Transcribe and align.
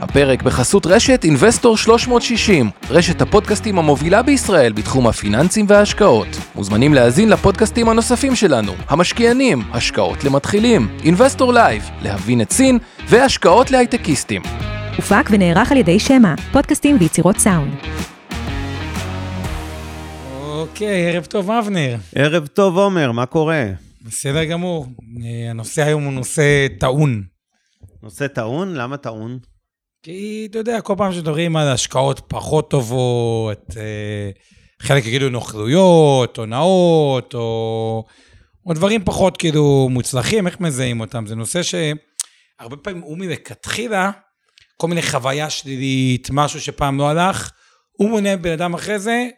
הפרק 0.00 0.42
בחסות 0.42 0.86
רשת 0.86 1.24
Investor 1.24 1.76
360, 1.76 2.70
רשת 2.90 3.22
הפודקאסטים 3.22 3.78
המובילה 3.78 4.22
בישראל 4.22 4.72
בתחום 4.72 5.06
הפיננסים 5.06 5.66
וההשקעות. 5.68 6.26
מוזמנים 6.54 6.94
להאזין 6.94 7.28
לפודקאסטים 7.28 7.88
הנוספים 7.88 8.36
שלנו, 8.36 8.72
המשקיענים, 8.88 9.62
השקעות 9.72 10.24
למתחילים, 10.24 10.88
Investor 11.04 11.52
Live, 11.52 11.90
להבין 12.02 12.40
את 12.40 12.52
סין, 12.52 12.78
והשקעות 13.08 13.70
להייטקיסטים. 13.70 14.42
הופק 14.96 15.28
ונערך 15.30 15.72
על 15.72 15.78
ידי 15.78 15.98
שמע, 15.98 16.34
פודקאסטים 16.52 16.96
ויצירות 17.00 17.38
סאונד. 17.38 17.74
אוקיי, 20.40 21.10
ערב 21.10 21.24
טוב, 21.24 21.50
אבנר. 21.50 21.96
ערב 22.14 22.46
טוב, 22.46 22.78
עומר, 22.78 23.12
מה 23.12 23.26
קורה? 23.26 23.66
בסדר 24.02 24.44
גמור. 24.44 24.86
אה, 25.24 25.50
הנושא 25.50 25.82
היום 25.82 26.04
הוא 26.04 26.12
נושא 26.12 26.66
טעון. 26.78 27.22
נושא 28.02 28.26
טעון? 28.26 28.74
למה 28.74 28.96
טעון? 28.96 29.38
כי, 30.02 30.46
אתה 30.50 30.58
יודע, 30.58 30.80
כל 30.80 30.94
פעם 30.98 31.12
שמדברים 31.12 31.56
על 31.56 31.68
השקעות 31.68 32.20
פחות 32.28 32.70
טובות, 32.70 33.76
אה, 33.76 34.30
חלק 34.82 35.06
יגידו 35.06 35.28
נוכלויות, 35.28 36.36
הונאות, 36.36 37.34
או, 37.34 38.04
או 38.66 38.72
דברים 38.74 39.04
פחות 39.04 39.36
כאילו 39.36 39.88
מוצלחים, 39.90 40.46
איך 40.46 40.60
מזהים 40.60 41.00
אותם? 41.00 41.26
זה 41.26 41.34
נושא 41.34 41.60
שהרבה 41.62 42.76
פעמים 42.76 43.02
הוא 43.02 43.18
מלכתחילה, 43.18 44.10
כל 44.76 44.88
מיני 44.88 45.02
חוויה 45.02 45.50
שלילית, 45.50 46.28
משהו 46.32 46.60
שפעם 46.60 46.98
לא 46.98 47.08
הלך, 47.08 47.50
הוא 47.92 48.10
מונה 48.10 48.36
בן 48.36 48.52
אדם 48.52 48.74
אחרי 48.74 48.98
זה 48.98 49.28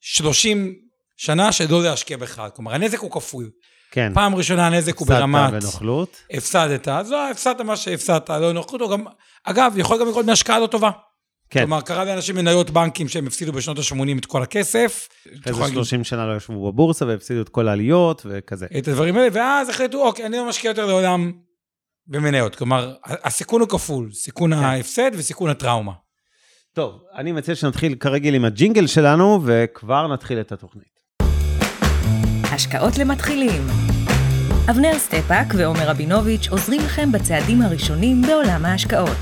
30 0.00 0.74
שנה 1.16 1.52
שלא 1.52 1.82
להשקיע 1.82 2.16
בכלל. 2.16 2.50
כלומר, 2.50 2.74
הנזק 2.74 2.98
הוא 2.98 3.10
כפול. 3.10 3.50
כן. 3.90 4.12
פעם 4.14 4.34
ראשונה 4.34 4.66
הנזק 4.66 4.98
הוא 4.98 5.08
ברמת... 5.08 5.54
הפסדת 5.54 5.62
בנוכלות. 5.62 6.16
הפסדת, 6.30 6.88
אז 6.88 7.10
לא, 7.10 7.30
הפסדת 7.30 7.60
מה 7.60 7.76
שהפסדת, 7.76 8.30
לא 8.30 8.52
נוחות, 8.52 8.80
או 8.80 8.88
גם, 8.88 9.04
אגב, 9.46 9.74
יכול 9.76 10.00
גם 10.00 10.08
לקרות 10.08 10.26
מהשקעה 10.26 10.58
לא 10.58 10.66
טובה. 10.66 10.90
כן. 11.50 11.60
כלומר, 11.60 11.80
קרה 11.80 12.04
לאנשים 12.04 12.36
מניות 12.36 12.70
בנקים 12.70 13.08
שהם 13.08 13.26
הפסידו 13.26 13.52
בשנות 13.52 13.78
ה-80 13.78 14.18
את 14.18 14.26
כל 14.26 14.42
הכסף. 14.42 15.08
אחרי 15.22 15.38
יכול 15.46 15.54
זה 15.54 15.60
להגיד 15.60 15.74
30 15.74 16.04
שנה 16.04 16.26
לא 16.26 16.36
ישבו 16.36 16.72
בבורסה 16.72 17.06
והפסידו 17.06 17.40
את 17.40 17.48
כל 17.48 17.68
העליות 17.68 18.22
וכזה. 18.24 18.66
את 18.78 18.88
הדברים 18.88 19.16
האלה, 19.16 19.28
ואז 19.32 19.68
החליטו, 19.68 20.06
אוקיי, 20.06 20.26
אני 20.26 20.36
לא 20.36 20.48
משקיע 20.48 20.68
יותר 20.68 20.86
לעולם 20.86 21.32
במניות. 22.06 22.56
כלומר, 22.56 22.94
הסיכון 23.04 23.60
הוא 23.60 23.68
כפול, 23.68 24.12
סיכון 24.12 24.54
כן. 24.54 24.62
ההפסד 24.62 25.10
וסיכון 25.14 25.50
הטראומה. 25.50 25.92
טוב, 26.74 27.00
אני 27.14 27.32
מציע 27.32 27.54
שנתחיל 27.54 27.94
כרגיל 27.94 28.34
עם 28.34 28.44
הג'ינגל 28.44 28.86
שלנו, 28.86 29.40
וכבר 29.44 30.08
נתחיל 30.12 30.40
את 30.40 30.52
התוכנית. 30.52 30.96
השקעות 32.52 32.98
למתחילים. 32.98 33.62
אבנר 34.70 34.98
סטפק 34.98 35.46
ועומר 35.56 35.88
רבינוביץ' 35.90 36.48
עוזרים 36.48 36.80
לכם 36.80 37.12
בצעדים 37.12 37.62
הראשונים 37.62 38.22
בעולם 38.22 38.64
ההשקעות. 38.64 39.16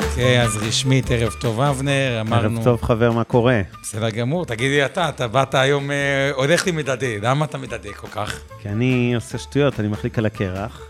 אוקיי, 0.00 0.42
אז 0.42 0.56
רשמית, 0.56 1.10
ערב 1.10 1.32
טוב, 1.32 1.60
אבנר, 1.60 2.18
אמרנו... 2.20 2.56
ערב 2.56 2.64
טוב, 2.64 2.82
חבר, 2.82 3.12
מה 3.12 3.24
קורה? 3.24 3.60
בסדר 3.82 4.10
גמור, 4.10 4.46
תגיד 4.46 4.70
לי 4.70 4.84
אתה, 4.84 5.08
אתה 5.08 5.28
באת 5.28 5.54
היום, 5.54 5.90
אה, 5.90 6.30
הולך 6.34 6.66
לי 6.66 6.72
מדדה, 6.72 7.06
למה 7.22 7.44
אתה 7.44 7.58
מדדה 7.58 7.92
כל 7.92 8.08
כך? 8.08 8.40
כי 8.62 8.68
אני 8.68 9.14
עושה 9.14 9.38
שטויות, 9.38 9.80
אני 9.80 9.88
מחליק 9.88 10.18
על 10.18 10.26
הקרח. 10.26 10.82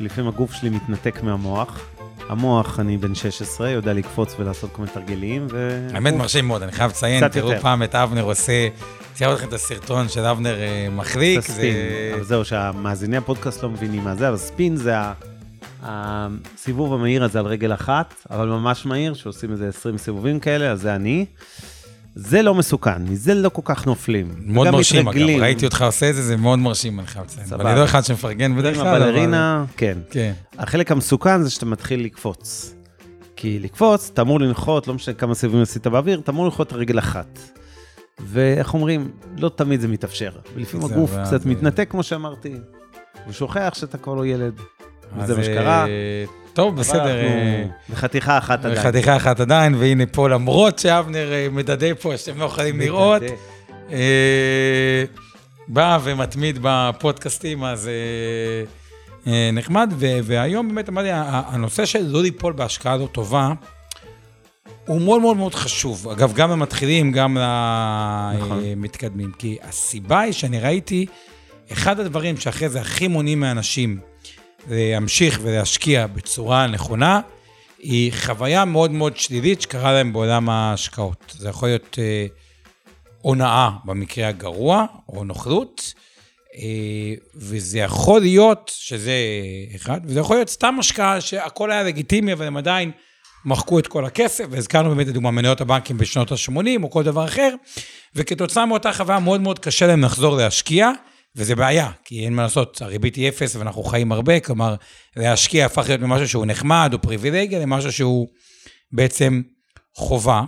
לפעמים 0.00 0.28
הגוף 0.28 0.52
שלי 0.52 0.70
מתנתק 0.70 1.22
מהמוח. 1.22 1.80
המוח, 2.28 2.80
אני 2.80 2.96
בן 2.96 3.14
16, 3.14 3.70
יודע 3.70 3.92
לקפוץ 3.92 4.34
ולעשות 4.38 4.70
כל 4.72 4.82
מיני 4.82 4.94
תרגילים, 4.94 5.46
ו... 5.50 5.88
האמת 5.94 6.14
מרשים 6.14 6.46
מאוד, 6.46 6.62
אני 6.62 6.72
חייב 6.72 6.90
לציין, 6.90 7.28
תראו 7.28 7.48
יותר. 7.48 7.62
פעם 7.62 7.82
את 7.82 7.94
אבנר 7.94 8.22
עושה, 8.22 8.68
צייר 9.14 9.34
לכם 9.34 9.48
את 9.48 9.52
הסרטון 9.52 10.08
של 10.08 10.20
אבנר 10.20 10.60
אה, 10.60 10.88
מחליק, 10.90 11.40
זה 11.40 11.52
ספין. 11.52 11.74
אבל 12.14 12.24
זהו, 12.24 12.44
שהמאזיני 12.44 13.16
הפודקאסט 13.16 13.62
לא 13.62 13.70
מבינים 13.70 14.04
מה 14.04 14.14
זה, 14.14 14.28
אבל 14.28 14.36
ספין 14.36 14.76
זה 14.76 14.94
הסיבוב 15.82 16.94
המהיר 16.94 17.24
הזה 17.24 17.38
על 17.38 17.46
רגל 17.46 17.74
אחת, 17.74 18.14
אבל 18.30 18.48
ממש 18.48 18.86
מהיר, 18.86 19.14
שעושים 19.14 19.52
איזה 19.52 19.68
20 19.68 19.98
סיבובים 19.98 20.40
כאלה, 20.40 20.70
אז 20.70 20.80
זה 20.80 20.94
אני. 20.94 21.26
זה 22.14 22.42
לא 22.42 22.54
מסוכן, 22.54 23.02
מזה 23.04 23.34
לא 23.34 23.48
כל 23.48 23.62
כך 23.64 23.86
נופלים. 23.86 24.34
מאוד 24.38 24.70
מרשים, 24.70 25.00
אגב, 25.00 25.08
מתרגלים. 25.08 25.40
ראיתי 25.42 25.64
אותך 25.64 25.82
עושה 25.82 26.10
את 26.10 26.14
זה, 26.14 26.22
זה 26.22 26.36
מאוד 26.36 26.58
מרשים, 26.58 26.98
אני 27.00 27.06
חייב 27.06 27.24
לציין. 27.24 27.46
אבל 27.52 27.66
אני 27.66 27.78
לא 27.78 27.84
אחד 27.84 28.04
שמפרגן 28.04 28.56
בדרך 28.56 28.76
עם 28.76 28.82
כלל, 28.82 28.88
אבל... 28.94 29.02
הבלרינה, 29.02 29.64
כן. 29.76 29.98
כן. 30.10 30.32
החלק 30.58 30.92
המסוכן 30.92 31.42
זה 31.42 31.50
שאתה 31.50 31.66
מתחיל 31.66 32.04
לקפוץ. 32.04 32.74
כי 33.36 33.58
לקפוץ, 33.58 34.10
אתה 34.14 34.22
אמור 34.22 34.40
לנחות, 34.40 34.88
לא 34.88 34.94
משנה 34.94 35.14
כמה 35.14 35.34
סיבובים 35.34 35.62
עשית 35.62 35.86
באוויר, 35.86 36.18
אתה 36.20 36.30
אמור 36.32 36.44
לנחות 36.44 36.72
רגל 36.72 36.98
אחת. 36.98 37.38
ואיך 38.20 38.74
אומרים, 38.74 39.10
לא 39.38 39.48
תמיד 39.48 39.80
זה 39.80 39.88
מתאפשר. 39.88 40.30
ולפעמים 40.54 40.86
הגוף 40.92 41.12
אבל- 41.12 41.24
קצת 41.24 41.42
זה- 41.42 41.48
מתנתק, 41.48 41.90
כמו 41.90 42.02
שאמרתי, 42.02 42.54
ושוכח 43.28 43.72
שאתה 43.76 43.98
כבר 43.98 44.14
לא 44.14 44.26
ילד. 44.26 44.54
וזה 45.16 45.34
מה 45.34 45.40
אה, 45.40 45.44
שקרה. 45.44 45.86
טוב, 46.52 46.76
בסדר. 46.76 47.24
אה, 47.24 47.64
בחתיכה 47.90 48.38
אחת 48.38 48.64
עדיין. 48.64 48.82
חתיכה 48.82 49.16
אחת 49.16 49.40
עדיין, 49.40 49.74
והנה 49.74 50.06
פה, 50.06 50.28
למרות 50.28 50.78
שאבנר 50.78 51.32
אה, 51.32 51.46
מדדה 51.52 51.94
פה, 51.94 52.16
שאתם 52.16 52.38
לא 52.38 52.44
יכולים 52.44 52.80
לראות, 52.80 53.22
בא 55.68 55.98
ומתמיד 56.02 56.58
בפודקאסטים, 56.62 57.64
אז 57.64 57.90
נחמד. 59.52 59.94
והיום 59.98 60.68
באמת 60.68 60.88
אמרתי, 60.88 61.08
הנושא 61.12 61.84
של 61.84 62.06
לא 62.06 62.22
ליפול 62.22 62.52
בהשקעה 62.52 62.96
לא 62.96 63.06
טובה, 63.12 63.52
הוא 64.86 65.00
מאוד 65.00 65.20
מאוד 65.20 65.36
מאוד 65.36 65.54
חשוב. 65.54 66.08
אגב, 66.08 66.32
גם 66.32 66.50
למתחילים, 66.50 67.12
גם 67.12 67.38
נכון. 68.38 68.60
למתקדמים. 68.64 69.32
כי 69.38 69.58
הסיבה 69.62 70.20
היא 70.20 70.32
שאני 70.32 70.60
ראיתי, 70.60 71.06
אחד 71.72 72.00
הדברים 72.00 72.36
שאחרי 72.36 72.68
זה 72.68 72.80
הכי 72.80 73.08
מונעים 73.08 73.40
מאנשים 73.40 74.11
להמשיך 74.70 75.40
ולהשקיע 75.42 76.06
בצורה 76.06 76.66
נכונה, 76.66 77.20
היא 77.78 78.12
חוויה 78.12 78.64
מאוד 78.64 78.90
מאוד 78.90 79.16
שלילית 79.16 79.60
שקרה 79.60 79.92
להם 79.92 80.12
בעולם 80.12 80.48
ההשקעות. 80.48 81.34
זה 81.38 81.48
יכול 81.48 81.68
להיות 81.68 81.98
אה, 81.98 82.26
הונאה 83.20 83.70
במקרה 83.84 84.28
הגרוע, 84.28 84.86
או 85.08 85.24
נוכלות, 85.24 85.94
אה, 86.54 87.14
וזה 87.34 87.78
יכול 87.78 88.20
להיות, 88.20 88.70
שזה 88.74 89.12
אחד, 89.76 90.00
וזה 90.04 90.20
יכול 90.20 90.36
להיות 90.36 90.48
סתם 90.48 90.76
השקעה 90.78 91.20
שהכל 91.20 91.70
היה 91.70 91.82
לגיטימי, 91.82 92.32
אבל 92.32 92.46
הם 92.46 92.56
עדיין 92.56 92.90
מחקו 93.44 93.78
את 93.78 93.86
כל 93.86 94.04
הכסף, 94.04 94.44
והזכרנו 94.50 94.88
באמת 94.88 95.06
לדוגמה 95.06 95.30
מניות 95.30 95.60
הבנקים 95.60 95.98
בשנות 95.98 96.32
ה-80, 96.32 96.82
או 96.82 96.90
כל 96.90 97.02
דבר 97.02 97.24
אחר, 97.24 97.54
וכתוצאה 98.14 98.66
מאותה 98.66 98.92
חוויה 98.92 99.18
מאוד 99.18 99.40
מאוד 99.40 99.58
קשה 99.58 99.86
להם 99.86 100.04
לחזור 100.04 100.36
להשקיע, 100.36 100.90
וזה 101.36 101.56
בעיה, 101.56 101.90
כי 102.04 102.24
אין 102.24 102.34
מה 102.34 102.42
לעשות, 102.42 102.82
הריבית 102.82 103.14
היא 103.16 103.28
אפס 103.28 103.56
ואנחנו 103.56 103.82
חיים 103.82 104.12
הרבה, 104.12 104.40
כלומר, 104.40 104.74
להשקיע 105.16 105.66
הפך 105.66 105.84
להיות 105.88 106.00
ממשהו 106.00 106.28
שהוא 106.28 106.46
נחמד 106.46 106.90
או 106.92 107.02
פריבילגיה 107.02 107.60
למשהו 107.60 107.92
שהוא 107.92 108.28
בעצם 108.92 109.42
חובה. 109.96 110.42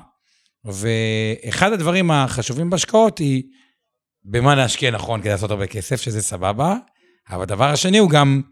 ואחד 0.65 1.73
הדברים 1.73 2.11
החשובים 2.11 2.71
בהשקעות 2.71 3.19
היא 3.19 3.43
במה 4.25 4.55
להשקיע 4.55 4.91
נכון 4.91 5.21
כדי 5.21 5.31
לעשות 5.31 5.51
הרבה 5.51 5.67
כסף, 5.67 6.01
שזה 6.01 6.23
סבבה, 6.23 6.77
אבל 7.31 7.43
הדבר 7.43 7.65
השני 7.65 7.99
הוא 7.99 8.11
גם 8.11 8.43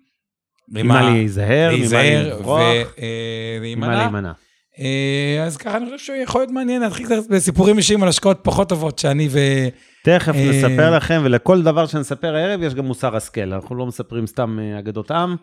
ממה 0.69 1.03
להיזהר, 1.03 1.71
ממה 1.77 2.03
לברוח, 2.23 2.61
ולהימנע. 3.59 3.87
ממה 3.87 3.97
להימנע. 3.97 4.33
אה, 4.79 5.45
אז 5.45 5.57
ככה 5.57 5.77
אני 5.77 5.85
חושב 5.85 5.99
שיכול 5.99 6.41
להיות 6.41 6.51
מעניין 6.51 6.83
להתחיל 6.83 7.07
קצת 7.07 7.31
בסיפורים 7.31 7.79
אישיים 7.79 8.03
על 8.03 8.09
השקעות 8.09 8.41
פחות 8.43 8.69
טובות 8.69 8.99
שאני 8.99 9.29
ו... 9.31 9.39
תכף 10.05 10.35
אה, 10.35 10.51
נספר 10.51 10.97
לכם, 10.97 11.21
ולכל 11.25 11.63
דבר 11.63 11.87
שנספר 11.87 12.35
הערב 12.35 12.63
יש 12.63 12.75
גם 12.75 12.85
מוסר 12.85 13.17
השכל. 13.17 13.53
אנחנו 13.53 13.77
לא 13.77 13.87
מספרים 13.87 14.27
סתם 14.27 14.59
אה, 14.61 14.79
אגדות 14.79 15.11
עם, 15.11 15.37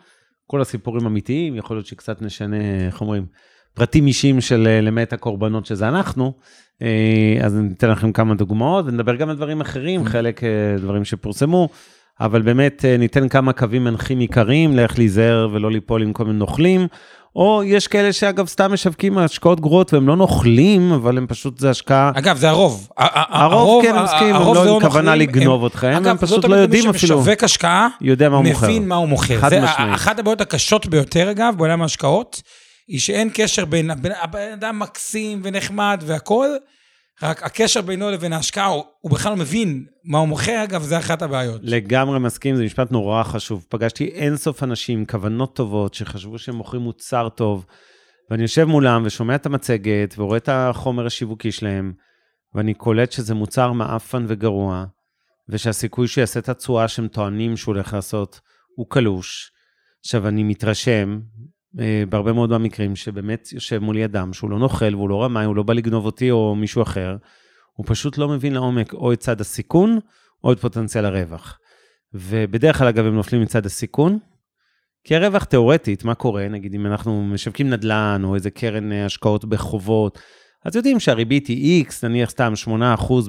כל 0.48 0.62
הסיפורים 0.62 1.06
אמיתיים, 1.06 1.56
יכול 1.56 1.78
להיות 1.78 1.86
שקצת 1.86 2.22
נשנה, 2.22 2.86
איך 2.86 3.02
אומרים, 3.02 3.26
פרטים 3.74 4.08
אישיים 4.08 4.42
של 4.42 4.80
למעט 4.82 5.14
הקורבנות 5.14 5.66
שזה 5.66 5.88
אנחנו. 5.88 6.34
אז 7.42 7.56
ניתן 7.56 7.90
לכם 7.90 8.12
כמה 8.12 8.36
דוגמאות, 8.36 8.86
ונדבר 8.88 9.16
גם 9.16 9.30
על 9.30 9.36
דברים 9.36 9.62
אחרים, 9.62 10.06
חלק 10.06 10.42
דברים 10.78 11.06
שפורסמו, 11.06 11.70
אבל 12.22 12.41
באמת 12.41 12.85
אה, 12.85 12.97
ניתן 12.97 13.30
כמה 13.30 13.53
קווים 13.53 13.84
מנחים 13.84 14.19
עיקריים 14.19 14.75
לאיך 14.75 14.97
להיזהר 14.97 15.47
ולא 15.52 15.72
ליפול 15.72 16.02
עם 16.03 16.13
כל 16.13 16.25
מיני 16.25 16.38
נוכלים. 16.40 16.88
או 17.36 17.62
יש 17.66 17.88
כאלה 17.88 18.13
שאגב 18.13 18.48
סתם 18.48 18.74
משווקים 18.74 19.18
השקעות 19.18 19.60
גרועות 19.60 19.94
והם 19.94 20.07
לא 20.07 20.16
נוכלים, 20.16 20.92
אבל 20.92 21.18
הם 21.18 21.27
פשוט, 21.27 21.60
זה 21.60 21.69
השקעה 21.69 22.12
אגב, 22.16 22.38
זה 22.38 22.50
הרוב. 22.50 22.89
הרוב 22.98 23.83
כן, 23.86 23.95
מסכים, 24.04 24.36
הם 24.36 24.42
לא 24.56 24.75
עם 24.75 24.81
כוונה 24.81 25.12
נוכלים, 25.12 25.30
לגנוב 25.30 25.62
הם- 25.62 25.68
אתכם, 25.68 25.88
הם 25.88 25.95
אגב, 26.06 26.18
פשוט 26.18 26.30
זאת 26.30 26.44
לא 26.44 26.48
אומרת, 26.48 26.62
יודעים 26.62 26.83
מי 26.83 26.89
אפילו. 26.89 27.18
שמשווק 27.24 27.44
השקעה, 27.44 27.88
יודע 28.01 28.30
מה 28.30 28.38
הוא 28.38 28.45
מוכר. 28.45 28.68
מבין 28.68 28.88
מה 28.88 28.95
הוא 28.95 29.07
מוכר. 29.07 29.39
חד 29.39 29.48
משמעית. 29.63 29.95
אחת 29.95 30.19
הבעיות 30.19 30.42
הקשות 30.42 30.86
ביותר, 30.88 31.31
אגב, 31.31 31.54
בעולם 31.57 31.81
ההשקעות, 31.81 32.42
היא 32.88 33.00
שאין 33.00 33.30
קשר 33.33 33.65
בין, 33.65 33.92
בין 34.01 34.12
הבן 34.22 34.51
אדם 34.54 34.80
מקסים 34.80 35.42
ונחמד 35.44 36.04
והכול, 36.06 36.57
רק 37.24 37.44
הקשר 37.44 37.81
בינו 37.81 38.12
לבין 38.12 38.33
ההשקעה, 38.33 38.66
הוא, 38.66 38.83
הוא 39.01 39.12
בכלל 39.12 39.31
לא 39.31 39.38
מבין 39.38 39.86
מה 40.04 40.18
הוא 40.18 40.27
מוכר, 40.27 40.63
אגב, 40.63 40.83
זה 40.83 40.98
אחת 40.98 41.21
הבעיות. 41.21 41.62
לגמרי 41.63 42.19
מסכים, 42.19 42.56
זה 42.56 42.63
משפט 42.63 42.92
נורא 42.92 43.24
חשוב. 43.24 43.66
פגשתי 43.69 44.06
אינסוף 44.06 44.63
אנשים 44.63 45.06
כוונות 45.06 45.56
טובות, 45.56 45.94
שחשבו 45.94 46.38
שהם 46.39 46.56
מוכרים 46.56 46.81
מוצר 46.81 47.30
טוב, 47.30 47.66
ואני 48.30 48.42
יושב 48.42 48.63
מולם 48.63 49.04
ושומע 49.06 49.36
את 49.36 49.45
המצגת, 49.45 50.16
ורואה 50.18 50.38
את 50.38 50.50
החומר 50.51 51.06
השיווקי 51.06 51.51
שלהם, 51.51 51.94
ואני 52.56 52.74
קולט 52.74 53.12
שזה 53.12 53.33
מוצר 53.33 53.72
מעפן 53.72 54.25
וגרוע, 54.27 54.86
ושהסיכוי 55.50 56.07
שיעשה 56.07 56.39
את 56.39 56.50
התשואה 56.50 56.88
שהם 56.88 57.07
טוענים 57.07 57.57
שהוא 57.57 57.75
הולך 57.75 57.94
לעשות, 57.94 58.39
הוא 58.75 58.86
קלוש. 58.89 59.51
עכשיו, 60.00 60.27
אני 60.27 60.44
מתרשם, 60.44 61.19
בהרבה 62.10 62.33
מאוד 62.33 62.50
מהמקרים, 62.50 62.95
שבאמת 62.95 63.50
יושב 63.54 63.80
מולי 63.80 64.06
אדם 64.06 64.33
שהוא 64.33 64.50
לא 64.50 64.60
נוכל 64.60 64.95
והוא 64.95 65.10
לא 65.10 65.24
רמאי, 65.24 65.45
הוא 65.45 65.56
לא 65.56 65.63
בא 65.63 65.74
לגנוב 65.74 66.06
אותי 66.06 66.31
או 66.31 66.56
מישהו 66.56 66.81
אחר, 66.81 67.18
הוא 67.74 67.86
פשוט 67.89 68.18
לא 68.18 68.27
מבין 68.27 68.54
לעומק 68.54 68.94
או 68.94 69.13
את 69.13 69.19
צד 69.19 69.42
הסיכון 69.42 70.00
או 70.44 70.51
את 70.51 70.60
פוטנציאל 70.60 71.06
הרווח. 71.06 71.60
ובדרך 72.13 72.77
כלל, 72.77 72.88
אגב, 72.88 73.06
הם 73.06 73.16
נופלים 73.16 73.42
מצד 73.42 73.66
הסיכון, 73.66 74.19
כי 75.04 75.16
הרווח 75.16 75.44
תיאורטית, 75.44 76.04
מה 76.04 76.16
קורה? 76.16 76.48
נגיד 76.48 76.74
אם 76.74 76.86
אנחנו 76.86 77.24
משווקים 77.24 77.69
נדל"ן 77.69 78.22
או 78.24 78.36
איזה 78.36 78.50
קרן 78.50 78.92
אה, 78.92 79.06
השקעות 79.06 79.45
בחובות, 79.45 80.19
אז 80.65 80.75
יודעים 80.75 81.00
שהריבית 81.00 81.48
היא 81.48 81.86
X, 81.86 81.94
נניח 82.04 82.30
סתם 82.30 82.54
8%, 82.65 82.69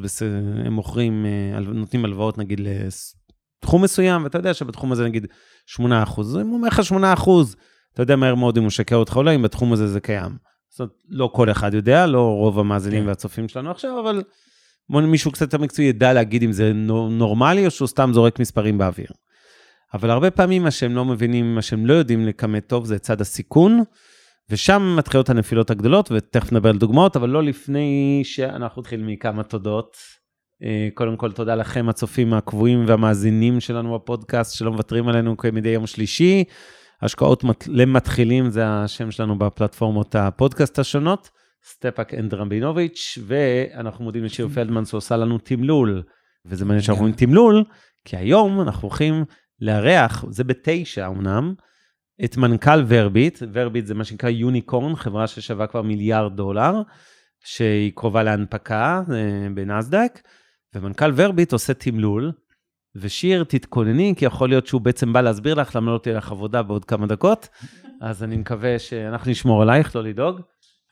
בס... 0.02 0.22
הם 0.66 0.72
מוכרים, 0.72 1.26
אה, 1.26 1.60
נותנים 1.60 2.04
הלוואות 2.04 2.38
נגיד 2.38 2.60
לתחום 2.60 3.84
מסוים, 3.84 4.24
ואתה 4.24 4.38
יודע 4.38 4.54
שבתחום 4.54 4.92
הזה 4.92 5.04
נגיד 5.04 5.26
8%, 5.76 5.80
אם 5.80 6.46
הוא 6.46 6.56
אומר 6.56 6.68
לך 6.68 6.80
8%, 6.80 7.30
אתה 7.94 8.02
יודע 8.02 8.16
מהר 8.16 8.34
מאוד 8.34 8.56
אם 8.56 8.62
הוא 8.62 8.66
משקר 8.66 8.96
אותך 8.96 9.16
או 9.16 9.22
לא, 9.22 9.34
אם 9.34 9.42
בתחום 9.42 9.72
הזה 9.72 9.88
זה 9.88 10.00
קיים. 10.00 10.32
זאת 10.68 10.80
אומרת, 10.80 10.92
לא 11.08 11.30
כל 11.34 11.50
אחד 11.50 11.74
יודע, 11.74 12.06
לא 12.06 12.34
רוב 12.34 12.58
המאזינים 12.58 13.02
כן. 13.02 13.08
והצופים 13.08 13.48
שלנו 13.48 13.70
עכשיו, 13.70 14.00
אבל 14.00 14.22
מישהו 14.90 15.30
קצת 15.30 15.42
יותר 15.42 15.58
מקצועי 15.58 15.88
ידע 15.88 16.12
להגיד 16.12 16.42
אם 16.42 16.52
זה 16.52 16.72
נורמלי 17.10 17.66
או 17.66 17.70
שהוא 17.70 17.88
סתם 17.88 18.10
זורק 18.14 18.38
מספרים 18.40 18.78
באוויר. 18.78 19.08
אבל 19.94 20.10
הרבה 20.10 20.30
פעמים 20.30 20.62
מה 20.62 20.70
שהם 20.70 20.94
לא 20.94 21.04
מבינים, 21.04 21.54
מה 21.54 21.62
שהם 21.62 21.86
לא 21.86 21.92
יודעים 21.92 22.26
לכמת 22.26 22.66
טוב, 22.66 22.84
זה 22.84 22.98
צד 22.98 23.20
הסיכון, 23.20 23.82
ושם 24.50 24.94
מתחילות 24.98 25.30
הנפילות 25.30 25.70
הגדולות, 25.70 26.12
ותכף 26.12 26.52
נדבר 26.52 26.68
על 26.68 26.78
דוגמאות, 26.78 27.16
אבל 27.16 27.28
לא 27.28 27.42
לפני 27.42 28.20
שאנחנו 28.24 28.82
נתחיל 28.82 29.02
מכמה 29.02 29.42
תודות. 29.42 29.96
אה, 30.62 30.88
קודם 30.94 31.16
כל, 31.16 31.32
תודה 31.32 31.54
לכם, 31.54 31.88
הצופים 31.88 32.34
הקבועים 32.34 32.84
והמאזינים 32.86 33.60
שלנו 33.60 33.94
בפודקאסט, 33.94 34.54
שלא 34.54 34.72
מוותרים 34.72 35.08
עלינו 35.08 35.36
כמדי 35.36 35.68
יום 35.68 35.86
שלישי. 35.86 36.44
השקעות 37.02 37.44
למתחילים 37.68 38.50
זה 38.50 38.68
השם 38.68 39.10
שלנו 39.10 39.38
בפלטפורמות 39.38 40.14
הפודקאסט 40.14 40.78
השונות, 40.78 41.30
סטפאק 41.64 42.14
and 42.14 42.34
רבינוביץ', 42.34 43.18
ואנחנו 43.26 44.04
מודים 44.04 44.24
לשיר 44.24 44.48
פלדמן 44.48 44.84
שעושה 44.84 45.16
לנו 45.16 45.38
תמלול, 45.38 46.02
וזה 46.46 46.64
מעניין 46.64 46.82
שאנחנו 46.82 47.00
אומרים 47.00 47.16
תמלול, 47.16 47.64
כי 48.04 48.16
היום 48.16 48.60
אנחנו 48.60 48.88
הולכים 48.88 49.24
לארח, 49.60 50.24
זה 50.30 50.44
בתשע 50.44 51.06
אמנם, 51.06 51.54
את 52.24 52.36
מנכ"ל 52.36 52.84
ורביט, 52.88 53.42
ורביט 53.52 53.86
זה 53.86 53.94
מה 53.94 54.04
שנקרא 54.04 54.30
יוניקורן, 54.30 54.96
חברה 54.96 55.26
ששווה 55.26 55.66
כבר 55.66 55.82
מיליארד 55.82 56.36
דולר, 56.36 56.82
שהיא 57.44 57.92
קרובה 57.94 58.22
להנפקה 58.22 59.02
אה, 59.12 59.48
בנסדק, 59.54 60.20
ומנכ"ל 60.74 61.12
ורביט 61.16 61.52
עושה 61.52 61.74
תמלול, 61.74 62.32
ושיר, 62.96 63.44
תתכונני, 63.44 64.14
כי 64.16 64.24
יכול 64.24 64.48
להיות 64.48 64.66
שהוא 64.66 64.80
בעצם 64.80 65.12
בא 65.12 65.20
להסביר 65.20 65.54
לך 65.54 65.76
למה 65.76 65.92
לא 65.92 65.98
תהיה 65.98 66.16
לך 66.16 66.32
עבודה 66.32 66.62
בעוד 66.62 66.84
כמה 66.84 67.06
דקות, 67.06 67.48
אז 68.00 68.22
אני 68.22 68.36
מקווה 68.36 68.78
שאנחנו 68.78 69.30
נשמור 69.30 69.62
עלייך, 69.62 69.96
לא 69.96 70.02
לדאוג. 70.02 70.40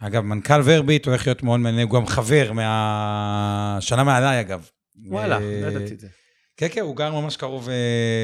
אגב, 0.01 0.23
מנכ"ל 0.23 0.61
ורביט 0.65 1.07
הולך 1.07 1.27
להיות 1.27 1.43
מאוד 1.43 1.61
מעניין, 1.61 1.89
הוא 1.89 2.01
גם 2.01 2.07
חבר 2.07 2.53
מהשנה 2.53 4.05
מעליי, 4.05 4.41
אגב. 4.41 4.69
וואלה, 5.07 5.39
לא 5.39 5.45
ידעתי 5.45 5.95
את 5.95 6.01
זה. 6.01 6.09
כן, 6.57 6.67
כן, 6.73 6.81
הוא 6.81 6.97
גר 6.97 7.21
ממש 7.21 7.37
קרוב 7.37 7.69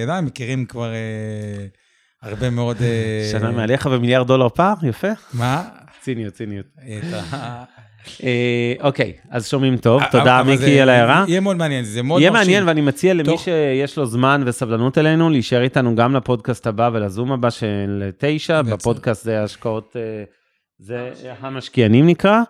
אליי, 0.05 0.21
מכירים 0.21 0.67
כבר 0.67 0.93
אה, 0.93 1.67
הרבה 2.23 2.51
מאוד... 2.51 2.77
אה, 2.83 3.29
שנה 3.33 3.51
מעליך 3.51 3.89
ומיליארד 3.93 4.27
דולר 4.27 4.49
פער, 4.49 4.75
יפה. 4.83 5.09
מה? 5.33 5.69
ציניות, 6.01 6.35
ציניות. 6.35 6.67
אה, 8.25 8.75
אוקיי, 8.81 9.13
אז 9.31 9.49
שומעים 9.49 9.77
טוב, 9.77 10.03
תודה 10.11 10.43
מיקי 10.43 10.81
על 10.81 10.89
ההערה. 10.89 11.25
יהיה 11.29 11.41
מאוד 11.41 11.57
מעניין, 11.57 11.85
זה 11.85 12.03
מאוד 12.03 12.21
מרשים. 12.21 12.35
יהיה 12.35 12.45
מעניין, 12.45 12.69
ואני 12.69 12.81
מציע 12.81 13.15
למי 13.15 13.39
שיש 13.39 13.97
לו 13.97 14.07
זמן 14.07 14.43
וסבלנות 14.47 14.99
אלינו, 14.99 15.31
להישאר 15.31 15.63
איתנו 15.63 15.95
גם 15.95 16.15
לפודקאסט 16.15 16.67
הבא 16.67 16.91
ולזום 16.93 17.33
הבא 17.33 17.51
של 17.51 18.11
תשע, 18.19 18.63
בפודקאסט 18.63 19.25
זה 19.25 19.43
השקעות, 19.43 19.97
זה 20.79 21.11
המשקיענים 21.41 22.07
נקרא. 22.07 22.41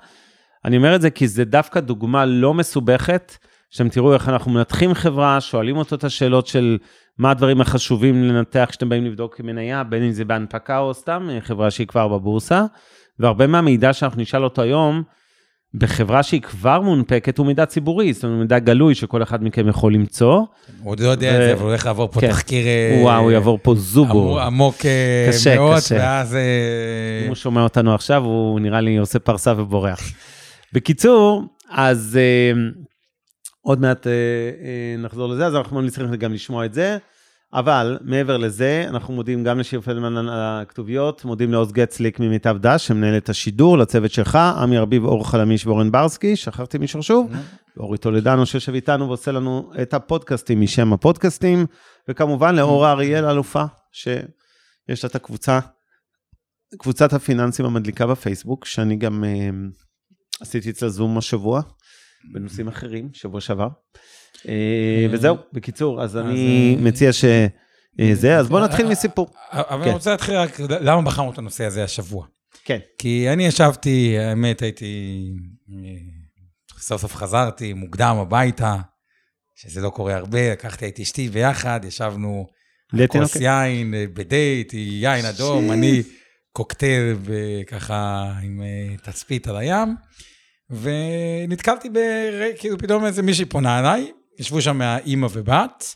אני 0.64 0.76
אומר 0.76 0.94
את 0.94 1.00
זה 1.02 1.10
כי 1.10 1.28
זה 1.28 1.44
דווקא 1.44 1.80
דוגמה 1.80 2.24
לא 2.24 2.54
מסובכת. 2.54 3.36
שאתם 3.70 3.88
תראו 3.88 4.14
איך 4.14 4.28
אנחנו 4.28 4.50
מנתחים 4.50 4.94
חברה, 4.94 5.40
שואלים 5.40 5.76
אותו 5.76 5.96
את 5.96 6.04
השאלות 6.04 6.46
של 6.46 6.78
מה 7.18 7.30
הדברים 7.30 7.60
החשובים 7.60 8.24
לנתח 8.24 8.66
כשאתם 8.68 8.88
באים 8.88 9.04
לבדוק 9.04 9.40
מניה, 9.40 9.84
בין 9.84 10.02
אם 10.02 10.10
זה 10.10 10.24
בהנפקה 10.24 10.78
או 10.78 10.94
סתם 10.94 11.28
אה, 11.30 11.40
חברה 11.40 11.70
שהיא 11.70 11.86
כבר 11.86 12.08
בבורסה. 12.08 12.64
והרבה 13.18 13.46
מהמידע 13.46 13.92
שאנחנו 13.92 14.22
נשאל 14.22 14.44
אותו 14.44 14.62
היום, 14.62 15.02
בחברה 15.74 16.22
שהיא 16.22 16.40
כבר 16.40 16.80
מונפקת 16.80 17.38
הוא 17.38 17.46
מידע 17.46 17.66
ציבורי, 17.66 18.12
זאת 18.12 18.24
אומרת 18.24 18.38
מידע 18.38 18.58
גלוי 18.58 18.94
שכל 18.94 19.22
אחד 19.22 19.44
מכם 19.44 19.68
יכול 19.68 19.94
למצוא. 19.94 20.34
הוא 20.34 20.46
עוד 20.82 21.00
לא 21.00 21.08
יודע 21.08 21.36
את 21.36 21.42
זה, 21.42 21.52
אבל 21.52 21.60
הוא 21.60 21.68
הולך 21.68 21.86
לעבור 21.86 22.08
פה 22.08 22.20
כן. 22.20 22.28
תחקיר... 22.28 22.66
וואו, 23.02 23.22
הוא 23.22 23.32
יעבור 23.32 23.58
פה 23.62 23.74
זובור. 23.74 24.40
עמוק 24.40 24.76
אה, 24.86 25.28
קשה, 25.28 25.54
מאוד, 25.56 25.76
קשה. 25.76 25.96
ואז... 25.96 26.36
אם 27.22 27.28
הוא 27.28 27.34
שומע 27.34 27.62
אותנו 27.62 27.94
עכשיו, 27.94 28.24
הוא 28.24 28.60
נראה 28.60 28.80
לי 28.80 28.96
עושה 28.96 29.18
פרסה 29.18 29.52
ובורח. 29.56 30.00
בקיצור, 30.72 31.42
אז 31.70 32.18
עוד 33.62 33.80
מעט 33.80 34.06
אה, 34.06 34.12
אה, 34.12 34.96
נחזור 34.98 35.28
לזה, 35.28 35.46
אז 35.46 35.54
אנחנו 35.54 35.76
ממליצים 35.76 36.14
גם 36.14 36.32
לשמוע 36.32 36.64
את 36.64 36.74
זה. 36.74 36.98
אבל 37.54 37.98
מעבר 38.00 38.36
לזה, 38.36 38.84
אנחנו 38.88 39.14
מודים 39.14 39.44
גם 39.44 39.58
לשיר 39.58 39.80
פלדמן 39.80 40.16
על 40.16 40.28
הכתוביות, 40.32 41.24
מודים 41.24 41.52
לעוז 41.52 41.72
גצליק 41.72 42.20
ממיטב 42.20 42.56
דש, 42.60 42.86
שמנהל 42.86 43.16
את 43.16 43.28
השידור, 43.28 43.78
לצוות 43.78 44.10
שלך, 44.10 44.36
עמי 44.36 44.78
ארביב, 44.78 45.04
אור 45.04 45.30
חלמיש 45.30 45.66
ואורן 45.66 45.92
ברסקי, 45.92 46.36
שכחתי 46.36 46.78
מישהו 46.78 47.02
שוב, 47.02 47.32
ואורי 47.76 47.98
טולדנו 47.98 48.46
שיושב 48.46 48.74
איתנו 48.74 49.08
ועושה 49.08 49.32
לנו 49.32 49.72
את 49.82 49.94
הפודקאסטים 49.94 50.60
משם 50.60 50.92
הפודקאסטים, 50.92 51.66
וכמובן 52.08 52.54
לאורה 52.54 52.92
אריאל 52.92 53.24
אלופה, 53.24 53.64
שיש 53.92 55.04
לה 55.04 55.10
את 55.10 55.14
הקבוצה, 55.14 55.58
קבוצת 56.78 57.12
הפיננסים 57.12 57.66
המדליקה 57.66 58.06
בפייסבוק, 58.06 58.64
שאני 58.64 58.96
גם 58.96 59.24
אה, 59.24 59.50
עשיתי 60.40 60.70
אצלה 60.70 60.88
זום 60.88 61.18
השבוע. 61.18 61.62
בנושאים 62.32 62.68
אחרים, 62.68 63.08
שבוע 63.12 63.40
שעבר. 63.40 63.68
אה, 64.48 64.52
אה, 64.52 65.06
וזהו, 65.10 65.36
בקיצור, 65.52 66.02
אז 66.02 66.16
אני 66.16 66.76
אה, 66.78 66.82
מציע 66.84 67.12
שזה, 67.12 68.38
אז 68.38 68.48
בואו 68.48 68.64
נתחיל 68.64 68.86
מסיפור. 68.86 69.28
אבל 69.52 69.76
אני 69.76 69.84
כן. 69.84 69.90
רוצה 69.90 70.10
להתחיל 70.10 70.34
רק, 70.34 70.60
למה 70.60 71.02
בחרנו 71.02 71.32
את 71.32 71.38
הנושא 71.38 71.64
הזה 71.64 71.84
השבוע? 71.84 72.26
כן. 72.64 72.78
כי 72.98 73.28
אני 73.32 73.46
ישבתי, 73.46 74.18
האמת, 74.18 74.62
הייתי, 74.62 75.24
סוף 76.78 77.00
סוף 77.00 77.14
חזרתי 77.14 77.72
מוקדם 77.72 78.16
הביתה, 78.16 78.76
שזה 79.54 79.80
לא 79.80 79.90
קורה 79.90 80.14
הרבה, 80.14 80.52
לקחתי 80.52 80.88
את 80.88 81.00
אשתי 81.00 81.28
ביחד, 81.28 81.80
ישבנו 81.84 82.46
כוס 83.08 83.36
יין 83.36 83.94
בדייט, 84.14 84.74
יין 84.74 85.24
אדום, 85.24 85.72
אני 85.72 86.02
קוקטייל 86.52 87.16
וככה 87.24 88.32
עם 88.42 88.62
תצפית 89.02 89.48
על 89.48 89.56
הים. 89.56 89.96
ונתקלתי 90.70 91.88
ב... 91.88 91.98
כאילו 92.58 92.78
פתאום 92.78 93.06
איזה 93.06 93.22
מישהי 93.22 93.44
פונה 93.44 93.80
אליי, 93.80 94.12
ישבו 94.38 94.60
שם 94.60 94.80
אימא 95.06 95.28
ובת, 95.32 95.94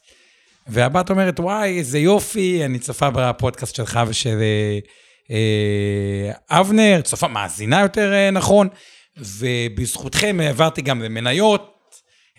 והבת 0.66 1.10
אומרת, 1.10 1.40
וואי, 1.40 1.78
איזה 1.78 1.98
יופי, 1.98 2.64
אני 2.64 2.78
צופה 2.78 3.10
בפודקאסט 3.10 3.74
שלך 3.74 4.00
ושל 4.06 4.38
אה, 4.40 4.78
אה, 5.30 6.60
אבנר, 6.60 7.00
צופה, 7.04 7.28
מאזינה 7.28 7.80
יותר 7.80 8.12
אה, 8.12 8.30
נכון, 8.30 8.68
ובזכותכם 9.16 10.40
העברתי 10.42 10.82
גם 10.82 11.02
למניות, 11.02 11.74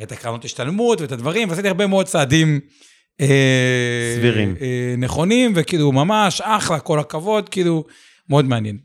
את 0.03 0.11
הקרנות 0.11 0.45
השתלמות 0.45 1.01
ואת 1.01 1.11
הדברים, 1.11 1.49
ועשיתי 1.49 1.67
הרבה 1.67 1.87
מאוד 1.87 2.05
צעדים. 2.05 2.59
אה, 3.21 4.15
סבירים. 4.17 4.55
אה, 4.61 4.95
נכונים, 4.97 5.51
וכאילו 5.55 5.91
ממש 5.91 6.41
אחלה, 6.41 6.79
כל 6.79 6.99
הכבוד, 6.99 7.49
כאילו, 7.49 7.83
מאוד 8.29 8.45
מעניין. 8.45 8.77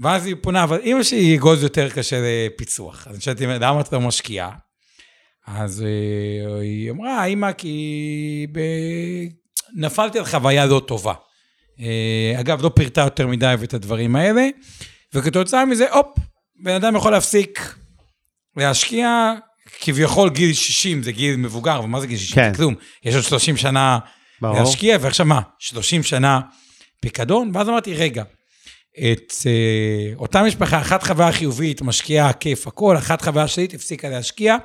ואז 0.00 0.26
היא 0.26 0.36
פונה, 0.40 0.64
אבל 0.64 0.78
אימא 0.78 1.02
שלי 1.02 1.18
היא 1.18 1.38
אגוז 1.38 1.62
יותר 1.62 1.90
קשה 1.90 2.16
לפיצוח. 2.22 3.06
אז 3.06 3.14
אני 3.14 3.22
שאלתי, 3.22 3.46
למה 3.46 3.80
את 3.80 3.92
לא 3.92 4.00
משקיעה? 4.00 4.50
אז 5.56 5.82
אה, 5.82 6.60
היא 6.60 6.90
אמרה, 6.90 7.24
אימא, 7.24 7.52
כי 7.52 8.46
ב... 8.52 8.60
נפלתי 9.74 10.18
על 10.18 10.24
חוויה 10.24 10.66
לא 10.66 10.82
טובה. 10.86 11.14
אה, 11.80 12.40
אגב, 12.40 12.62
לא 12.62 12.70
פירטה 12.74 13.00
יותר 13.00 13.26
מדי 13.26 13.54
את 13.64 13.74
הדברים 13.74 14.16
האלה, 14.16 14.48
וכתוצאה 15.14 15.64
מזה, 15.64 15.92
הופ, 15.92 16.06
בן 16.62 16.74
אדם 16.74 16.96
יכול 16.96 17.12
להפסיק 17.12 17.74
להשקיע, 18.56 19.32
כביכול 19.80 20.30
גיל 20.30 20.52
60 20.52 21.02
זה 21.02 21.12
גיל 21.12 21.36
מבוגר, 21.36 21.78
אבל 21.78 21.86
מה 21.86 22.00
זה 22.00 22.06
גיל 22.06 22.18
60? 22.18 22.34
כן. 22.34 22.52
זה 22.52 22.56
כלום. 22.56 22.74
יש 23.04 23.14
עוד 23.14 23.24
30 23.24 23.56
שנה 23.56 23.98
ברור. 24.40 24.58
להשקיע, 24.58 24.98
ועכשיו 25.00 25.26
מה, 25.26 25.40
30 25.58 26.02
שנה 26.02 26.40
פיקדון? 27.00 27.50
ואז 27.54 27.68
אמרתי, 27.68 27.94
רגע, 27.94 28.22
את 28.98 29.32
uh, 29.32 30.18
אותה 30.18 30.42
משפחה, 30.42 30.80
אחת 30.80 31.02
חוויה 31.02 31.32
חיובית, 31.32 31.82
משקיעה 31.82 32.32
כיף 32.32 32.66
הכל, 32.66 32.96
אחת 32.96 33.22
חוויה 33.22 33.48
שלילית, 33.48 33.74
הפסיקה 33.74 34.08
להשקיע. 34.08 34.56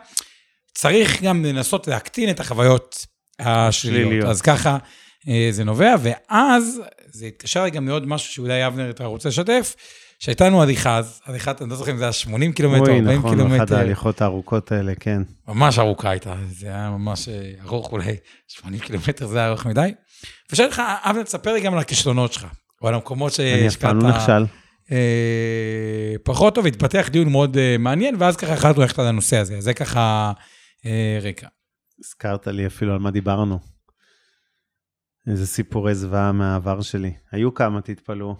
צריך 0.76 1.24
גם 1.24 1.46
לנסות 1.46 1.88
להקטין 1.88 2.30
את 2.30 2.40
החוויות 2.40 3.06
השליליות. 3.40 4.30
אז 4.30 4.42
ככה 4.42 4.78
uh, 5.22 5.28
זה 5.52 5.64
נובע, 5.64 5.96
ואז 6.02 6.82
זה 7.12 7.26
התקשר 7.26 7.68
גם 7.68 7.86
מעוד 7.86 8.08
משהו 8.08 8.34
שאולי 8.34 8.68
אבנר 8.68 8.90
אתה 8.90 9.06
רוצה 9.06 9.30
לשתף, 9.30 9.76
שהייתה 10.20 10.46
לנו 10.46 10.62
הליכה 10.62 10.98
אז, 10.98 11.22
הליכת, 11.26 11.62
אני 11.62 11.70
לא 11.70 11.76
זוכר 11.76 11.92
אם 11.92 11.98
זה 11.98 12.04
היה 12.04 12.14
80 12.14 12.54
קילומטר, 12.54 12.92
40 12.92 13.04
נכון, 13.06 13.32
קילומטר. 13.32 13.44
אוי, 13.44 13.56
נכון, 13.56 13.62
אחת 13.62 13.72
ההליכות 13.72 14.22
הארוכות 14.22 14.72
האלה, 14.72 14.94
כן. 15.00 15.22
ממש 15.48 15.80
ארוכה 15.80 16.10
הייתה, 16.10 16.36
זה 16.50 16.68
היה 16.68 16.90
ממש 16.90 17.30
אה, 17.30 17.52
ארוך 17.66 17.92
אולי, 17.92 18.16
80 18.48 18.82
קילומטר 18.82 19.28
זה 19.28 19.38
היה 19.38 19.48
ארוך 19.48 19.66
מדי. 19.66 19.94
ושאלתי 20.52 20.72
לך, 20.74 20.82
אבנר, 21.04 21.24
תספר 21.24 21.54
לי 21.54 21.62
גם 21.62 21.74
על 21.74 21.80
הכישלונות 21.80 22.34
שלך. 22.34 22.46
או 22.82 22.88
על 22.88 22.94
המקומות 22.94 23.40
אני 23.40 23.54
אף 23.54 23.60
שהשקעת 23.60 23.82
פעם 23.82 24.00
לא 24.00 24.10
נכשל. 24.10 24.46
אה, 24.92 26.16
פחות 26.24 26.56
טוב, 26.56 26.66
התפתח 26.66 27.10
דיון 27.12 27.32
מאוד 27.32 27.58
אה, 27.58 27.76
מעניין, 27.80 28.16
ואז 28.20 28.38
ככה 28.38 28.54
החלטנו 28.54 28.82
ללכת 28.82 29.00
על 29.00 29.08
הנושא 29.08 29.38
הזה. 29.38 29.62
זה 29.62 29.74
ככה 29.74 30.00
אה, 30.00 30.46
רקע. 31.22 31.48
הזכרת 32.00 32.48
לי 32.48 32.68
אפילו 32.68 32.94
על 32.94 33.00
מה 33.00 33.12
דיברנו. 33.12 33.60
איזה 35.28 35.48
סיפורי 35.48 35.96
זוועה 35.96 36.32
מהעבר 36.32 36.82
שלי. 36.82 37.14
היו 37.32 37.54
כמה, 37.54 37.82
תתפלאו. 37.82 38.36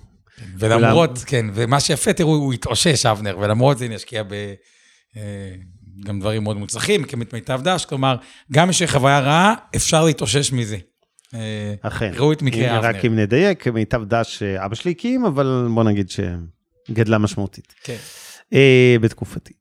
ולמרות, 0.58 1.20
כן, 1.26 1.46
ומה 1.54 1.80
שיפה, 1.80 2.14
תראו, 2.14 2.36
הוא 2.36 2.54
התאושש, 2.54 3.06
אבנר, 3.06 3.38
ולמרות 3.40 3.78
זה, 3.78 3.86
הנה, 3.86 3.96
השקיע 3.96 4.24
ב... 4.24 4.34
אה, 5.18 5.56
גם 6.04 6.20
דברים 6.20 6.44
מאוד 6.44 6.58
מוצלחים, 6.58 7.04
כמיטב 7.04 7.62
דש, 7.64 7.86
כלומר, 7.86 8.16
גם 8.52 8.70
יש 8.70 8.84
חוויה 8.84 9.20
רעה, 9.20 9.54
אפשר 9.76 10.06
להתאושש 10.06 10.52
מזה. 10.52 10.78
אה, 11.34 11.74
אכן. 11.82 12.12
ראו 12.16 12.34
את 12.34 12.42
מקרה 12.42 12.78
אבנר. 12.78 12.90
רק 12.90 13.06
אם 13.06 13.16
נדייק, 13.16 13.68
מיטב 13.68 14.04
דש 14.04 14.44
אה, 14.44 14.66
אבא 14.66 14.76
שלי 14.76 14.92
הקים, 14.92 15.26
אבל 15.26 15.68
בוא 15.76 15.84
נגיד 15.84 16.10
שגדלה 16.10 17.18
משמעותית. 17.18 17.74
כן. 17.84 17.98
אה, 18.54 18.96
בתקופתי. 19.02 19.54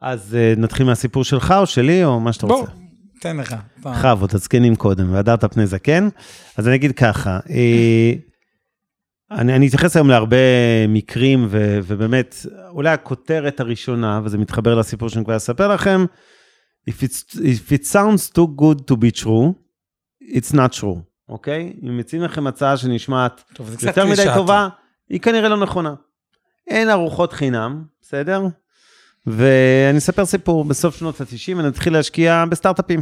אז 0.00 0.34
אה, 0.34 0.54
נתחיל 0.56 0.86
מהסיפור 0.86 1.24
שלך 1.24 1.54
או 1.58 1.66
שלי, 1.66 2.04
או 2.04 2.20
מה 2.20 2.32
שאתה 2.32 2.46
בוא, 2.46 2.60
רוצה. 2.60 2.72
תן 3.20 3.36
לך. 3.36 3.56
בכבוד, 3.82 4.34
הזקנים 4.34 4.76
קודם, 4.76 5.12
והדרת 5.12 5.54
פני 5.54 5.66
זקן. 5.66 6.08
אז 6.56 6.68
אני 6.68 6.74
אגיד 6.74 6.92
ככה, 6.92 7.38
אה, 7.50 8.12
אני, 9.30 9.56
אני 9.56 9.66
אתייחס 9.66 9.96
היום 9.96 10.10
להרבה 10.10 10.36
מקרים, 10.88 11.46
ו, 11.50 11.78
ובאמת, 11.82 12.36
אולי 12.68 12.90
הכותרת 12.90 13.60
הראשונה, 13.60 14.20
וזה 14.24 14.38
מתחבר 14.38 14.74
לסיפור 14.74 15.08
שאני 15.08 15.24
כבר 15.24 15.36
אספר 15.36 15.68
לכם, 15.68 16.04
If, 16.90 17.02
it's, 17.02 17.34
if 17.34 17.72
it 17.72 17.84
sounds 17.84 18.30
too 18.30 18.46
good 18.46 18.86
to 18.86 18.96
be 18.96 19.10
true, 19.10 19.54
it's 20.36 20.52
not 20.54 20.80
true, 20.80 21.00
אוקיי? 21.28 21.72
אם 21.82 21.98
מציעים 21.98 22.24
לכם 22.24 22.46
הצעה 22.46 22.76
שנשמעת 22.76 23.44
טוב, 23.54 23.70
יותר 23.86 24.04
מדי 24.04 24.14
קלישאתי. 24.14 24.38
טובה, 24.38 24.68
היא 25.08 25.20
כנראה 25.20 25.48
לא 25.48 25.56
נכונה. 25.56 25.94
אין 26.66 26.90
ארוחות 26.90 27.32
חינם, 27.32 27.84
בסדר? 28.00 28.42
ואני 29.26 29.98
אספר 29.98 30.24
סיפור, 30.26 30.64
בסוף 30.64 30.96
שנות 30.96 31.20
ה-90 31.20 31.60
אני 31.60 31.68
התחיל 31.68 31.92
להשקיע 31.92 32.44
בסטארט-אפים. 32.50 33.00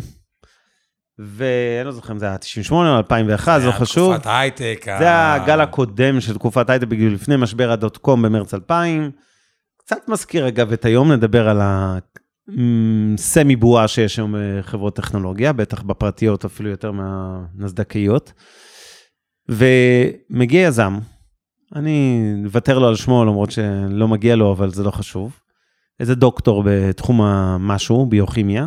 ואני 1.18 1.86
לא 1.86 1.92
זוכר 1.92 2.12
אם 2.12 2.18
זה 2.18 2.26
היה 2.26 2.38
98 2.38 2.90
או 2.92 2.96
2001, 2.96 3.60
זה 3.60 3.66
לא 3.66 3.70
היה 3.70 3.80
חשוב. 3.80 4.12
תקופת 4.14 4.26
ההייטק. 4.26 4.84
זה 4.98 5.10
ה- 5.10 5.34
הגל 5.34 5.60
הקודם 5.60 6.20
של 6.20 6.34
תקופת 6.34 6.70
הייטק 6.70 6.86
בגיל 6.86 7.12
לפני 7.14 7.36
משבר 7.36 7.70
הדוט 7.70 7.96
קום 7.96 8.22
במרץ 8.22 8.54
2000. 8.54 9.10
קצת 9.78 10.08
מזכיר 10.08 10.48
אגב 10.48 10.72
את 10.72 10.84
היום, 10.84 11.12
נדבר 11.12 11.48
על 11.48 11.60
הסמי 11.62 13.56
בועה 13.56 13.88
שיש 13.88 14.16
היום 14.18 14.34
בחברות 14.38 14.96
טכנולוגיה, 14.96 15.52
בטח 15.52 15.82
בפרטיות 15.82 16.44
אפילו 16.44 16.70
יותר 16.70 16.92
מהנסדקיות. 16.92 18.32
ומגיע 19.48 20.60
יזם, 20.66 20.98
אני 21.76 22.20
אוותר 22.44 22.78
לו 22.78 22.88
על 22.88 22.96
שמו 22.96 23.24
למרות 23.24 23.50
שלא 23.50 24.08
מגיע 24.08 24.36
לו, 24.36 24.52
אבל 24.52 24.70
זה 24.70 24.82
לא 24.82 24.90
חשוב. 24.90 25.38
איזה 26.00 26.14
דוקטור 26.14 26.62
בתחום 26.66 27.20
המשהו, 27.20 28.06
ביוכימיה, 28.06 28.66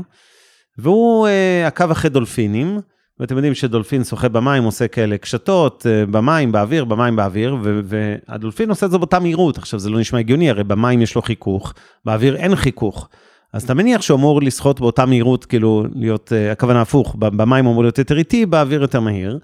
והוא 0.77 1.27
אה, 1.27 1.67
עקב 1.67 1.91
אחרי 1.91 2.09
דולפינים, 2.09 2.79
ואתם 3.19 3.35
יודעים 3.35 3.53
שדולפין 3.53 4.03
שוחה 4.03 4.29
במים, 4.29 4.63
עושה 4.63 4.87
כאלה 4.87 5.17
קשתות, 5.17 5.85
אה, 5.89 6.05
במים, 6.05 6.51
באוויר, 6.51 6.85
במים, 6.85 7.15
באוויר, 7.15 7.57
ו- 7.63 7.79
והדולפין 7.83 8.69
עושה 8.69 8.85
את 8.85 8.91
זה 8.91 8.97
באותה 8.97 9.19
מהירות. 9.19 9.57
עכשיו, 9.57 9.79
זה 9.79 9.89
לא 9.89 9.99
נשמע 9.99 10.19
הגיוני, 10.19 10.49
הרי 10.49 10.63
במים 10.63 11.01
יש 11.01 11.15
לו 11.15 11.21
חיכוך, 11.21 11.73
באוויר 12.05 12.35
אין 12.35 12.55
חיכוך. 12.55 13.09
אז 13.53 13.63
אתה 13.63 13.73
מניח 13.73 14.01
שהוא 14.01 14.17
אמור 14.17 14.41
לשחות 14.41 14.79
באותה 14.79 15.05
מהירות, 15.05 15.45
כאילו, 15.45 15.85
להיות, 15.95 16.33
אה, 16.33 16.51
הכוונה 16.51 16.81
הפוך, 16.81 17.15
במים 17.19 17.67
אמור 17.67 17.83
להיות 17.83 17.97
יותר 17.97 18.17
איטי, 18.17 18.45
באוויר 18.45 18.81
יותר 18.81 18.99
מהיר. 18.99 19.39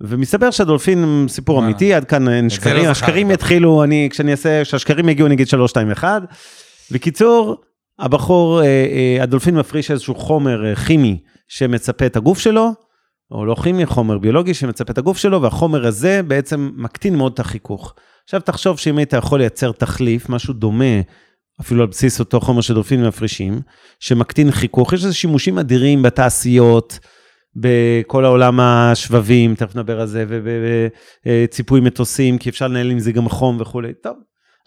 ומסתבר 0.00 0.50
שהדולפין, 0.50 1.26
סיפור. 1.28 1.64
אמיתי, 1.64 1.94
עד 1.94 2.04
כאן 2.04 2.28
אין 2.28 2.48
זה 2.48 2.54
לא 2.54 2.60
שקרים. 2.60 2.90
השקרים 2.90 3.30
יתחילו, 3.30 3.84
אני, 3.84 4.08
כשאני 4.10 4.32
אעשה, 4.32 4.64
כשהשקרים 4.64 5.08
יגיעו, 5.08 5.26
אני 5.26 5.34
אגיד 5.34 5.48
3, 5.48 5.70
2, 5.70 5.90
1. 5.90 6.22
בקיצור, 6.92 7.56
הבחור, 7.98 8.62
אה, 8.62 8.66
אה, 8.66 9.22
הדולפין 9.22 9.56
מפריש 9.56 9.90
איזשהו 9.90 10.14
חומר 10.14 10.66
אה, 10.66 10.76
כימי 10.76 11.18
שמצפה 11.48 12.06
את 12.06 12.16
הגוף 12.16 12.38
שלו, 12.38 12.72
או 13.30 13.44
לא 13.44 13.54
כימי, 13.62 13.86
חומר 13.86 14.18
ביולוגי 14.18 14.54
שמצפה 14.54 14.92
את 14.92 14.98
הגוף 14.98 15.18
שלו, 15.18 15.42
והחומר 15.42 15.86
הזה 15.86 16.22
בעצם 16.22 16.70
מקטין 16.76 17.16
מאוד 17.16 17.32
את 17.32 17.40
החיכוך. 17.40 17.94
עכשיו 18.24 18.40
תחשוב 18.40 18.78
שאם 18.78 18.98
היית 18.98 19.12
יכול 19.12 19.38
לייצר 19.38 19.72
תחליף, 19.72 20.28
משהו 20.28 20.54
דומה, 20.54 21.00
אפילו 21.60 21.82
על 21.82 21.88
בסיס 21.88 22.20
אותו 22.20 22.40
חומר 22.40 22.60
שדולפינים 22.60 23.06
מפרישים, 23.06 23.60
שמקטין 24.00 24.50
חיכוך, 24.50 24.92
יש 24.92 25.04
איזה 25.04 25.14
שימושים 25.14 25.58
אדירים 25.58 26.02
בתעשיות, 26.02 26.98
בכל 27.56 28.24
העולם 28.24 28.60
השבבים, 28.60 29.54
תכף 29.54 29.76
נדבר 29.76 30.00
על 30.00 30.06
זה, 30.06 30.24
וציפוי 31.26 31.80
מטוסים, 31.80 32.38
כי 32.38 32.50
אפשר 32.50 32.68
לנהל 32.68 32.90
עם 32.90 32.98
זה 32.98 33.12
גם 33.12 33.28
חום 33.28 33.60
וכולי. 33.60 33.92
טוב, 34.02 34.16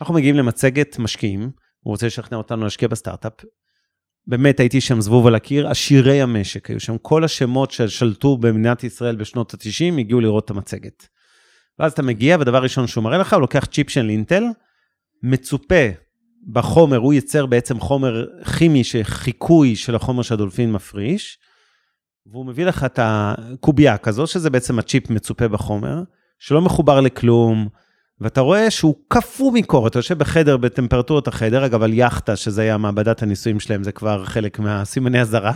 אנחנו 0.01 0.13
מגיעים 0.13 0.35
למצגת 0.35 0.99
משקיעים, 0.99 1.49
הוא 1.83 1.91
רוצה 1.91 2.07
לשכנע 2.07 2.37
אותנו 2.37 2.63
להשקיע 2.63 2.87
בסטארט-אפ. 2.87 3.33
באמת 4.27 4.59
הייתי 4.59 4.81
שם 4.81 5.01
זבוב 5.01 5.27
על 5.27 5.35
הקיר, 5.35 5.67
עשירי 5.67 6.21
המשק, 6.21 6.69
היו 6.69 6.79
שם 6.79 6.97
כל 6.97 7.23
השמות 7.23 7.71
ששלטו 7.71 8.37
במדינת 8.37 8.83
ישראל 8.83 9.15
בשנות 9.15 9.53
ה-90, 9.53 9.99
הגיעו 9.99 10.19
לראות 10.19 10.45
את 10.45 10.49
המצגת. 10.49 11.07
ואז 11.79 11.91
אתה 11.91 12.01
מגיע, 12.01 12.37
ודבר 12.39 12.63
ראשון 12.63 12.87
שהוא 12.87 13.03
מראה 13.03 13.17
לך, 13.17 13.33
הוא 13.33 13.41
לוקח 13.41 13.65
צ'יפ 13.65 13.89
של 13.89 14.09
אינטל, 14.09 14.43
מצופה 15.23 15.89
בחומר, 16.51 16.97
הוא 16.97 17.13
ייצר 17.13 17.45
בעצם 17.45 17.79
חומר 17.79 18.25
כימי, 18.57 18.81
חיקוי 19.03 19.75
של 19.75 19.95
החומר 19.95 20.23
שהדולפין 20.23 20.71
מפריש, 20.71 21.37
והוא 22.25 22.45
מביא 22.45 22.65
לך 22.65 22.83
את 22.83 22.99
הקובייה 23.01 23.97
כזו, 23.97 24.27
שזה 24.27 24.49
בעצם 24.49 24.79
הצ'יפ 24.79 25.09
מצופה 25.09 25.47
בחומר, 25.47 26.03
שלא 26.39 26.61
מחובר 26.61 27.01
לכלום, 27.01 27.67
ואתה 28.23 28.41
רואה 28.41 28.71
שהוא 28.71 28.95
קפוא 29.07 29.51
מקור, 29.51 29.87
אתה 29.87 29.99
יושב 29.99 30.17
בחדר 30.17 30.57
בטמפרטורת 30.57 31.27
החדר, 31.27 31.65
אגב, 31.65 31.83
על 31.83 31.93
יאכטה, 31.93 32.35
שזה 32.35 32.61
היה 32.61 32.77
מעבדת 32.77 33.23
הניסויים 33.23 33.59
שלהם, 33.59 33.83
זה 33.83 33.91
כבר 33.91 34.25
חלק 34.25 34.59
מהסימני 34.59 35.21
אזהרה, 35.21 35.51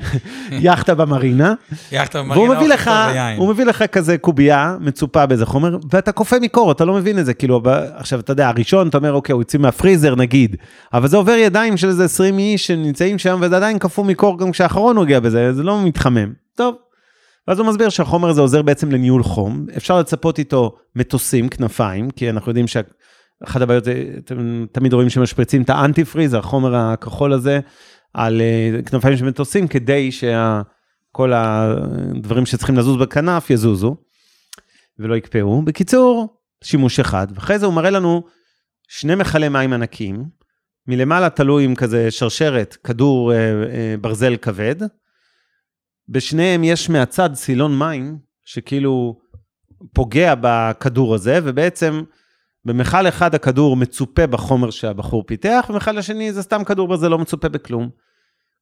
יאכטה 0.50 0.94
במרינה, 0.94 1.54
יחד 1.92 2.18
עם 2.18 2.30
והוא 2.30 2.48
מביא 2.48 2.68
לך. 2.68 2.90
הוא 3.36 3.48
מביא 3.48 3.64
לך 3.64 3.82
כזה 3.82 4.18
קובייה 4.18 4.76
מצופה 4.80 5.26
באיזה 5.26 5.46
חומר, 5.46 5.78
ואתה 5.90 6.12
קופא 6.12 6.36
מקור, 6.40 6.72
אתה 6.72 6.84
לא 6.84 6.94
מבין 6.94 7.18
את 7.18 7.26
זה, 7.26 7.34
כאילו, 7.34 7.62
עכשיו, 7.96 8.20
אתה 8.20 8.32
יודע, 8.32 8.48
הראשון, 8.48 8.88
אתה 8.88 8.98
אומר, 8.98 9.12
אוקיי, 9.12 9.32
הוא 9.32 9.40
יוצא 9.40 9.58
מהפריזר, 9.58 10.14
נגיד, 10.14 10.56
אבל 10.92 11.08
זה 11.08 11.16
עובר 11.16 11.32
ידיים 11.32 11.76
של 11.76 11.88
איזה 11.88 12.04
20 12.04 12.38
איש 12.38 12.66
שנמצאים 12.66 13.18
שם, 13.18 13.38
וזה 13.42 13.56
עדיין 13.56 13.78
קפוא 13.78 14.04
מקור 14.04 14.38
גם 14.38 14.50
כשהאחרון 14.50 14.96
נוגע 14.96 15.20
בזה, 15.20 15.52
זה 15.52 15.62
לא 15.62 15.84
מתחמם. 15.84 16.32
טוב. 16.54 16.74
ואז 17.48 17.58
הוא 17.58 17.66
מסביר 17.66 17.88
שהחומר 17.88 18.28
הזה 18.28 18.40
עוזר 18.40 18.62
בעצם 18.62 18.92
לניהול 18.92 19.22
חום, 19.22 19.66
אפשר 19.76 19.98
לצפות 19.98 20.38
איתו 20.38 20.76
מטוסים, 20.96 21.48
כנפיים, 21.48 22.10
כי 22.10 22.30
אנחנו 22.30 22.50
יודעים 22.50 22.66
שאחת 22.66 23.60
הבעיות 23.60 23.84
אתם 24.18 24.66
תמיד 24.72 24.92
רואים 24.92 25.10
שמשפריצים 25.10 25.62
את 25.62 25.70
האנטי 25.70 26.04
פריז, 26.04 26.34
החומר 26.34 26.76
הכחול 26.76 27.32
הזה, 27.32 27.60
על 28.14 28.40
אה, 28.40 28.82
כנפיים 28.82 29.16
של 29.16 29.24
מטוסים, 29.24 29.68
כדי 29.68 30.10
שכל 30.12 31.32
הדברים 31.34 32.46
שצריכים 32.46 32.76
לזוז 32.76 32.96
בכנף 32.96 33.50
יזוזו, 33.50 33.96
ולא 34.98 35.14
יקפאו. 35.14 35.62
בקיצור, 35.62 36.38
שימוש 36.64 37.00
אחד, 37.00 37.26
ואחרי 37.34 37.58
זה 37.58 37.66
הוא 37.66 37.74
מראה 37.74 37.90
לנו 37.90 38.22
שני 38.88 39.14
מכלי 39.14 39.48
מים 39.48 39.72
ענקיים, 39.72 40.24
מלמעלה 40.86 41.30
תלוי 41.30 41.64
עם 41.64 41.74
כזה 41.74 42.10
שרשרת, 42.10 42.76
כדור 42.84 43.32
אה, 43.32 43.38
אה, 43.38 43.94
ברזל 44.00 44.36
כבד, 44.36 44.76
בשניהם 46.08 46.64
יש 46.64 46.90
מהצד 46.90 47.30
סילון 47.34 47.78
מים, 47.78 48.18
שכאילו 48.44 49.16
פוגע 49.92 50.34
בכדור 50.40 51.14
הזה, 51.14 51.38
ובעצם 51.42 52.02
במכל 52.64 53.08
אחד 53.08 53.34
הכדור 53.34 53.76
מצופה 53.76 54.26
בחומר 54.26 54.70
שהבחור 54.70 55.24
פיתח, 55.26 55.66
ומכל 55.70 55.98
השני 55.98 56.32
זה 56.32 56.42
סתם 56.42 56.64
כדור 56.64 56.88
ברזל 56.88 57.08
לא 57.08 57.18
מצופה 57.18 57.48
בכלום. 57.48 57.88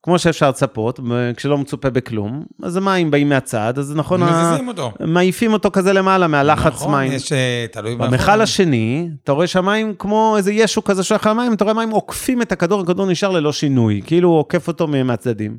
כמו 0.05 0.19
שאפשר 0.19 0.49
לצפות, 0.49 1.01
כשלא 1.37 1.59
מצופה 1.59 1.91
בכלום, 1.91 2.45
אז 2.63 2.77
המים 2.77 3.11
באים 3.11 3.29
מהצד, 3.29 3.79
אז 3.79 3.97
נכון, 3.97 4.23
ה- 4.23 4.27
מזיזים 4.51 4.69
אותו. 4.69 4.93
מעיפים 5.01 5.53
אותו 5.53 5.71
כזה 5.71 5.93
למעלה, 5.93 6.27
מהלחץ 6.27 6.73
נכון, 6.73 6.93
מים. 6.93 7.13
יש, 7.13 7.33
אה, 7.33 7.67
תלוי 7.73 7.97
במכל 7.97 8.41
השני, 8.41 9.09
אתה 9.25 9.33
רואה 9.33 9.47
שהמים 9.47 9.95
כמו 9.99 10.35
איזה 10.37 10.53
ישו 10.53 10.85
כזה 10.85 11.03
שולח 11.05 11.27
למים, 11.27 11.53
אתה 11.55 11.65
רואה 11.65 11.75
מים 11.75 11.91
עוקפים 11.91 12.43
את 12.43 12.53
הכדור, 12.53 12.81
הכדור 12.81 13.07
נשאר 13.07 13.31
ללא 13.31 13.53
שינוי, 13.53 14.03
כאילו 14.07 14.29
הוא 14.29 14.39
עוקף 14.39 14.69
אותו 14.69 14.87
מהצדדים. 14.87 15.59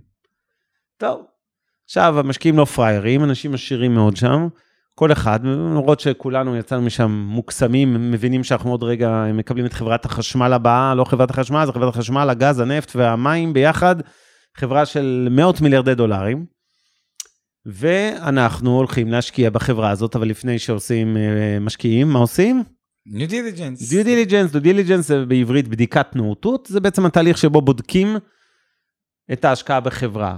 טוב, 0.98 1.22
עכשיו 1.94 2.20
המשקיעים 2.20 2.58
לא 2.58 2.66
פראיירים, 2.66 3.24
אנשים 3.24 3.54
עשירים 3.54 3.94
מאוד 3.94 4.18
שם, 4.18 4.48
כל 4.96 5.12
אחד, 5.12 5.40
למרות 5.46 6.00
שכולנו 6.00 6.58
יצאנו 6.58 6.82
משם 6.82 7.12
מוקסמים, 7.12 8.12
מבינים 8.12 8.44
שאנחנו 8.44 8.72
עוד 8.72 8.84
רגע 8.84 9.26
מקבלים 9.34 9.66
את 9.66 9.74
חברת 9.74 10.06
החשמל 10.06 10.54
הבאה, 10.54 10.96
לא 10.96 11.04
חברת 11.04 11.30
החשמל, 11.30 11.66
זה 11.66 11.72
חברת 11.72 11.96
החשמל, 11.96 12.30
הגז, 12.30 12.60
הנפט 12.60 12.96
והמים 12.96 13.54
ביחד, 13.54 13.96
חברה 14.58 14.86
של 14.86 15.28
מאות 15.32 15.62
מיליארדי 15.62 15.96
דולרים. 15.96 16.46
ואנחנו 17.66 18.78
הולכים 18.78 19.08
להשקיע 19.08 19.50
בחברה 19.50 19.90
הזאת, 19.90 20.16
אבל 20.16 20.28
לפני 20.28 20.60
שעושים 20.60 21.18
אה, 21.18 21.58
משקיעים, 21.62 22.10
מה 22.10 22.20
עושים? 22.20 22.64
due 23.06 23.28
diligence. 23.28 23.90
due 23.90 24.04
diligence, 24.04 24.52
due 24.52 24.62
diligence 24.62 25.08
זה 25.08 25.26
בעברית 25.26 25.68
בדיקת 25.68 26.16
נאותות, 26.16 26.66
זה 26.66 26.80
בעצם 26.80 27.06
התהליך 27.06 27.38
שבו 27.38 27.62
בודקים 27.62 28.16
את 29.34 29.46
ההשקעה 29.46 29.80
בחברה. 29.80 30.38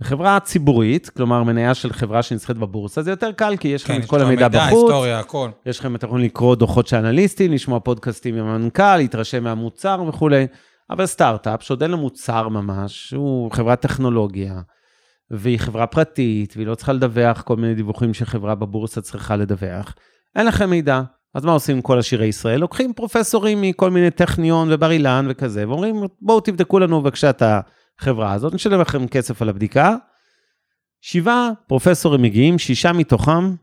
בחברה 0.00 0.40
ציבורית, 0.40 1.10
כלומר 1.10 1.42
מניה 1.42 1.74
של 1.74 1.92
חברה 1.92 2.22
שנסחרת 2.22 2.58
בבורסה, 2.58 3.02
זה 3.02 3.10
יותר 3.10 3.32
קל, 3.32 3.56
כי 3.56 3.68
יש 3.68 3.84
לכם 3.84 3.92
כן, 3.92 3.98
את 3.98 4.04
יש 4.04 4.10
כל 4.10 4.20
המידע 4.20 4.48
מידע, 4.48 4.66
בחוץ, 4.66 4.82
היסטוריה, 4.82 5.18
הכל. 5.18 5.50
יש 5.66 5.80
לכם, 5.80 5.96
אתם 5.96 6.06
יכולים 6.06 6.24
לקרוא 6.24 6.56
דוחות 6.56 6.86
של 6.86 6.96
אנליסטים, 6.96 7.52
לשמוע 7.52 7.80
פודקאסטים 7.80 8.34
עם 8.34 8.46
המנכ"ל, 8.46 8.96
להתרשם 8.96 9.44
מהמוצר 9.44 10.04
וכולי. 10.08 10.46
אבל 10.90 11.06
סטארט-אפ 11.06 11.62
שעוד 11.62 11.82
אין 11.82 11.90
לו 11.90 11.98
מוצר 11.98 12.48
ממש, 12.48 13.14
הוא 13.16 13.50
חברת 13.52 13.80
טכנולוגיה, 13.80 14.60
והיא 15.30 15.58
חברה 15.58 15.86
פרטית, 15.86 16.52
והיא 16.56 16.66
לא 16.66 16.74
צריכה 16.74 16.92
לדווח 16.92 17.42
כל 17.42 17.56
מיני 17.56 17.74
דיווחים 17.74 18.14
שחברה 18.14 18.54
בבורסה 18.54 19.00
צריכה 19.00 19.36
לדווח. 19.36 19.94
אין 20.36 20.46
לכם 20.46 20.70
מידע. 20.70 21.02
אז 21.34 21.44
מה 21.44 21.52
עושים 21.52 21.76
עם 21.76 21.82
כל 21.82 21.98
עשירי 21.98 22.26
ישראל? 22.26 22.60
לוקחים 22.60 22.92
פרופסורים 22.92 23.60
מכל 23.60 23.90
מיני 23.90 24.10
טכניון 24.10 24.68
ובר 24.70 24.90
אילן 24.90 25.26
וכזה, 25.28 25.68
ואומרים, 25.68 26.02
בואו 26.20 26.40
תבדקו 26.40 26.78
לנו 26.78 27.02
בבקשה 27.02 27.30
את 27.30 27.42
החברה 28.00 28.32
הזאת, 28.32 28.54
נשלם 28.54 28.80
לכם 28.80 29.08
כסף 29.08 29.42
על 29.42 29.48
הבדיקה. 29.48 29.96
שבעה 31.00 31.50
פרופסורים 31.66 32.22
מגיעים, 32.22 32.58
שישה 32.58 32.92
מתוכם 32.92 33.54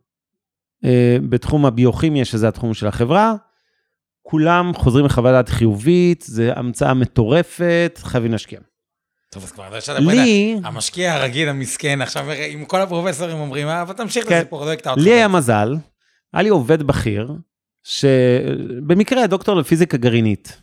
אה, 0.86 1.18
בתחום 1.30 1.66
הביוכימיה, 1.66 2.26
שזה 2.26 2.48
התחום 2.48 2.74
של 2.74 2.88
החברה. 2.88 3.34
כולם 4.22 4.72
חוזרים 4.76 5.06
לחוות 5.06 5.32
דעת 5.32 5.50
חיובית, 5.50 6.22
זו 6.28 6.44
המצאה 6.56 6.94
מטורפת, 6.94 8.00
חייבים 8.04 8.32
להשקיע. 8.32 8.60
טוב, 9.30 9.44
אז 9.44 9.52
כבר 9.52 9.78
יש 9.78 9.90
לי, 9.90 10.56
המשקיע 10.64 11.14
הרגיל, 11.14 11.50
המסכן, 11.50 12.02
עכשיו 12.02 12.32
עם 12.32 12.66
כל 12.66 12.82
הפרופסורים 12.82 13.38
אומרים, 13.38 13.68
אה, 13.68 13.82
אבל 13.82 13.94
תמשיך 13.94 14.24
את 14.24 14.30
כן. 14.30 14.38
הסיפור, 14.38 14.66
לא 14.66 14.74
אקטע 14.74 14.90
אותך. 14.92 15.02
לי 15.02 15.14
היה 15.14 15.28
מזל, 15.28 15.76
היה 16.34 16.44
לי 16.44 16.50
עובד 16.50 16.84
בכיר, 16.84 17.34
שבמקרה 17.84 19.28
דוקטור 19.28 19.56
לפיזיקה 19.56 19.98
גרעינית. 19.98 20.62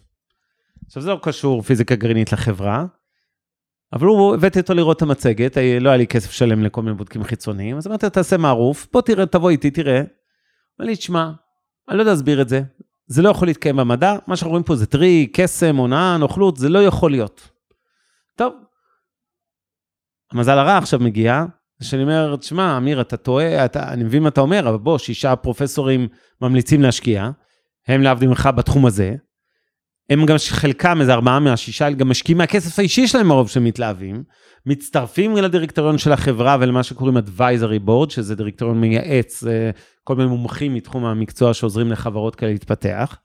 עכשיו, 0.87 1.03
זה 1.03 1.11
לא 1.11 1.19
קשור 1.23 1.62
פיזיקה 1.62 1.95
גרעינית 1.95 2.33
לחברה, 2.33 2.85
אבל 3.92 4.06
הוא, 4.06 4.35
הבאתי 4.35 4.61
אותו 4.61 4.75
לראות 4.75 4.97
את 4.97 5.02
המצגת, 5.02 5.56
לא 5.80 5.88
היה 5.88 5.99
לי 5.99 6.06
כסף 6.06 6.30
שלם 6.30 6.64
לכל 6.64 6.82
מיני 6.82 6.97
בודקים 6.97 7.25
חיצוניים, 7.25 7.76
אז 7.76 7.87
אמרתי 7.87 8.06
לו, 8.06 8.11
תעשה 8.11 8.37
מערוף, 8.37 8.87
בוא 8.92 9.02
תראה, 9.02 9.26
תבוא 9.26 9.50
איתי, 9.50 9.70
תראה. 9.70 9.99
אמר 10.80 10.87
לי, 10.87 10.97
תשמע, 10.97 11.30
אני 11.88 11.97
לא 11.97 12.02
יודע 12.02 12.12
להסביר 12.12 12.42
את 12.42 12.49
זה, 12.49 12.62
זה 13.06 13.23
לא 13.23 13.28
יכול 13.28 13.49
להתקיים 13.49 13.76
במדע, 13.76 14.14
מה 14.26 14.37
שאנחנו 14.37 14.50
רואים 14.50 14.64
פה 14.64 14.76
זה 14.76 14.87
טריק, 14.87 15.40
קסם, 15.40 15.76
הונאה, 15.76 16.16
נוכלות, 16.16 16.56
זה 16.56 16.68
לא 16.68 16.85
יכול 16.85 17.11
להיות. 17.11 17.50
טוב, 18.37 18.54
המזל 20.32 20.59
הרע 20.59 20.78
עכשיו 20.78 21.00
מגיע, 21.00 21.44
שאני 21.82 22.02
אומר, 22.02 22.37
תשמע, 22.37 22.76
אמיר, 22.76 23.00
אתה 23.00 23.16
טועה, 23.16 23.64
אתה, 23.64 23.92
אני 23.92 24.04
מבין 24.04 24.23
מה 24.23 24.28
אתה 24.28 24.40
אומר, 24.40 24.68
אבל 24.68 24.78
בוא, 24.78 24.99
שישה 24.99 25.37
פרופסורים 25.37 26.09
ממליצים 26.40 26.82
להשקיע, 26.82 27.30
הם 27.88 28.02
להבדיל 28.02 28.28
ממך 28.28 28.49
בתחום 28.56 28.87
הזה, 28.87 29.14
הם 30.11 30.26
גם, 30.26 30.37
חלקם, 30.50 31.00
איזה 31.00 31.12
ארבעה 31.12 31.40
מהשישה, 31.40 31.90
גם 31.90 32.09
משקיעים 32.09 32.38
מהכסף 32.38 32.79
האישי 32.79 33.07
שלהם 33.07 33.47
שהם 33.47 33.64
מתלהבים, 33.64 34.23
מצטרפים 34.67 35.37
לדירקטוריון 35.37 35.99
של 35.99 36.12
החברה 36.12 36.57
ולמה 36.61 36.83
שקוראים 36.83 37.17
advisory 37.17 37.88
board, 37.88 38.11
שזה 38.11 38.35
דירקטוריון 38.35 38.81
מייעץ, 38.81 39.45
אה, 39.45 39.71
כל 40.05 40.17
מיני 40.17 40.29
מומחים 40.29 40.75
מתחום 40.75 41.05
המקצוע 41.05 41.55
שעוזרים 41.55 41.93
לחברות 41.93 42.37
כאלה 42.37 42.52
להתפתח. 42.52 43.19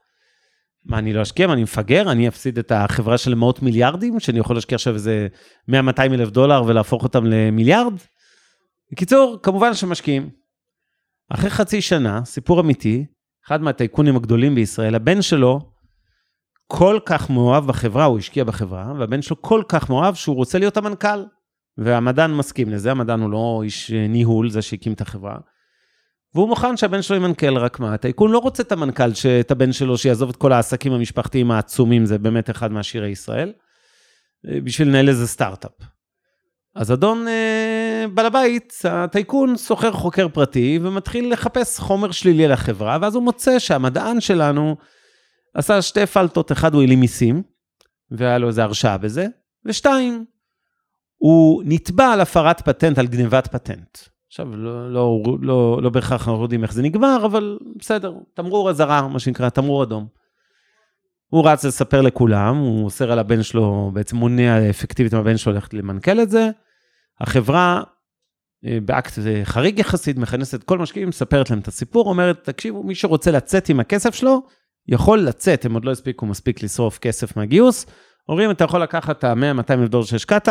מה, 0.86 0.98
אני 1.00 1.14
לא 1.14 1.22
אשקיע? 1.22 1.48
מה, 1.48 1.54
אני 1.54 1.64
מפגר? 1.64 2.12
אני 2.12 2.28
אפסיד 2.28 2.58
את 2.58 2.72
החברה 2.72 3.18
של 3.18 3.36
מאות 3.36 3.62
מיליארדים, 3.62 4.20
שאני 4.20 4.40
יכול 4.40 4.56
להשקיע 4.56 4.76
עכשיו 4.76 4.94
איזה 4.94 5.28
100-200 5.72 5.74
אלף 6.00 6.30
דולר 6.30 6.64
ולהפוך 6.68 7.04
אותם 7.04 7.26
למיליארד? 7.26 7.94
בקיצור, 8.92 9.40
כמובן 9.44 9.74
שמשקיעים. 9.74 10.30
אחרי 11.30 11.50
חצי 11.50 11.82
שנה, 11.82 12.26
סיפור 12.26 12.62
אמיתי, 12.62 13.06
אחד 13.48 13.62
מהטייקונים 13.62 14.16
הגדולים 14.16 14.56
בישראל, 14.56 14.96
הבן 14.96 15.22
שלו 15.22 15.75
כל 16.68 17.00
כך 17.06 17.30
מאוהב 17.30 17.68
בחברה, 17.68 18.06
הוא 18.06 18.18
השקיע 18.18 18.44
בחברה, 18.44 18.94
והבן 19.00 19.22
שלו 19.22 19.42
כל 19.42 19.64
כך 19.70 19.90
מאוהב 19.90 20.16
שהוא 20.16 20.36
רוצה 20.36 20.60
להיות 20.60 20.78
המנכ"ל. 20.78 21.24
והמדען 21.78 22.34
מסכים 22.34 22.70
לזה, 22.70 22.92
המדען 22.92 23.22
הוא 23.22 23.30
לא 23.30 23.62
איש 23.64 23.92
ניהול, 23.92 24.50
זה 24.50 24.62
שהקים 24.62 24.94
את 24.94 25.02
החברה. 25.02 25.38
והוא 26.36 26.50
מוכן 26.50 26.78
שהבן 26.78 27.02
שלו 27.02 27.16
יהיה 27.16 27.28
מנכ"ל, 27.28 27.58
רק 27.58 27.80
מה, 27.80 27.94
הטייקון 27.94 28.32
לא 28.32 28.38
רוצה 28.38 28.64
את 28.64 28.72
המנכ"ל, 28.72 29.10
את 29.40 29.52
הבן 29.52 29.72
שלו, 29.72 29.98
שיעזוב 29.98 30.30
את 30.30 30.36
כל 30.36 30.54
העסקים 30.54 30.94
המשפחתיים 30.94 31.52
העצומים, 31.52 32.06
זה 32.06 32.18
באמת 32.18 32.50
אחד 32.50 32.72
מעשירי 32.72 33.10
ישראל, 33.10 33.54
בשביל 34.64 34.88
לנהל 34.88 35.10
איזה 35.10 35.28
סטארט-אפ. 35.28 35.72
אז 36.76 36.92
אדון 36.92 37.28
אה, 37.28 38.06
בעל 38.14 38.26
הבית, 38.26 38.74
הטייקון, 38.90 39.58
שוכר 39.58 39.92
חוקר 39.92 40.28
פרטי 40.28 40.80
ומתחיל 40.82 41.32
לחפש 41.32 41.80
חומר 41.80 42.12
שלילי 42.12 42.46
על 42.46 42.52
החברה, 42.52 42.98
ואז 43.02 43.16
הוא 43.16 43.24
מוצא 43.24 43.60
שהמדען 43.60 44.22
שלנו 44.22 44.76
עשה 45.56 45.82
שתי 45.82 46.06
פלטות, 46.06 46.52
אחד 46.52 46.74
הוא 46.74 46.82
העלים 46.82 47.00
מיסים, 47.00 47.44
והיה 48.12 48.38
לו 48.38 48.48
איזה 48.48 48.64
הרשעה 48.64 48.98
בזה, 48.98 49.28
ושתיים, 49.66 50.26
הוא 51.18 51.64
נתבע 51.66 52.06
על 52.06 52.22
הפרת 52.22 52.62
פטנט, 52.62 52.98
על 52.98 53.08
גנבת 53.08 53.48
פטנט. 53.48 53.98
עכשיו, 54.28 54.58
לא, 54.58 54.94
לא, 54.94 55.22
לא, 55.42 55.80
לא 55.84 55.90
בהכרח 55.90 56.28
אנחנו 56.28 56.44
יודעים 56.44 56.64
איך 56.64 56.74
זה 56.74 56.82
נגמר, 56.82 57.26
אבל 57.26 57.58
בסדר, 57.80 58.14
תמרור 58.34 58.70
אזהרה, 58.70 59.08
מה 59.08 59.20
שנקרא, 59.20 59.50
תמרור 59.50 59.84
אדום. 59.84 60.08
הוא 61.28 61.50
רץ 61.50 61.66
לספר 61.66 62.02
לכולם, 62.02 62.58
הוא 62.58 62.86
אוסר 62.86 63.12
על 63.12 63.20
הבן 63.20 63.44
שלו, 63.44 63.92
בעצם 63.94 64.18
מונע 64.18 64.70
אפקטיבית 64.70 65.14
מהבן 65.14 65.38
שלו 65.38 65.54
ללכת 65.54 65.74
למנכ"ל 65.74 66.22
את 66.22 66.30
זה. 66.30 66.50
החברה, 67.20 67.82
באקט 68.64 69.20
חריג 69.44 69.80
יחסית, 69.80 70.18
מכנסת 70.18 70.64
כל 70.64 70.78
משקיעים, 70.78 71.10
מספרת 71.10 71.50
להם 71.50 71.60
את 71.60 71.68
הסיפור, 71.68 72.10
אומרת, 72.10 72.44
תקשיבו, 72.44 72.84
מי 72.84 72.96
שרוצה 72.96 73.32
לצאת 73.32 73.70
עם 73.70 73.80
הכסף 73.80 74.16
שלו, 74.16 74.42
יכול 74.88 75.20
לצאת, 75.20 75.66
הם 75.66 75.74
עוד 75.74 75.86
לא 75.86 75.92
הספיקו 75.92 76.26
מספיק 76.26 76.64
לשרוף 76.64 77.00
כסף 77.00 77.38
מהגיוס. 77.38 77.86
אומרים, 78.30 78.52
אתה 78.52 78.64
יכול 78.64 78.84
לקחת 78.84 79.20
את 79.20 79.24
ה-100-200 79.24 79.74
אלף 79.74 79.90
דולר 79.90 80.06
שהשקעת, 80.06 80.50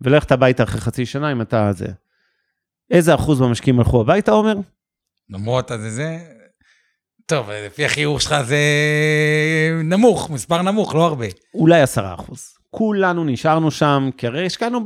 וללכת 0.00 0.32
הביתה 0.32 0.62
אחרי 0.62 0.80
חצי 0.80 1.06
שנה 1.06 1.32
אם 1.32 1.40
אתה 1.40 1.72
זה. 1.72 1.86
איזה 2.90 3.14
אחוז 3.14 3.40
מהמשקיעים 3.40 3.78
הלכו 3.78 4.00
הביתה, 4.00 4.32
עומר? 4.32 4.54
למרות 5.30 5.70
הזה 5.70 5.90
זה... 5.90 6.18
טוב, 7.26 7.50
לפי 7.50 7.84
החיוך 7.84 8.22
שלך 8.22 8.42
זה 8.42 8.58
נמוך, 9.84 10.30
מספר 10.30 10.62
נמוך, 10.62 10.94
לא 10.94 11.06
הרבה. 11.06 11.26
אולי 11.54 11.80
עשרה 11.80 12.14
אחוז. 12.14 12.54
כולנו 12.70 13.24
נשארנו 13.24 13.70
שם, 13.70 14.10
כי 14.16 14.26
הרי 14.26 14.46
השקענו 14.46 14.80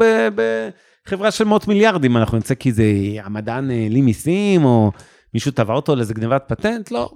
בחברה 1.05 1.31
של 1.31 1.45
מאות 1.45 1.69
מיליארדים, 1.69 2.17
אנחנו 2.17 2.39
נצא 2.39 2.55
כי 2.55 2.73
זה 2.73 2.85
המדען 3.23 3.71
העלים 3.71 4.05
מיסים, 4.05 4.65
או 4.65 4.93
מישהו 5.35 5.53
תבע 5.53 5.75
אותו 5.75 5.97
לאיזה 5.97 6.15
גנבת 6.15 6.45
פטנט, 6.49 6.91
לא. 6.91 7.11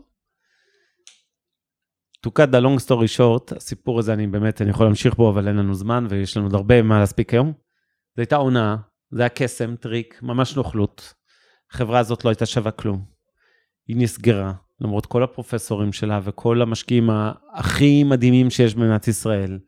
To 2.27 2.31
cut 2.31 2.53
the 2.53 2.61
long 2.61 2.87
story 2.87 3.19
short, 3.19 3.57
הסיפור 3.57 3.99
הזה 3.99 4.13
אני 4.13 4.27
באמת, 4.27 4.63
אני 4.63 4.71
יכול 4.71 4.87
להמשיך 4.87 5.15
בו, 5.15 5.31
אבל 5.31 5.49
אין 5.49 5.57
לנו 5.57 5.75
זמן 5.75 6.07
ויש 6.09 6.37
לנו 6.37 6.47
עוד 6.47 6.55
הרבה 6.55 6.83
מה 6.83 7.01
להספיק 7.01 7.35
היום. 7.35 7.53
זו 8.17 8.23
הייתה 8.23 8.37
הונאה, 8.37 8.77
זה 9.11 9.23
היה 9.23 9.29
קסם, 9.29 9.77
טריק, 9.77 10.19
ממש 10.23 10.57
נוכלות. 10.57 11.15
החברה 11.71 11.99
הזאת 11.99 12.25
לא 12.25 12.31
הייתה 12.31 12.47
שווה 12.47 12.71
כלום. 12.71 13.05
היא 13.89 13.97
נסגרה, 13.97 14.53
למרות 14.81 15.07
כל 15.07 15.23
הפרופסורים 15.23 15.93
שלה 15.93 16.21
וכל 16.25 16.63
המשקיעים 16.63 17.11
הכי 17.55 18.05
מדהימים 18.05 18.51
שיש 18.51 18.75
במדינת 18.75 19.09
ישראל. 19.09 19.59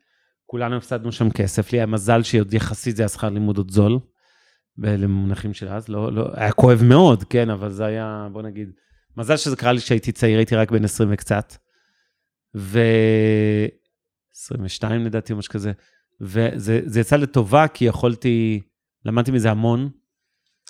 כולנו 0.46 0.76
הפסדנו 0.76 1.12
שם 1.12 1.30
כסף, 1.30 1.72
לי 1.72 1.78
היה 1.78 1.86
מזל 1.86 2.22
שעוד 2.22 2.54
יחסית 2.54 2.96
זה 2.96 3.02
היה 3.02 3.08
שכר 3.08 3.28
לימוד 3.28 3.58
עוד 3.58 3.70
זול, 3.70 3.98
למונחים 4.78 5.54
של 5.54 5.68
אז, 5.68 5.88
לא, 5.88 6.12
לא, 6.12 6.28
היה 6.34 6.52
כואב 6.52 6.82
מאוד, 6.82 7.24
כן, 7.24 7.50
אבל 7.50 7.70
זה 7.70 7.84
היה, 7.84 8.28
בוא 8.32 8.42
נגיד, 8.42 8.72
מזל 9.16 9.36
שזה 9.36 9.56
קרה 9.56 9.72
לי 9.72 9.78
כשהייתי 9.78 10.12
צעיר, 10.12 10.38
הייתי 10.38 10.56
רק 10.56 10.70
בן 10.70 10.84
20 10.84 11.08
וקצת. 11.12 11.54
ו... 12.56 12.80
22 14.36 15.04
לדעתי, 15.04 15.32
או 15.32 15.38
משהו 15.38 15.52
כזה. 15.52 15.72
וזה 16.20 17.00
יצא 17.00 17.16
לטובה, 17.16 17.68
כי 17.68 17.84
יכולתי, 17.84 18.60
למדתי 19.04 19.30
מזה 19.30 19.50
המון. 19.50 19.88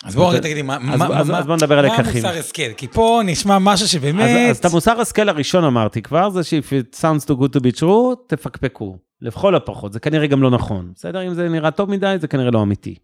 אז 0.03 0.15
בואו 0.15 0.29
רגע 0.29 0.39
תגידי, 0.39 0.61
מה, 0.61 0.75
אז, 0.75 0.99
מה, 0.99 1.19
אז, 1.19 1.29
מה, 1.29 1.39
אז 1.39 1.45
בוא 1.45 1.55
נדבר 1.55 1.79
על 1.79 1.87
מה 1.87 1.93
לקחים. 1.93 2.25
המוסר 2.25 2.39
השכל? 2.39 2.73
כי 2.77 2.87
פה 2.87 3.21
נשמע 3.25 3.59
משהו 3.59 3.87
שבאמת... 3.87 4.29
אז, 4.29 4.51
אז 4.51 4.57
את 4.57 4.65
המוסר 4.65 5.01
השכל 5.01 5.29
הראשון 5.29 5.63
אמרתי 5.63 6.01
כבר, 6.01 6.29
זה 6.29 6.43
ש-if 6.43 6.93
it 6.93 7.01
sounds 7.01 7.25
too 7.25 7.33
good 7.33 7.57
to 7.57 7.59
be 7.59 7.79
true, 7.79 8.15
תפקפקו. 8.27 8.97
לכל 9.21 9.55
הפחות, 9.55 9.93
זה 9.93 9.99
כנראה 9.99 10.27
גם 10.27 10.41
לא 10.41 10.51
נכון. 10.51 10.91
בסדר? 10.95 11.27
אם 11.27 11.33
זה 11.33 11.49
נראה 11.49 11.71
טוב 11.71 11.89
מדי, 11.89 12.15
זה 12.21 12.27
כנראה 12.27 12.51
לא 12.51 12.63
אמיתי. 12.63 12.95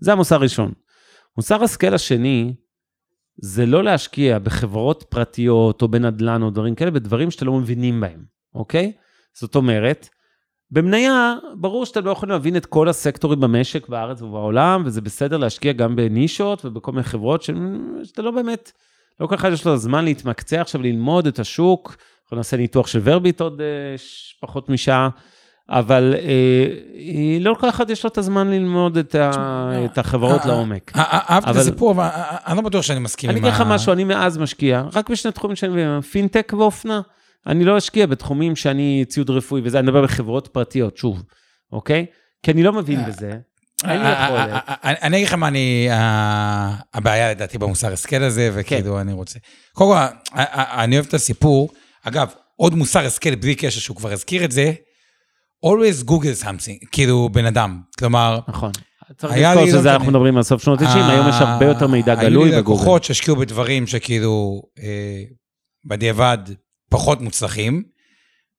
זה 0.00 0.12
המוסר 0.12 0.34
הראשון. 0.34 0.72
מוסר 1.36 1.64
השכל 1.64 1.94
השני, 1.94 2.54
זה 3.42 3.66
לא 3.66 3.84
להשקיע 3.84 4.38
בחברות 4.38 5.04
פרטיות 5.08 5.82
או 5.82 5.88
בנדל"ן 5.88 6.42
או 6.42 6.50
דברים 6.50 6.74
כאלה, 6.74 6.90
בדברים 6.90 7.30
שאתם 7.30 7.46
לא 7.46 7.52
מבינים 7.52 8.00
בהם, 8.00 8.24
אוקיי? 8.54 8.92
זאת 9.34 9.54
אומרת, 9.54 10.08
במניה, 10.70 11.34
ברור 11.54 11.86
שאתם 11.86 12.04
לא 12.04 12.10
יכולים 12.10 12.32
להבין 12.32 12.56
את 12.56 12.66
כל 12.66 12.88
הסקטורים 12.88 13.40
במשק 13.40 13.88
בארץ 13.88 14.22
ובעולם, 14.22 14.82
וזה 14.86 15.00
בסדר 15.00 15.36
להשקיע 15.36 15.72
גם 15.72 15.96
בנישות 15.96 16.64
ובכל 16.64 16.92
מיני 16.92 17.04
חברות 17.04 17.42
ש... 17.42 17.50
שאתה 18.04 18.22
לא 18.22 18.30
באמת, 18.30 18.72
לא 19.20 19.26
כל 19.26 19.34
אחד 19.34 19.52
יש 19.52 19.66
לו 19.66 19.76
זמן 19.76 20.04
להתמקצע 20.04 20.60
עכשיו, 20.60 20.82
ללמוד 20.82 21.26
את 21.26 21.38
השוק. 21.38 21.96
אנחנו 22.22 22.36
נעשה 22.36 22.56
ניתוח 22.56 22.86
של 22.86 23.00
ורביט 23.02 23.40
עוד 23.40 23.60
אה. 23.60 23.66
פחות 24.40 24.68
משעה, 24.68 25.08
אבל 25.70 26.14
אה, 26.18 26.66
לא 27.40 27.56
כל 27.60 27.68
אחד 27.68 27.90
יש 27.90 28.04
לו 28.04 28.10
את 28.10 28.18
הזמן 28.18 28.50
ללמוד 28.50 28.96
את, 28.96 29.14
ה... 29.14 29.30
את 29.84 29.98
החברות 29.98 30.40
אה, 30.42 30.46
לעומק. 30.46 30.92
אה, 30.96 31.02
אה, 31.02 31.18
אהבתי 31.30 31.50
את 31.50 31.54
אבל- 31.54 31.60
הסיפור, 31.62 31.90
אבל 31.90 32.08
אני 32.46 32.56
לא 32.56 32.62
בטוח 32.62 32.82
שאני 32.82 32.98
מסכים 32.98 33.30
אני 33.30 33.38
עם 33.38 33.44
אגיד 33.44 33.54
לך 33.54 33.60
ה- 33.60 33.64
משהו, 33.64 33.92
אני 33.92 34.04
מאז 34.04 34.38
משקיע, 34.38 34.82
רק 34.92 35.10
בשני 35.10 35.32
תחומים 35.32 35.56
שאני 35.56 35.82
פינטק 36.10 36.52
ואופנה. 36.58 37.00
אני 37.46 37.64
לא 37.64 37.78
אשקיע 37.78 38.06
בתחומים 38.06 38.56
שאני 38.56 39.04
ציוד 39.08 39.30
רפואי 39.30 39.60
וזה, 39.64 39.78
אני 39.78 39.86
מדבר 39.86 40.02
בחברות 40.02 40.48
פרטיות, 40.52 40.96
שוב, 40.96 41.22
אוקיי? 41.72 42.06
כי 42.42 42.50
אני 42.50 42.62
לא 42.62 42.72
מבין 42.72 43.04
בזה. 43.04 43.32
אני 43.84 45.16
אגיד 45.16 45.26
לך 45.28 45.34
מה 45.34 45.48
אני, 45.48 45.88
הבעיה 46.94 47.30
לדעתי 47.30 47.58
במוסר 47.58 47.92
השכל 47.92 48.22
הזה, 48.22 48.50
וכאילו 48.54 49.00
אני 49.00 49.12
רוצה. 49.12 49.38
קודם 49.72 49.90
כל, 49.90 49.96
אני 50.54 50.96
אוהב 50.96 51.06
את 51.08 51.14
הסיפור. 51.14 51.68
אגב, 52.04 52.28
עוד 52.56 52.74
מוסר 52.74 53.06
השכל 53.06 53.34
בלי 53.34 53.54
קשר 53.54 53.80
שהוא 53.80 53.96
כבר 53.96 54.12
הזכיר 54.12 54.44
את 54.44 54.52
זה, 54.52 54.72
always 55.66 56.04
google 56.08 56.44
something, 56.44 56.86
כאילו 56.92 57.28
בן 57.32 57.46
אדם. 57.46 57.80
כלומר, 57.98 58.38
נכון. 58.48 58.70
צריך 59.16 59.32
לזכור 59.32 59.64
לי, 59.64 59.72
לא 59.72 59.78
שזה 59.78 59.92
אנחנו. 59.92 60.10
מדברים 60.10 60.36
על 60.36 60.42
סוף 60.42 60.62
שנות 60.62 60.82
ה-90, 60.82 61.10
היום 61.10 61.28
יש 61.28 61.34
הרבה 61.38 61.66
יותר 61.66 61.86
מידע 61.86 62.12
היו 62.12 62.30
גלוי 62.30 62.50
לי 62.50 62.56
בגוגל. 62.56 62.74
לקוחות 62.74 63.04
שהשקיעו 63.04 63.36
בדברים 63.36 63.86
שכאילו, 63.86 64.62
אה, 64.82 65.22
בדיעבד, 65.84 66.38
פחות 66.90 67.20
מוצלחים. 67.20 67.82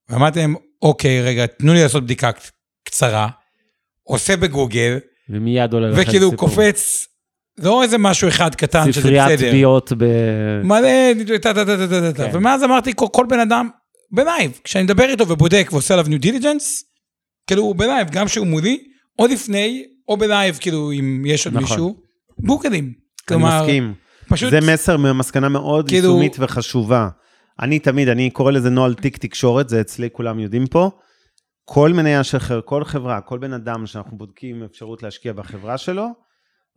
ואמרתי 0.10 0.40
להם, 0.40 0.56
אוקיי, 0.82 1.22
רגע, 1.22 1.46
תנו 1.48 1.74
לי 1.74 1.84
לעשות 1.84 2.04
בדיקה 2.04 2.30
קצרה. 2.84 3.28
עושה 4.04 4.38
בגוגל, 4.38 4.98
ומיד 5.30 5.74
עולה 5.74 5.90
לכם 5.90 6.02
וכאילו. 6.02 6.36
קופץ, 6.38 7.08
לא 7.60 7.84
איזה 7.84 7.98
משהו 7.98 8.28
אחד 8.28 8.56
קטן 8.56 8.92
שזה 8.92 9.02
ספריית 9.02 9.32
בסדר. 9.32 9.50
תביעות 9.50 9.92
ב... 9.98 10.06
מלא, 10.64 10.90
טה 11.42 11.54
טה 11.54 11.66
טה 11.66 11.78
טה 11.78 11.88
טה 11.88 12.14
טה. 12.14 12.32
כן. 12.32 12.38
ומאז 12.38 12.64
אמרתי, 12.64 12.92
כל 12.96 13.26
בן 13.30 13.40
אדם, 13.40 13.70
ב 14.12 14.20
live, 14.20 14.60
כשאני 14.64 14.84
מדבר 14.84 15.10
איתו 15.10 15.28
ובודק 15.28 15.70
ועושה 15.72 15.94
עליו 15.94 16.06
due 16.10 16.20
diligence, 16.20 16.84
כאילו 17.50 17.62
הוא 17.64 17.76
ב 17.76 17.81
live, 17.81 18.08
גם 18.12 18.28
שהוא 18.28 18.48
מולי, 18.48 18.84
או 19.20 19.28
לפני, 19.28 19.86
או 20.08 20.18
ב 20.18 20.24
live, 20.24 20.58
כאילו 20.62 20.92
אם 20.92 21.24
יש 21.26 21.48
עוד 21.48 21.56
נכון. 21.56 21.70
מישהו, 21.70 22.02
גוגלים. 22.46 22.84
אני 22.84 22.94
כלומר, 23.28 23.62
מסכים. 23.62 23.94
פשוט, 24.28 24.50
זה 24.50 24.74
מסר, 24.74 24.98
מסקנה 24.98 25.50
מאוד 25.50 25.88
כאילו- 25.88 26.08
יישומית 26.08 26.36
וחשובה. 26.40 27.10
אני 27.60 27.80
תמיד, 27.80 28.08
אני 28.10 28.30
קורא 28.30 28.52
לזה 28.52 28.70
נוהל 28.70 28.94
תיק 28.94 29.18
תקשורת, 29.18 29.70
זה 29.70 29.82
אצלי, 29.82 30.10
כולם 30.12 30.40
יודעים 30.40 30.68
פה. 30.68 30.92
כל 31.66 31.94
מניה 31.94 32.24
של 32.24 32.40
חברה, 32.40 32.62
כל 32.62 32.84
חברה, 32.84 33.22
כל 33.22 33.40
בן 33.40 33.54
אדם 33.54 33.86
שאנחנו 33.86 34.18
בודקים 34.18 34.64
אפשרות 34.64 35.04
להשקיע 35.04 35.34
בחברה 35.34 35.78
שלו, 35.78 36.08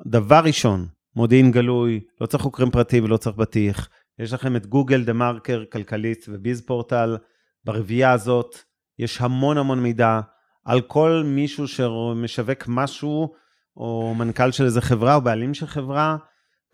דבר 0.06 0.40
ראשון, 0.44 0.86
מודיעין 1.16 1.50
גלוי, 1.50 2.00
לא 2.20 2.26
צריך 2.26 2.42
חוקרים 2.42 2.70
פרטיים 2.70 3.04
ולא 3.04 3.16
צריך 3.16 3.36
בטיח. 3.36 3.88
יש 4.18 4.32
לכם 4.32 4.56
את 4.56 4.66
גוגל, 4.66 5.04
דה 5.04 5.12
מרקר, 5.12 5.64
כלכליסט 5.72 6.26
וביז 6.28 6.60
פורטל. 6.66 7.16
ברביעייה 7.64 8.12
הזאת 8.12 8.56
יש 8.98 9.20
המון 9.20 9.58
המון 9.58 9.82
מידע 9.82 10.20
על 10.66 10.80
כל 10.80 11.22
מישהו 11.26 11.68
שמשווק 11.68 12.64
משהו, 12.68 13.28
או 13.76 14.14
מנכ"ל 14.18 14.50
של 14.50 14.64
איזה 14.64 14.80
חברה, 14.80 15.14
או 15.14 15.20
בעלים 15.20 15.54
של 15.54 15.66
חברה. 15.66 16.16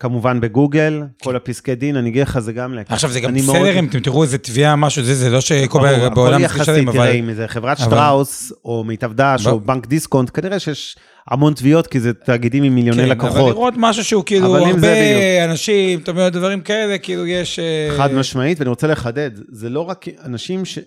כמובן 0.01 0.39
בגוגל, 0.41 1.01
כל 1.23 1.35
הפסקי 1.35 1.75
דין, 1.75 1.95
אני 1.95 2.09
אגיד 2.09 2.21
לך, 2.21 2.39
זה 2.39 2.53
גם... 2.53 2.73
להקה. 2.73 2.93
עכשיו 2.93 3.09
זה 3.09 3.19
גם 3.19 3.29
אני 3.29 3.41
מאוד- 3.41 3.55
בסדר 3.55 3.79
אם 3.79 3.85
אתם 3.85 3.99
תראו 3.99 4.23
איזה 4.23 4.37
תביעה, 4.37 4.75
משהו, 4.75 5.03
זה, 5.03 5.15
זה 5.15 5.29
לא 5.29 5.41
שכל 5.41 5.79
בעולם 5.79 6.11
הכל 6.11 6.29
צריך 6.29 6.41
יחסי, 6.55 6.71
לשלם, 6.71 6.91
תראה, 6.91 7.03
אבל... 7.09 7.15
אם 7.17 7.33
זה 7.33 7.47
חברת 7.47 7.77
אבל- 7.79 7.85
שטראוס, 7.87 8.53
או 8.65 8.83
מיטב 8.83 9.13
דש, 9.13 9.47
או 9.47 9.59
בנק 9.59 9.87
דיסקונט, 9.87 10.29
כנראה 10.33 10.59
שיש 10.59 10.95
המון 11.27 11.53
תביעות, 11.53 11.87
כי 11.87 11.99
זה 11.99 12.13
תאגידים 12.13 12.63
עם 12.63 12.75
מיליוני 12.75 12.97
כן, 13.03 13.11
אבל 13.11 13.27
לקוחות. 13.27 13.49
לראות 13.55 13.73
משהו 13.77 14.03
שהוא 14.03 14.23
כאילו, 14.25 14.47
אבל 14.57 14.63
הרבה 14.63 15.45
אנשים, 15.45 15.99
אתה 15.99 16.11
אומר 16.11 16.29
דברים 16.29 16.61
כאלה, 16.61 16.97
כאילו 16.97 17.27
יש... 17.27 17.59
אה, 17.59 17.97
חד 17.97 18.13
משמעית, 18.13 18.59
ואני 18.59 18.69
רוצה 18.69 18.87
לחדד, 18.87 19.31
זה 19.51 19.69
לא 19.69 19.89
רק 19.89 20.05
אנשים 20.25 20.65
ש... 20.65 20.79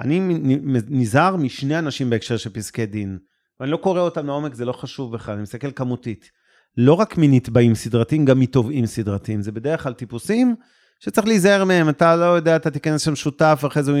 אני 0.00 0.20
נזהר 0.88 1.36
משני 1.36 1.78
אנשים 1.78 2.10
בהקשר 2.10 2.36
של 2.36 2.50
פסקי 2.50 2.86
דין, 2.86 3.18
ואני 3.60 3.70
לא 3.70 3.76
קורא 3.76 4.00
אותם 4.00 4.26
לעומק, 4.26 4.54
זה 4.54 4.64
לא 4.64 4.72
חשוב 4.72 5.12
בכלל, 5.12 5.34
אני 5.34 5.42
מסתכל 5.42 5.72
כמותית. 5.72 6.30
לא 6.76 6.94
רק 6.94 7.18
מנתבעים 7.18 7.74
סדרתיים, 7.74 8.24
גם 8.24 8.40
מתובעים 8.40 8.86
סדרתיים. 8.86 9.42
זה 9.42 9.52
בדרך 9.52 9.82
כלל 9.82 9.92
טיפוסים 9.92 10.54
שצריך 11.00 11.26
להיזהר 11.26 11.64
מהם, 11.64 11.88
אתה 11.88 12.16
לא 12.16 12.24
יודע, 12.24 12.56
אתה 12.56 12.70
תיכנס 12.70 13.02
שם 13.02 13.16
שותף, 13.16 13.62
אחרי 13.66 13.82
זה 13.82 13.90
הוא 13.90 13.98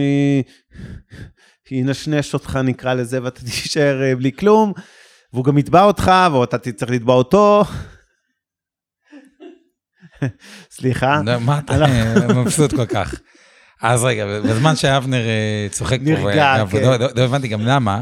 ינשנש 1.70 2.34
אותך, 2.34 2.58
נקרא 2.64 2.94
לזה, 2.94 3.22
ואתה 3.22 3.40
תישאר 3.50 4.02
אה, 4.02 4.16
בלי 4.16 4.32
כלום, 4.32 4.72
והוא 5.32 5.44
גם 5.44 5.58
יתבע 5.58 5.82
אותך, 5.82 6.10
ואתה 6.32 6.58
תצטרך 6.58 6.90
לתבע 6.90 7.12
אותו. 7.12 7.64
סליחה. 10.76 11.22
מה 11.40 11.58
אתה 11.58 11.74
מבסוט 12.34 12.74
כל 12.74 12.86
כך? 12.86 13.14
אז 13.82 14.04
רגע, 14.04 14.26
בזמן 14.44 14.76
שאבנר 14.76 15.26
אה, 15.28 15.66
צוחק 15.70 15.98
פה, 15.98 16.04
נרגע, 16.04 16.64
כן. 16.70 16.82
לא- 16.82 16.96
לא 16.96 17.06
לא 17.16 17.22
הבנתי 17.22 17.48
גם 17.48 17.60
למה, 17.60 18.00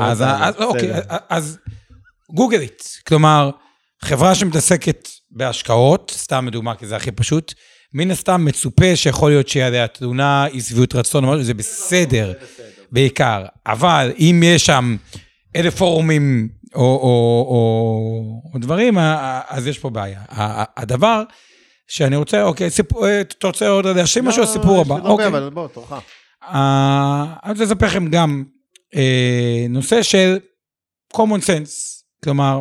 אז 0.00 0.22
אז- 0.22 0.54
אוקיי. 0.58 0.90
אז 1.28 1.58
גוגלית, 2.34 2.82
כלומר, 3.08 3.50
חברה 4.04 4.34
שמתעסקת 4.34 5.08
בהשקעות, 5.30 6.12
סתם 6.16 6.48
לדוגמה, 6.48 6.74
כי 6.74 6.86
זה 6.86 6.96
הכי 6.96 7.10
פשוט, 7.12 7.54
מן 7.94 8.10
הסתם 8.10 8.44
מצופה 8.44 8.96
שיכול 8.96 9.30
להיות 9.30 9.48
שיהיה 9.48 9.86
תלונה, 9.86 10.46
אי 10.46 10.60
שביעות 10.60 10.94
רצון, 10.94 11.24
משהו, 11.24 11.42
זה 11.42 11.54
בסדר, 11.54 12.32
בעיקר. 12.92 13.44
אבל 13.66 14.12
אם 14.18 14.42
יש 14.46 14.66
שם 14.66 14.96
אלף 15.56 15.74
פורומים 15.76 16.48
או, 16.74 16.80
או, 16.80 17.46
או, 17.48 18.50
או 18.54 18.58
דברים, 18.58 18.98
אז 19.48 19.66
יש 19.66 19.78
פה 19.78 19.90
בעיה. 19.90 20.20
הדבר 20.76 21.22
שאני 21.92 22.16
רוצה, 22.16 22.42
אוקיי, 22.42 22.70
סיפור, 22.70 23.06
אה, 23.06 23.20
אתה 23.20 23.46
רוצה 23.46 23.68
עוד 23.68 23.86
להשלים 23.86 24.24
משהו, 24.24 24.42
לא, 24.42 24.48
הסיפור 24.48 24.80
יש 24.80 24.86
הבא. 24.86 24.94
הרבה, 24.94 25.08
אוקיי. 25.08 25.26
אבל 25.26 25.50
בוא, 25.50 25.68
תורך. 25.68 25.92
אה, 26.42 27.24
אני 27.44 27.52
רוצה 27.52 27.64
לספר 27.64 27.86
לכם 27.86 28.08
גם 28.08 28.44
אה, 28.94 29.66
נושא 29.68 30.02
של 30.02 30.38
common 31.16 31.40
sense, 31.40 32.02
כלומר, 32.24 32.60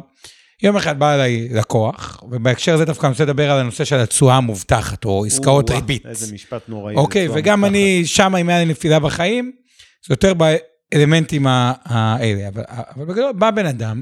יום 0.63 0.75
אחד 0.75 0.99
בא 0.99 1.13
אליי 1.13 1.49
לקוח, 1.51 2.23
ובהקשר 2.31 2.73
הזה 2.73 2.85
דווקא 2.85 3.05
אני 3.05 3.11
רוצה 3.11 3.23
לדבר 3.23 3.51
על 3.51 3.59
הנושא 3.59 3.83
של 3.85 3.95
התשואה 3.95 4.35
המובטחת, 4.35 5.05
או 5.05 5.25
עסקאות 5.25 5.69
או-אה, 5.69 5.79
ריבית. 5.79 6.05
איזה 6.05 6.33
משפט 6.33 6.61
נוראי. 6.67 6.95
אוקיי, 6.95 7.27
וגם 7.33 7.59
מוצלחת. 7.59 7.75
אני, 7.75 8.05
שם 8.05 8.35
אם 8.35 8.49
היה 8.49 8.59
לי 8.59 8.65
נפילה 8.65 8.99
בחיים, 8.99 9.51
זה 10.07 10.13
יותר 10.13 10.33
באלמנטים 10.33 11.47
האלה. 11.47 12.47
אבל, 12.47 12.63
אבל 12.95 13.05
בגדול, 13.05 13.31
בא 13.31 13.51
בן 13.51 13.65
אדם, 13.65 13.99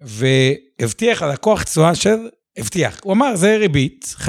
והבטיח 0.00 1.22
ללקוח 1.22 1.62
תשואה 1.62 1.94
של, 1.94 2.16
הבטיח, 2.58 3.00
הוא 3.02 3.12
אמר, 3.12 3.36
זה 3.36 3.56
ריבית, 3.56 4.14
15% 4.18 4.28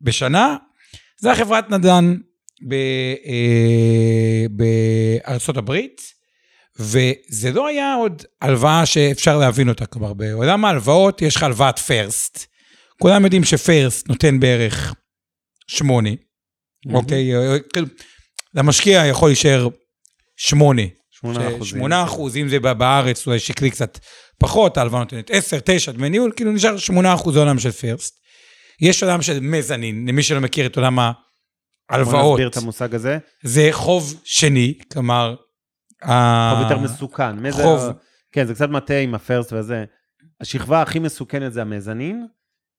בשנה, 0.00 0.56
זה 1.18 1.32
החברת 1.32 1.70
נדל"ן 1.70 2.16
ב, 2.68 2.74
אה, 3.26 4.46
בארצות 4.50 5.56
הברית, 5.56 6.14
וזה 6.78 7.52
לא 7.52 7.66
היה 7.66 7.94
עוד 7.94 8.22
הלוואה 8.42 8.86
שאפשר 8.86 9.38
להבין 9.38 9.68
אותה, 9.68 9.86
כלומר, 9.86 10.12
בעולם 10.12 10.64
ההלוואות 10.64 11.22
יש 11.22 11.36
לך 11.36 11.42
הלוואת 11.42 11.78
פרסט, 11.78 12.46
כולם 13.00 13.24
יודעים 13.24 13.44
שפרסט 13.44 14.08
נותן 14.08 14.40
בערך 14.40 14.94
שמונה, 15.66 16.10
אוקיי? 16.92 17.34
אה, 17.36 17.58
כאילו, 17.72 17.86
למשקיע 18.54 19.06
יכול 19.06 19.28
להישאר 19.28 19.68
שמונה. 20.36 20.82
שמונה 21.10 21.48
אחוזים. 21.48 21.64
שמונה 21.64 22.04
אחוז, 22.04 22.36
אם 22.36 22.48
זה 22.48 22.60
בארץ, 22.60 23.26
אולי 23.26 23.38
שקלי 23.38 23.70
קצת 23.70 23.98
פחות, 24.38 24.76
ההלוואה 24.76 25.00
נותנת 25.00 25.30
עשר, 25.30 25.58
תשע, 25.64 25.92
דמי 25.92 26.10
ניהול, 26.10 26.32
כאילו 26.36 26.52
נשאר 26.52 26.76
שמונה 26.76 27.14
אחוז 27.14 27.36
עולם 27.36 27.58
של 27.58 27.70
פרסט. 27.70 28.14
יש 28.80 29.02
עולם 29.02 29.22
של 29.22 29.40
מזנין, 29.40 30.08
למי 30.08 30.22
שלא 30.22 30.40
מכיר 30.40 30.66
את 30.66 30.76
עולם 30.76 30.96
בוא 30.96 31.02
ההלוואות. 31.90 32.32
נסביר 32.32 32.48
את 32.48 32.56
המושג 32.56 32.94
הזה. 32.94 33.18
זה 33.42 33.68
חוב 33.72 34.20
שני, 34.24 34.78
כלומר... 34.92 35.34
חוב 36.04 36.60
יותר 36.62 36.78
מסוכן. 36.78 37.50
חוב. 37.52 37.82
כן, 38.32 38.46
זה 38.46 38.54
קצת 38.54 38.68
מטעה 38.68 39.00
עם 39.00 39.14
הפרסט 39.14 39.52
וזה. 39.52 39.84
השכבה 40.40 40.82
הכי 40.82 40.98
מסוכנת 40.98 41.52
זה 41.52 41.62
המזנין. 41.62 42.26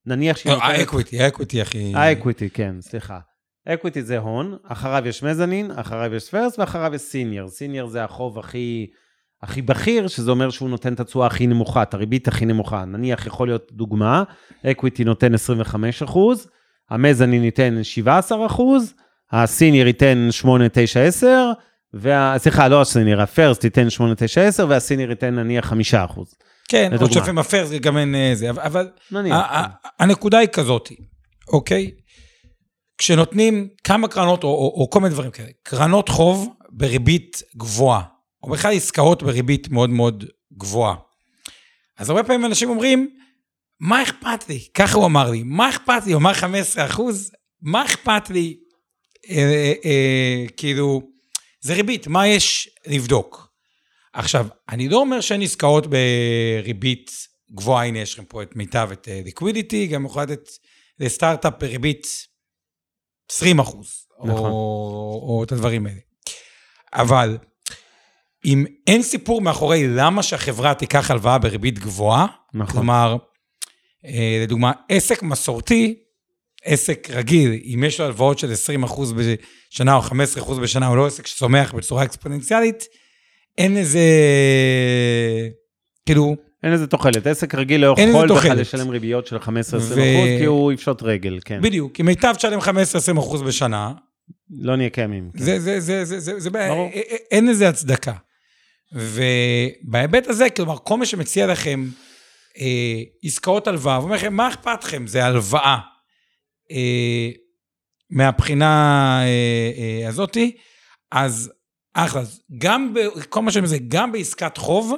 נניח 0.05 0.37
שהיא 0.37 0.53
לא, 0.53 0.63
ה 0.63 0.71
equity, 0.71 1.21
ה 1.21 1.27
equity 1.27 1.61
הכי... 1.61 1.95
ה 1.95 2.02
equity, 2.02 2.49
כן, 2.49 2.75
סליחה. 2.81 3.19
equity 3.67 4.03
זה 4.03 4.17
הון, 4.17 4.57
אחריו 4.63 5.07
יש 5.07 5.23
mezzanine, 5.23 5.71
אחריו 5.71 6.15
יש 6.15 6.29
first, 6.29 6.59
ואחריו 6.59 6.95
יש 6.95 7.01
senior. 7.01 7.49
senior 7.49 7.89
זה 7.89 8.03
החוב 8.03 8.39
הכי, 8.39 8.87
הכי 9.43 9.61
בכיר, 9.61 10.07
שזה 10.07 10.31
אומר 10.31 10.49
שהוא 10.49 10.69
נותן 10.69 10.93
את 10.93 10.99
התשואה 10.99 11.27
הכי 11.27 11.47
נמוכה, 11.47 11.83
את 11.83 11.93
הריבית 11.93 12.27
הכי 12.27 12.45
נמוכה. 12.45 12.85
נניח 12.85 13.27
יכול 13.27 13.47
להיות 13.47 13.71
דוגמה, 13.71 14.23
equity 14.65 15.03
נותן 15.03 15.33
25 15.33 16.03
אחוז, 16.03 16.47
ה 16.89 16.95
mezzanine 16.95 17.43
ייתן 17.43 17.83
17 17.83 18.45
אחוז, 18.45 18.93
ה 19.31 19.39
senior 19.39 19.87
ייתן 19.87 20.27
8, 20.31 20.65
9, 20.71 21.01
10, 21.03 21.51
וה... 21.93 22.35
סליחה, 22.37 22.67
לא 22.67 22.81
ה 22.81 22.86
senior, 22.86 23.21
ה 23.21 23.28
first 23.28 23.63
ייתן 23.63 23.89
8, 23.89 24.15
9, 24.15 24.41
10, 24.41 24.65
וה 24.69 24.79
senior 24.79 25.09
ייתן 25.09 25.35
נניח 25.35 25.65
5 25.65 25.93
אחוז. 25.93 26.35
כן, 26.69 26.85
לדוגמה. 26.85 27.01
עוד 27.01 27.11
שלפעמים 27.11 27.37
הפרסט 27.37 27.71
גם 27.73 27.97
אין 27.97 28.15
אה, 28.15 28.31
זה, 28.35 28.49
אבל-. 28.49 28.87
נניח. 29.11 29.35
ה- 29.35 29.57
ה- 29.59 29.67
הנקודה 29.99 30.37
היא 30.37 30.47
כזאת, 30.47 30.89
אוקיי? 31.53 31.91
כשנותנים 32.97 33.67
כמה 33.83 34.07
קרנות, 34.07 34.43
או, 34.43 34.49
או, 34.49 34.81
או 34.81 34.89
כל 34.89 34.99
מיני 34.99 35.13
דברים 35.13 35.31
כאלה, 35.31 35.49
קרנות 35.63 36.09
חוב 36.09 36.49
בריבית 36.69 37.41
גבוהה, 37.57 38.01
או 38.45 38.49
בכלל 38.49 38.73
עסקאות 38.73 39.23
בריבית 39.23 39.69
מאוד 39.69 39.89
מאוד 39.89 40.25
גבוהה. 40.57 40.95
אז 41.97 42.09
הרבה 42.09 42.23
פעמים 42.23 42.45
אנשים 42.45 42.69
אומרים, 42.69 43.17
מה 43.79 44.03
אכפת 44.03 44.49
לי? 44.49 44.67
ככה 44.73 44.97
הוא 44.97 45.05
אמר 45.05 45.31
לי, 45.31 45.43
מה 45.43 45.69
אכפת 45.69 46.01
לי? 46.05 46.11
הוא 46.11 46.19
אמר 46.19 46.33
15 46.33 46.85
אחוז, 46.85 47.31
מה 47.61 47.85
אכפת 47.85 48.29
לי? 48.29 48.57
אה, 49.29 49.35
אה, 49.35 49.73
אה, 49.85 50.45
כאילו, 50.57 51.01
זה 51.61 51.73
ריבית, 51.73 52.07
מה 52.07 52.27
יש 52.27 52.69
לבדוק? 52.87 53.53
עכשיו, 54.13 54.47
אני 54.69 54.89
לא 54.89 54.97
אומר 54.97 55.21
שאין 55.21 55.41
עסקאות 55.41 55.87
בריבית 55.87 57.11
גבוהה, 57.51 57.85
הנה 57.85 57.99
יש 57.99 58.13
לכם 58.13 58.25
פה 58.25 58.43
את 58.43 58.55
מיטב, 58.55 58.89
את 58.91 59.07
ליקווידיטי, 59.11 59.87
גם 59.87 60.05
יכול 60.05 60.23
לתת 60.23 60.49
לסטארט-אפ 60.99 61.53
בריבית 61.59 62.07
20 63.31 63.59
אחוז, 63.59 64.07
נכון. 64.19 64.29
או, 64.29 65.25
או 65.27 65.43
את 65.43 65.51
הדברים 65.51 65.85
האלה. 65.85 65.99
אבל 66.93 67.37
אם 68.45 68.65
אין 68.87 69.01
סיפור 69.01 69.41
מאחורי 69.41 69.87
למה 69.87 70.23
שהחברה 70.23 70.73
תיקח 70.73 71.11
הלוואה 71.11 71.37
בריבית 71.37 71.79
גבוהה, 71.79 72.25
נכון. 72.53 72.73
כלומר, 72.73 73.15
אה, 74.05 74.39
לדוגמה, 74.43 74.71
עסק 74.89 75.23
מסורתי, 75.23 75.95
עסק 76.65 77.07
רגיל, 77.11 77.59
אם 77.73 77.83
יש 77.83 77.99
לו 77.99 78.05
הלוואות 78.05 78.39
של 78.39 78.51
20% 78.51 79.13
בשנה 79.13 79.95
או 79.95 80.01
15% 80.01 80.59
בשנה, 80.61 80.87
הוא 80.87 80.97
לא 80.97 81.05
עסק 81.07 81.27
שצומח 81.27 81.73
בצורה 81.73 82.03
אקספוננציאלית, 82.03 82.83
אין 83.57 83.77
איזה, 83.77 83.99
כאילו, 86.05 86.35
אין 86.63 86.71
לזה 86.71 86.87
תוחלת, 86.87 87.27
עסק 87.27 87.55
רגיל 87.55 87.81
לא 87.81 87.95
יכול 87.99 88.37
בכלל. 88.37 88.59
לשלם 88.59 88.89
ריביות 88.89 89.27
של 89.27 89.37
15-20 89.37 89.41
ו- 89.75 89.79
אחוז, 89.79 89.95
כי 90.39 90.45
הוא 90.45 90.71
יפשוט 90.71 91.03
רגל, 91.03 91.39
כן. 91.45 91.61
בדיוק, 91.61 91.99
אם 91.99 92.05
מיטב 92.05 92.33
תשלם 92.37 92.59
15-20% 92.59 93.43
בשנה, 93.45 93.91
לא 94.59 94.75
נהיה 94.75 94.89
קיימים. 94.89 95.29
כן. 95.37 95.43
זה, 95.43 95.59
זה, 95.59 95.79
זה, 95.79 96.05
זה, 96.05 96.19
זה, 96.19 96.39
זה, 96.39 96.49
בעיה, 96.49 96.69
ברור. 96.69 96.89
א- 96.93 96.97
א- 96.97 97.15
אין 97.31 97.47
לזה 97.47 97.69
הצדקה. 97.69 98.13
ובהיבט 98.91 100.27
הזה, 100.27 100.49
כלומר, 100.49 100.77
כל 100.77 100.97
מי 100.97 101.05
שמציע 101.05 101.47
לכם 101.47 101.85
אה, 102.59 103.01
עסקאות 103.23 103.67
הלוואה, 103.67 103.99
ואומר 103.99 104.15
לכם, 104.15 104.33
מה 104.33 104.47
אכפת 104.47 104.83
לכם? 104.83 105.07
זה 105.07 105.25
הלוואה. 105.25 105.77
אה, 106.71 107.29
מהבחינה 108.09 109.19
אה, 109.23 109.71
אה, 109.77 110.07
הזאתי, 110.07 110.57
אז 111.11 111.51
אחלה. 111.93 112.21
גם, 112.57 112.93
ב, 112.93 112.99
כל 113.29 113.41
מה 113.41 113.51
שאני 113.51 113.59
אומר 113.59 113.69
זה, 113.69 113.77
גם 113.87 114.11
בעסקת 114.11 114.57
חוב, 114.57 114.93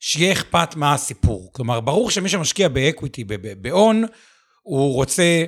שיהיה 0.00 0.32
אכפת 0.32 0.76
מה 0.76 0.94
הסיפור. 0.94 1.50
כלומר, 1.52 1.80
ברור 1.80 2.10
שמי 2.10 2.28
שמשקיע 2.28 2.68
ב 2.68 2.75
equity, 2.75 3.24
בהון, 3.60 4.04
הוא 4.62 4.94
רוצה 4.94 5.44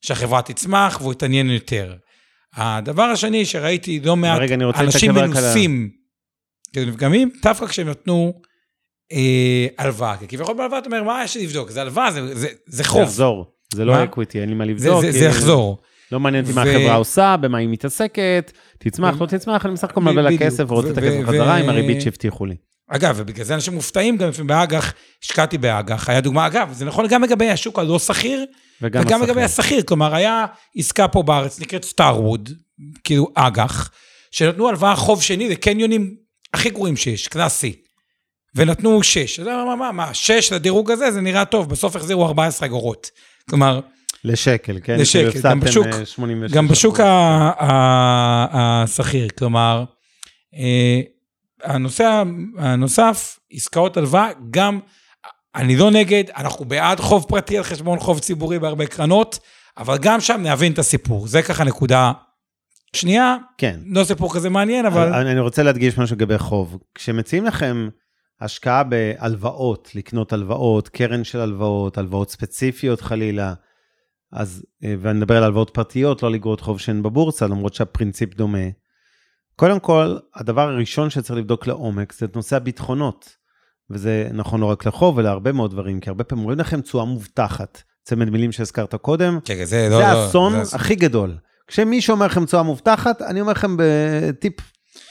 שהחברה 0.00 0.42
תצמח 0.42 0.98
והוא 1.00 1.12
יתעניין 1.12 1.50
יותר. 1.50 1.96
הדבר 2.54 3.02
השני 3.02 3.46
שראיתי 3.46 4.00
לא 4.00 4.16
מעט 4.16 4.40
רגע, 4.40 4.56
אנשים 4.74 5.14
מנוסים, 5.14 5.90
כאילו 6.74 6.90
נפגמים, 6.90 7.30
דווקא 7.42 7.66
כשהם 7.66 7.88
נתנו 7.88 8.32
אה, 9.12 9.66
הלוואה. 9.78 10.16
כי 10.16 10.28
כביכול 10.28 10.54
בהלוואה 10.56 10.78
אתה 10.78 10.86
אומר, 10.86 11.02
מה 11.02 11.24
יש 11.24 11.36
לי 11.36 11.44
לבדוק? 11.44 11.70
זה 11.70 11.80
הלוואה, 11.80 12.10
זה, 12.10 12.26
זה, 12.26 12.34
זה 12.34 12.48
זה 12.66 12.84
חוב. 12.84 13.02
יחזור, 13.02 13.46
זה 13.74 13.84
לא 13.84 13.92
מה? 13.92 14.04
equity, 14.04 14.40
אין 14.40 14.48
לי 14.48 14.54
מה 14.54 14.64
זה, 14.64 14.70
לבדוק. 14.70 15.00
זה, 15.00 15.12
כי 15.12 15.18
זה 15.18 15.24
יחזור. 15.24 15.78
לא 16.12 16.20
מעניין 16.20 16.44
אותי 16.44 16.54
מה 16.54 16.62
ו- 16.66 16.70
החברה 16.70 16.94
עושה, 16.94 17.36
במה 17.40 17.58
היא 17.58 17.68
מתעסקת, 17.68 18.52
תצמח, 18.78 19.20
לא 19.20 19.26
תצמח, 19.26 19.66
אני 19.66 19.74
בסך 19.74 19.90
הכל 19.90 20.00
מלווה 20.00 20.22
לה. 20.22 20.38
כסף 20.38 20.64
ורוצה 20.68 20.90
את 20.90 20.98
הכסף 20.98 21.18
ו- 21.22 21.26
חזרה 21.26 21.56
עם 21.56 21.68
הריבית 21.68 22.00
שהבטיחו 22.02 22.46
לי. 22.46 22.54
אגב, 22.90 23.14
ובגלל 23.18 23.44
זה 23.44 23.54
אנשים 23.54 23.74
מופתעים 23.74 24.16
גם 24.16 24.28
לפעמים 24.28 24.46
באג"ח, 24.46 24.94
השקעתי 25.22 25.58
באג"ח, 25.58 26.08
היה 26.08 26.20
דוגמה, 26.20 26.46
אגב, 26.46 26.72
זה 26.72 26.84
נכון 26.84 27.06
גם 27.08 27.22
לגבי 27.24 27.50
השוק 27.50 27.78
הלא 27.78 27.98
שכיר, 27.98 28.44
וגם 28.82 29.02
וגם. 29.06 29.22
לגבי 29.22 29.42
השכיר, 29.42 29.82
כלומר, 29.82 30.14
היה 30.14 30.46
עסקה 30.76 31.08
פה 31.08 31.22
בארץ, 31.22 31.60
נקראת 31.60 31.84
סטארווד, 31.84 32.50
כאילו 33.04 33.28
אג"ח, 33.34 33.90
שנתנו 34.30 34.68
הלוואה 34.68 34.96
חוב 34.96 35.22
שני 35.22 35.48
לקניונים 35.48 36.23
הכי 36.54 36.70
גרועים 36.70 36.96
שיש, 36.96 37.28
קלאסי, 37.28 37.74
ונתנו 38.54 39.02
שש. 39.02 39.40
אז 39.40 39.46
מה, 39.46 39.64
מה, 39.64 39.76
מה, 39.76 39.92
מה, 39.92 40.14
שש 40.14 40.52
לדירוג 40.52 40.90
הזה, 40.90 41.10
זה 41.10 41.20
נראה 41.20 41.44
טוב, 41.44 41.68
בסוף 41.68 41.96
החזירו 41.96 42.26
14 42.26 42.66
אגורות. 42.68 43.10
כלומר, 43.50 43.80
לשקל, 44.24 44.78
כן? 44.84 44.96
לשקל, 45.00 45.30
כאילו 45.30 45.50
גם 45.50 45.60
בשוק- 45.60 45.86
אה, 45.86 46.06
86 46.06 46.52
גם 46.56 46.68
בשוק. 46.68 47.00
ה- 47.00 47.04
ה- 47.58 48.82
השכיר, 48.82 49.28
כלומר, 49.38 49.84
אה, 50.54 51.00
הנושא 51.64 52.22
הנוסף, 52.58 53.38
עסקאות 53.52 53.96
הלוואה, 53.96 54.28
גם, 54.50 54.80
אני 55.54 55.76
לא 55.76 55.90
נגד, 55.90 56.24
אנחנו 56.36 56.64
בעד 56.64 57.00
חוב 57.00 57.24
פרטי 57.28 57.58
על 57.58 57.64
חשבון 57.64 57.98
חוב 57.98 58.18
ציבורי 58.18 58.58
בהרבה 58.58 58.86
קרנות, 58.86 59.38
אבל 59.78 59.98
גם 59.98 60.20
שם 60.20 60.40
נבין 60.42 60.72
את 60.72 60.78
הסיפור. 60.78 61.26
זה 61.26 61.42
ככה 61.42 61.64
נקודה 61.64 62.12
שנייה, 62.94 63.36
כן. 63.58 63.80
לא 63.86 64.04
סיפור 64.04 64.34
כזה 64.34 64.50
מעניין, 64.50 64.86
אבל... 64.86 65.12
אני 65.14 65.32
אני 65.32 65.40
רוצה 65.40 65.62
להדגיש 65.62 65.98
משהו 65.98 66.16
לגבי 66.16 66.38
חוב. 66.38 66.78
כשמציעים 66.94 67.44
לכם 67.44 67.88
השקעה 68.40 68.82
בהלוואות, 68.84 69.90
לקנות 69.94 70.32
הלוואות, 70.32 70.88
קרן 70.88 71.24
של 71.24 71.40
הלוואות, 71.40 71.98
הלוואות 71.98 72.30
ספציפיות 72.30 73.00
חלילה, 73.00 73.54
אז, 74.32 74.64
אה, 74.84 74.94
ואני 75.00 75.18
מדבר 75.18 75.36
על 75.36 75.42
הלוואות 75.44 75.70
פרטיות, 75.70 76.22
לא 76.22 76.30
לגרות 76.30 76.60
חוב 76.60 76.80
שהן 76.80 77.02
בבורסה, 77.02 77.46
למרות 77.46 77.74
שהפרינציפ 77.74 78.34
דומה. 78.34 78.58
קודם 79.56 79.80
כל, 79.80 80.16
הדבר 80.34 80.68
הראשון 80.68 81.10
שצריך 81.10 81.38
לבדוק 81.38 81.66
לעומק 81.66 82.12
זה 82.12 82.26
את 82.26 82.36
נושא 82.36 82.56
הביטחונות. 82.56 83.44
וזה 83.90 84.28
נכון 84.32 84.60
לא 84.60 84.66
רק 84.66 84.86
לחוב, 84.86 85.18
אלא 85.18 85.28
הרבה 85.28 85.52
מאוד 85.52 85.70
דברים, 85.70 86.00
כי 86.00 86.10
הרבה 86.10 86.24
פעמים 86.24 86.42
אומרים 86.44 86.58
לכם 86.58 86.80
תשואה 86.80 87.04
מובטחת. 87.04 87.82
צמד 88.04 88.30
מילים 88.30 88.52
שהזכרת 88.52 88.94
קודם, 88.94 89.38
כן, 89.44 89.54
זה 89.58 89.64
זה 89.64 89.88
לא... 89.90 90.00
לא- 90.00 90.04
האסון 90.04 90.64
זה- 90.64 90.76
הכי 90.76 90.94
גדול. 90.94 91.36
כשמישהו 91.66 92.12
אומר 92.14 92.26
לכם 92.26 92.44
תשואה 92.44 92.62
מובטחת, 92.62 93.22
אני 93.22 93.40
אומר 93.40 93.52
לכם 93.52 93.76
בטיפ 93.78 94.54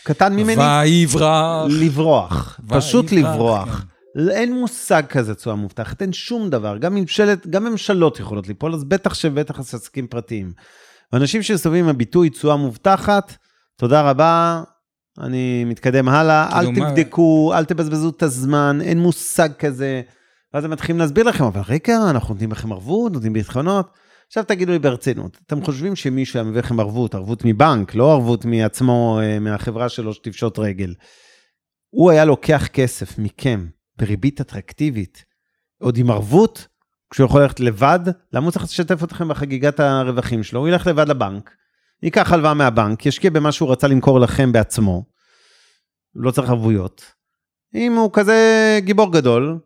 קטן 0.03 0.33
ממני, 0.35 0.55
ויברח. 0.83 1.67
לברוח. 1.69 2.59
פשוט 2.67 3.11
לברוח. 3.11 3.85
אין 4.31 4.53
מושג 4.59 5.03
כזה 5.09 5.35
תשואה 5.35 5.55
מובטחת, 5.55 6.01
אין 6.01 6.13
שום 6.13 6.49
דבר. 6.49 6.77
גם 6.77 6.95
ממשלת, 6.95 7.47
גם 7.47 7.63
ממשלות 7.63 8.19
יכולות 8.19 8.47
ליפול, 8.47 8.73
אז 8.73 8.83
בטח 8.83 9.13
שבטח 9.13 9.59
עסקים 9.59 10.07
פרטיים. 10.07 10.51
ואנשים 11.13 11.43
שמסתובבים 11.43 11.83
עם 11.83 11.89
הביטוי 11.89 12.29
תשואה 12.29 12.55
מובטחת, 12.55 13.33
תודה 13.77 14.01
רבה, 14.01 14.63
אני 15.19 15.63
מתקדם 15.65 16.09
הלאה, 16.09 16.59
אל 16.59 16.71
מה- 16.71 16.89
תבדקו, 16.91 17.51
אל 17.55 17.65
תבזבזו 17.65 18.09
את 18.09 18.23
הזמן, 18.23 18.79
אין 18.81 18.99
מושג 18.99 19.49
כזה. 19.59 20.01
ואז 20.53 20.65
הם 20.65 20.71
מתחילים 20.71 20.99
להסביר 20.99 21.23
לכם, 21.23 21.43
אבל 21.43 21.61
רגע, 21.69 21.97
אנחנו 22.09 22.33
נותנים 22.33 22.51
לכם 22.51 22.71
ערבות, 22.71 23.13
נותנים 23.13 23.33
ביטחונות. 23.33 23.87
עכשיו 24.33 24.43
תגידו 24.43 24.71
לי 24.71 24.79
ברצינות, 24.79 25.37
אתם 25.45 25.63
חושבים 25.63 25.95
שמישהו 25.95 26.39
היה 26.39 26.49
מביא 26.49 26.59
לכם 26.59 26.79
ערבות, 26.79 27.15
ערבות 27.15 27.45
מבנק, 27.45 27.95
לא 27.95 28.13
ערבות 28.13 28.45
מעצמו, 28.45 29.19
אה, 29.21 29.39
מהחברה 29.39 29.89
שלו 29.89 30.13
שתפשוט 30.13 30.59
רגל. 30.59 30.93
הוא 31.89 32.11
היה 32.11 32.25
לוקח 32.25 32.67
כסף 32.67 33.17
מכם 33.19 33.67
בריבית 33.97 34.41
אטרקטיבית, 34.41 35.25
עוד 35.81 35.97
עם 35.97 36.11
ערבות, 36.11 36.67
כשהוא 37.09 37.25
יכול 37.25 37.41
ללכת 37.41 37.59
לבד, 37.59 37.99
למה 38.33 38.45
הוא 38.45 38.51
צריך 38.51 38.65
לשתף 38.65 39.03
אתכם 39.03 39.27
בחגיגת 39.27 39.79
הרווחים 39.79 40.43
שלו? 40.43 40.59
הוא 40.59 40.67
ילך 40.67 40.87
לבד 40.87 41.09
לבנק, 41.09 41.55
ייקח 42.03 42.31
הלוואה 42.31 42.53
מהבנק, 42.53 43.05
ישקיע 43.05 43.29
במה 43.29 43.51
שהוא 43.51 43.71
רצה 43.71 43.87
למכור 43.87 44.19
לכם 44.19 44.51
בעצמו, 44.51 45.05
לא 46.15 46.31
צריך 46.31 46.49
ערבויות. 46.49 47.05
אם 47.75 47.95
הוא 47.95 48.09
כזה 48.13 48.79
גיבור 48.83 49.13
גדול, 49.13 49.59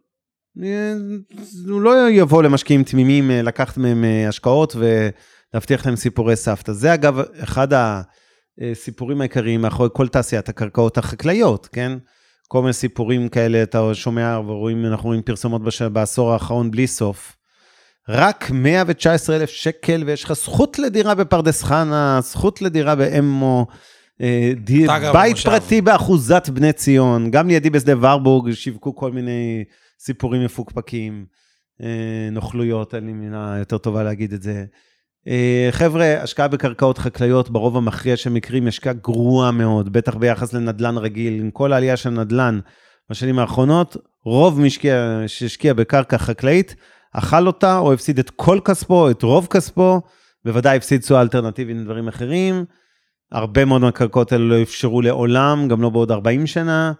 הוא 1.70 1.82
לא 1.82 2.10
יבוא 2.10 2.43
למשקיעים 2.43 2.84
תמימים 2.84 3.32
אה, 3.32 3.41
לקחת 3.41 3.78
מהם 3.78 4.04
אה, 4.04 4.28
השקעות 4.28 4.76
ולהבטיח 4.76 5.86
להם 5.86 5.96
סיפורי 5.96 6.36
סבתא. 6.36 6.72
זה 6.74 6.93
אגב 6.93 7.22
אחד 7.43 7.67
הסיפורים 8.62 9.22
העיקריים 9.22 9.62
מאחורי 9.62 9.89
כל 9.93 10.08
תעשיית 10.08 10.50
הקרקעות 10.50 10.98
החקלאיות, 10.98 11.67
כן? 11.72 11.91
כל 12.48 12.62
מיני 12.62 12.74
סיפורים 12.74 13.30
כאלה 13.30 13.63
אתה 13.63 13.93
שומע 13.93 14.39
ורואים, 14.46 14.86
אנחנו 14.86 15.08
רואים 15.08 15.22
פרסומות 15.22 15.63
בש... 15.63 15.82
בעשור 15.82 16.34
האחרון 16.34 16.72
בלי 16.72 16.88
סוף. 16.88 17.36
רק 18.10 18.52
119 18.52 19.36
אלף 19.36 19.50
שקל 19.50 20.04
ויש 20.06 20.24
לך 20.24 20.34
זכות 20.34 20.80
לדירה 20.80 21.15
בפרדס 21.15 21.63
חנה, 21.63 22.20
זכות 22.24 22.62
לדירה 22.62 22.96
באמו, 22.96 23.67
אה, 24.22 24.52
בית 25.13 25.13
במושב. 25.13 25.50
פרטי 25.50 25.82
באחוזת 25.82 26.50
בני 26.50 26.74
ציון, 26.74 27.32
גם 27.32 27.48
לידי 27.48 27.70
בשדה 27.70 27.93
ורבורג 28.02 28.54
שיווקו 28.54 28.96
כל 28.96 29.12
מיני 29.12 29.63
סיפורים 30.00 30.46
מפוקפקים, 30.46 31.26
אה, 31.82 32.30
נוכלויות, 32.32 32.96
אין 32.96 33.06
לי 33.06 33.14
מילה 33.14 33.56
יותר 33.60 33.78
טובה 33.78 34.04
להגיד 34.04 34.34
את 34.34 34.42
זה. 34.42 34.66
אה, 35.28 35.68
חבר'ה, 35.72 36.22
השקעה 36.22 36.48
בקרקעות 36.48 36.98
חקלאיות 36.98 37.50
ברוב 37.50 37.78
המכריע 37.78 38.18
של 38.18 38.30
מקרים 38.30 38.64
היא 38.64 38.70
השקעה 38.70 38.94
גרועה 38.94 39.52
מאוד, 39.52 39.94
בטח 39.94 40.16
ביחס 40.16 40.54
לנדלן 40.54 40.98
רגיל, 40.98 41.40
עם 41.40 41.52
כל 41.52 41.74
העלייה 41.74 41.98
של 41.98 42.10
נדלן 42.10 42.60
בשנים 43.10 43.40
האחרונות, 43.40 43.98
רוב 44.26 44.62
משקיע 44.62 45.22
שהשקיע 45.28 45.74
בקרקע 45.74 46.18
חקלאית, 46.18 46.76
אכל 47.14 47.48
אותה 47.48 47.78
או 47.78 47.94
הפסיד 47.94 48.20
את 48.20 48.30
כל 48.30 48.60
כספו, 48.66 49.10
את 49.10 49.24
רוב 49.24 49.48
כספו, 49.50 50.02
בוודאי 50.46 50.78
הפסיד 50.78 51.02
תשואה 51.02 51.22
אלטרנטיבית 51.22 51.78
לדברים 51.78 52.08
אחרים. 52.08 52.66
הרבה 53.32 53.66
מאוד 53.66 53.82
מהקרקעות 53.82 54.32
האלה 54.32 54.44
לא 54.44 54.62
אפשרו 54.62 55.02
לעולם, 55.02 55.68
גם 55.68 55.82
לא 55.82 55.90
בעוד 55.90 56.12
40 56.12 56.48
שנה, 56.48 56.92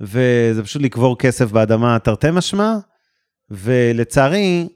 וזה 0.00 0.62
פשוט 0.62 0.82
לקבור 0.82 1.18
כסף 1.18 1.50
באדמה 1.52 1.98
תרתי 1.98 2.26
משמע, 2.32 2.74
ולצערי, 3.50 4.68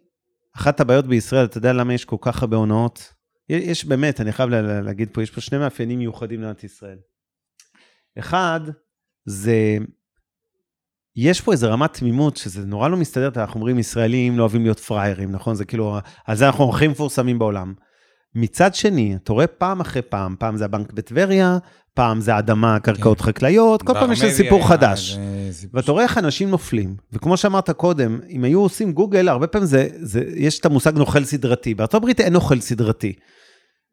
אחת 0.56 0.80
הבעיות 0.80 1.06
בישראל, 1.06 1.44
אתה 1.44 1.58
יודע 1.58 1.72
למה 1.72 1.94
יש 1.94 2.04
כל 2.04 2.16
כך 2.20 2.42
הרבה 2.42 2.56
הונאות? 2.56 3.14
יש 3.48 3.84
באמת, 3.84 4.20
אני 4.20 4.32
חייב 4.32 4.50
לה- 4.50 4.80
להגיד 4.80 5.08
פה, 5.12 5.22
יש 5.22 5.30
פה 5.30 5.40
שני 5.40 5.58
מאפיינים 5.58 5.98
מיוחדים 5.98 6.40
למדינת 6.40 6.64
ישראל. 6.64 6.98
אחד, 8.18 8.60
זה, 9.24 9.76
יש 11.16 11.40
פה 11.40 11.52
איזה 11.52 11.66
רמת 11.66 11.92
תמימות, 11.92 12.36
שזה 12.36 12.66
נורא 12.66 12.88
לא 12.88 12.96
מסתדר, 12.96 13.30
אנחנו 13.36 13.54
אומרים 13.60 13.78
ישראלים 13.78 14.38
לא 14.38 14.42
אוהבים 14.42 14.62
להיות 14.62 14.80
פראיירים, 14.80 15.32
נכון? 15.32 15.54
זה 15.54 15.64
כאילו, 15.64 15.98
על 16.24 16.36
זה 16.36 16.46
אנחנו 16.46 16.70
הכי 16.70 16.88
מפורסמים 16.88 17.38
בעולם. 17.38 17.74
מצד 18.34 18.74
שני, 18.74 19.16
אתה 19.16 19.32
רואה 19.32 19.46
פעם 19.46 19.80
אחרי 19.80 20.02
פעם, 20.02 20.36
פעם 20.38 20.56
זה 20.56 20.64
הבנק 20.64 20.92
בטבריה, 20.92 21.58
פעם 21.94 22.20
זה 22.20 22.34
האדמה, 22.34 22.80
קרקעות 22.80 23.20
כן. 23.20 23.24
חקלאיות, 23.24 23.82
כל 23.82 23.92
פעם 23.94 24.12
יש 24.12 24.24
סיפור 24.24 24.58
היה 24.58 24.68
חדש. 24.68 25.18
איזה 25.18 25.58
סיפור 25.58 25.80
ואתה 25.80 25.92
רואה 25.92 26.04
איך 26.04 26.18
אנשים 26.18 26.50
נופלים, 26.50 26.96
וכמו 27.12 27.36
שאמרת 27.36 27.70
קודם, 27.70 28.20
אם 28.28 28.44
היו 28.44 28.60
עושים 28.60 28.92
גוגל, 28.92 29.28
הרבה 29.28 29.46
פעמים 29.46 29.66
זה, 29.66 29.88
זה, 30.00 30.24
יש 30.36 30.60
את 30.60 30.66
המושג 30.66 30.98
נוכל 30.98 31.24
סדרתי. 31.24 31.74
בארצות 31.74 31.94
הברית 31.94 32.20
אין 32.20 32.32
נוכל 32.32 32.60
סדרתי. 32.60 33.12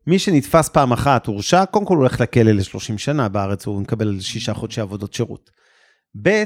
מי 0.07 0.19
שנתפס 0.19 0.69
פעם 0.69 0.91
אחת, 0.91 1.27
הורשע, 1.27 1.65
קודם 1.65 1.85
כל 1.85 1.97
הולך 1.97 2.21
לכלא 2.21 2.51
ל-30 2.51 2.97
שנה, 2.97 3.29
בארץ 3.29 3.65
הוא 3.65 3.81
מקבל 3.81 4.19
שישה 4.19 4.53
חודשי 4.53 4.81
עבודות 4.81 5.13
שירות. 5.13 5.49
ב', 6.21 6.43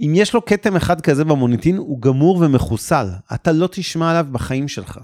אם 0.00 0.12
יש 0.16 0.34
לו 0.34 0.44
כתם 0.44 0.76
אחד 0.76 1.00
כזה 1.00 1.24
במוניטין, 1.24 1.76
הוא 1.76 2.00
גמור 2.00 2.36
ומחוסל. 2.36 3.06
אתה 3.34 3.52
לא 3.52 3.68
תשמע 3.72 4.10
עליו 4.10 4.26
בחיים 4.32 4.68
שלך. 4.68 4.98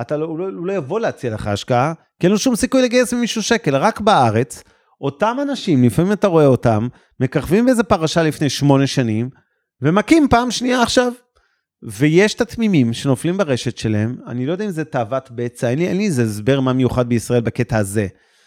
אתה 0.00 0.16
לא, 0.16 0.26
הוא, 0.26 0.38
לא, 0.38 0.44
הוא 0.44 0.66
לא 0.66 0.72
יבוא 0.72 1.00
להציע 1.00 1.34
לך 1.34 1.46
השקעה, 1.46 1.92
כי 2.20 2.26
אין 2.26 2.32
לו 2.32 2.38
שום 2.38 2.56
סיכוי 2.56 2.82
לגייס 2.82 3.12
ממישהו 3.12 3.42
שקל. 3.42 3.76
רק 3.76 4.00
בארץ, 4.00 4.62
אותם 5.00 5.36
אנשים, 5.42 5.84
לפעמים 5.84 6.12
אתה 6.12 6.26
רואה 6.26 6.46
אותם, 6.46 6.88
מככבים 7.20 7.66
באיזה 7.66 7.82
פרשה 7.82 8.22
לפני 8.22 8.50
שמונה 8.50 8.86
שנים, 8.86 9.30
ומכים 9.82 10.28
פעם 10.28 10.50
שנייה 10.50 10.82
עכשיו. 10.82 11.12
ויש 11.82 12.34
את 12.34 12.40
התמימים 12.40 12.92
שנופלים 12.92 13.36
ברשת 13.36 13.78
שלהם, 13.78 14.16
אני 14.26 14.46
לא 14.46 14.52
יודע 14.52 14.64
אם 14.64 14.70
זה 14.70 14.84
תאוות 14.84 15.30
בצע, 15.30 15.68
אין 15.68 15.78
לי, 15.78 16.06
איזה 16.06 16.22
הסבר 16.22 16.60
מה 16.60 16.72
מיוחד 16.72 17.08
בישראל 17.08 17.40
בקטע 17.40 17.76
הזה. 17.76 18.06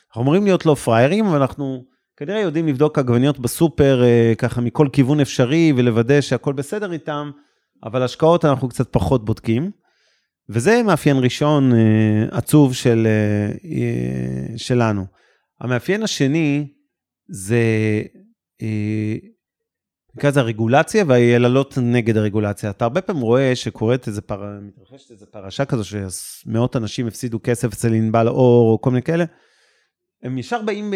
אנחנו 0.10 0.21
אמורים 0.21 0.43
להיות 0.43 0.65
לא 0.65 0.75
פראיירים, 0.75 1.25
אבל 1.25 1.41
אנחנו 1.41 1.84
כנראה 2.17 2.39
יודעים 2.39 2.67
לבדוק 2.67 2.99
עגבניות 2.99 3.39
בסופר 3.39 4.03
אה, 4.03 4.34
ככה 4.38 4.62
מכל 4.62 4.88
כיוון 4.93 5.19
אפשרי 5.19 5.73
ולוודא 5.77 6.21
שהכל 6.21 6.53
בסדר 6.53 6.93
איתם, 6.93 7.32
אבל 7.84 8.03
השקעות 8.03 8.45
אנחנו 8.45 8.69
קצת 8.69 8.88
פחות 8.91 9.25
בודקים. 9.25 9.71
וזה 10.49 10.84
מאפיין 10.84 11.17
ראשון 11.17 11.73
אה, 11.73 12.25
עצוב 12.32 12.73
של, 12.73 13.08
אה, 13.08 13.51
אה, 13.71 14.58
שלנו. 14.58 15.06
המאפיין 15.60 16.03
השני 16.03 16.67
זה, 17.27 17.62
נקרא 20.15 20.29
לזה 20.29 20.39
הרגולציה 20.39 21.03
והיללות 21.08 21.77
נגד 21.77 22.17
הרגולציה. 22.17 22.69
אתה 22.69 22.86
הרבה 22.86 23.01
פעמים 23.01 23.21
רואה 23.21 23.56
שקורית 23.56 24.08
איזה 24.08 24.21
פר... 24.21 24.60
מתרחשת 24.62 25.12
איזה 25.12 25.25
פרשה 25.25 25.65
כזו 25.65 25.84
שמאות 26.10 26.75
אנשים 26.75 27.08
הפסידו 27.08 27.39
כסף 27.43 27.73
אצל 27.73 27.93
ענבל 27.93 28.27
אור 28.27 28.71
או 28.71 28.82
כל 28.82 28.89
מיני 28.89 29.01
כאלה. 29.01 29.25
הם 30.24 30.38
ישר 30.38 30.62
באים, 30.62 30.94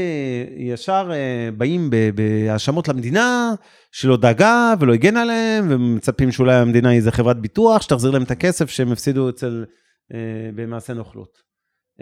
ישר 0.58 1.10
אה, 1.14 1.50
באים 1.58 1.90
בהאשמות 2.16 2.88
למדינה 2.88 3.54
שלא 3.92 4.18
דאגה 4.18 4.74
ולא 4.80 4.94
הגנה 4.94 5.22
עליהם, 5.22 5.68
ומצפים 5.70 6.32
שאולי 6.32 6.56
המדינה 6.56 6.90
היא 6.90 6.98
איזה 6.98 7.12
חברת 7.12 7.42
ביטוח, 7.42 7.82
שתחזיר 7.82 8.12
להם 8.12 8.24
את 8.24 8.32
הכסף 8.32 8.70
שהם 8.70 8.92
הפסידו 8.92 9.30
אצל, 9.30 9.66
אה, 10.14 10.50
במעשה 10.56 10.94
נוכלות. 10.94 11.38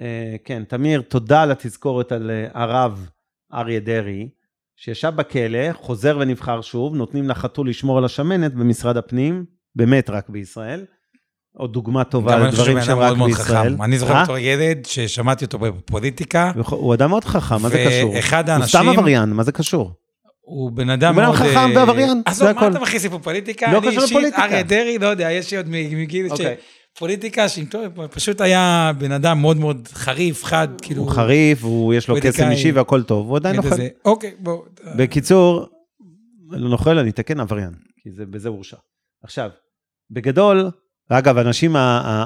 אה, 0.01 0.35
כן, 0.43 0.63
תמיר, 0.63 1.01
תודה 1.01 1.41
על 1.41 1.51
התזכורת 1.51 2.11
על 2.11 2.31
הרב 2.53 3.09
אריה 3.53 3.79
דרעי, 3.79 4.29
שישב 4.75 5.11
בכלא, 5.15 5.73
חוזר 5.73 6.17
ונבחר 6.21 6.61
שוב, 6.61 6.95
נותנים 6.95 7.29
לחתול 7.29 7.69
לשמור 7.69 7.97
על 7.97 8.05
השמנת 8.05 8.53
במשרד 8.53 8.97
הפנים, 8.97 9.45
באמת 9.75 10.09
רק 10.09 10.29
בישראל. 10.29 10.85
עוד 11.57 11.73
דוגמה 11.73 12.03
טובה 12.03 12.37
לדברים 12.37 12.81
שהם 12.81 12.99
רק 12.99 13.17
בישראל. 13.17 13.75
אני 13.83 13.97
זוכר 13.97 14.23
בתור 14.23 14.37
ילד 14.37 14.85
ששמעתי 14.85 15.45
אותו 15.45 15.59
בפוליטיקה. 15.59 16.51
הוא 16.69 16.93
אדם 16.93 17.09
מאוד 17.09 17.25
חכם, 17.25 17.61
מה 17.61 17.69
זה 17.69 17.85
קשור? 17.87 18.13
ואחד 18.13 18.49
האנשים... 18.49 18.79
הוא 18.79 18.89
סתם 18.89 18.99
עבריין, 18.99 19.29
מה 19.29 19.43
זה 19.43 19.51
קשור? 19.51 19.91
הוא 20.41 20.71
בן 20.71 20.89
אדם 20.89 21.15
מאוד... 21.15 21.25
הוא 21.27 21.35
בן 21.35 21.43
אדם 21.43 21.51
חכם 21.51 21.75
ועבריין, 21.75 22.21
זה 22.31 22.49
הכול. 22.49 22.63
מה 22.63 22.69
אתה 22.69 22.79
מכניס 22.79 23.03
לי 23.03 23.09
פה 23.09 23.19
פוליטיקה? 23.19 23.73
לא 23.73 23.79
קשור 23.79 24.03
לפוליטיקה. 24.03 24.45
אריה 24.45 24.63
דרעי, 24.63 24.97
לא 24.97 25.07
יודע, 25.07 25.31
יש 25.31 25.51
לי 25.51 25.57
עוד 25.57 25.69
מגיל 25.69 26.27
ש... 26.27 26.31
אוקיי. 26.31 26.55
פוליטיקה, 26.97 27.45
פשוט 28.11 28.41
היה 28.41 28.91
בן 28.97 29.11
אדם 29.11 29.41
מאוד 29.41 29.57
מאוד 29.57 29.87
חריף, 29.93 30.43
חד, 30.43 30.67
כאילו... 30.81 31.03
הוא 31.03 31.11
חריף, 31.11 31.63
יש 31.93 32.07
לו 32.07 32.15
קסם 32.21 32.51
אישי 32.51 32.71
והכל 32.71 33.03
טוב, 33.03 33.27
הוא 33.27 33.37
עדיין 33.37 33.55
נוכל. 33.55 33.75
אוקיי, 34.05 34.31
בוא. 34.39 34.63
בקיצור, 34.97 35.65
לא 36.49 36.69
נוכל, 36.69 36.97
אני 36.97 37.09
אתקן 37.09 37.39
עבריין, 37.39 37.71
כי 38.03 38.09
בזה 38.29 38.49
הוא 38.49 38.55
הורשע. 38.55 38.77
עכשיו, 39.23 39.49
בגדול, 40.11 40.69
ואגב, 41.09 41.37
אנשים, 41.37 41.75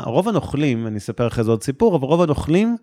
רוב 0.06 0.30
הנוכלים, 0.30 0.88
אני 0.88 0.98
אספר 0.98 1.28
אחרי 1.28 1.44
זה 1.44 1.52
עוד 1.52 1.64
סיפור, 1.64 1.96
אבל 1.96 2.06
רוב 2.06 2.22
הנוכלים 2.22 2.76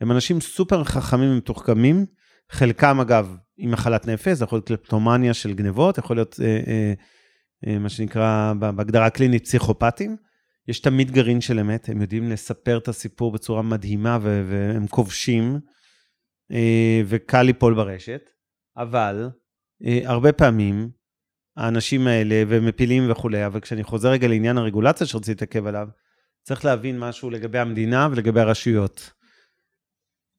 הם 0.00 0.12
אנשים 0.12 0.40
סופר 0.40 0.84
חכמים 0.84 1.30
ומתוחכמים, 1.30 2.06
חלקם 2.50 3.00
אגב 3.00 3.36
עם 3.56 3.70
מחלת 3.70 4.06
נפש, 4.06 4.28
זה 4.28 4.44
יכול 4.44 4.56
להיות 4.56 4.66
קלפטומניה 4.66 5.34
של 5.34 5.54
גנבות, 5.54 5.98
יכול 5.98 6.16
להיות 6.16 6.40
אה, 6.42 6.60
אה, 6.66 6.92
אה, 7.66 7.78
מה 7.78 7.88
שנקרא 7.88 8.52
בהגדרה 8.58 9.06
הקלינית 9.06 9.44
פסיכופטים. 9.44 10.16
יש 10.68 10.80
תמיד 10.80 11.10
גרעין 11.10 11.40
של 11.40 11.58
אמת, 11.58 11.88
הם 11.88 12.00
יודעים 12.00 12.30
לספר 12.30 12.78
את 12.78 12.88
הסיפור 12.88 13.32
בצורה 13.32 13.62
מדהימה 13.62 14.18
והם 14.22 14.86
כובשים, 14.86 15.60
אה, 16.52 17.02
וקל 17.06 17.42
ליפול 17.42 17.74
ברשת, 17.74 18.30
אבל 18.76 19.28
אה, 19.86 20.00
הרבה 20.04 20.32
פעמים 20.32 20.90
האנשים 21.58 22.06
האלה 22.06 22.42
ומפילים 22.48 23.10
וכולי, 23.10 23.46
אבל 23.46 23.60
כשאני 23.60 23.84
חוזר 23.84 24.08
רגע 24.08 24.28
לעניין 24.28 24.58
הרגולציה 24.58 25.06
שרציתי 25.06 25.30
להתעכב 25.30 25.66
עליו, 25.66 25.88
צריך 26.42 26.64
להבין 26.64 26.98
משהו 26.98 27.30
לגבי 27.30 27.58
המדינה 27.58 28.08
ולגבי 28.10 28.40
הרשויות. 28.40 29.10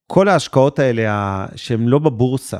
כל 0.08 0.27
ההשקעות 0.27 0.79
האלה 0.79 1.45
שהן 1.55 1.88
לא 1.88 1.99
בבורסה, 1.99 2.60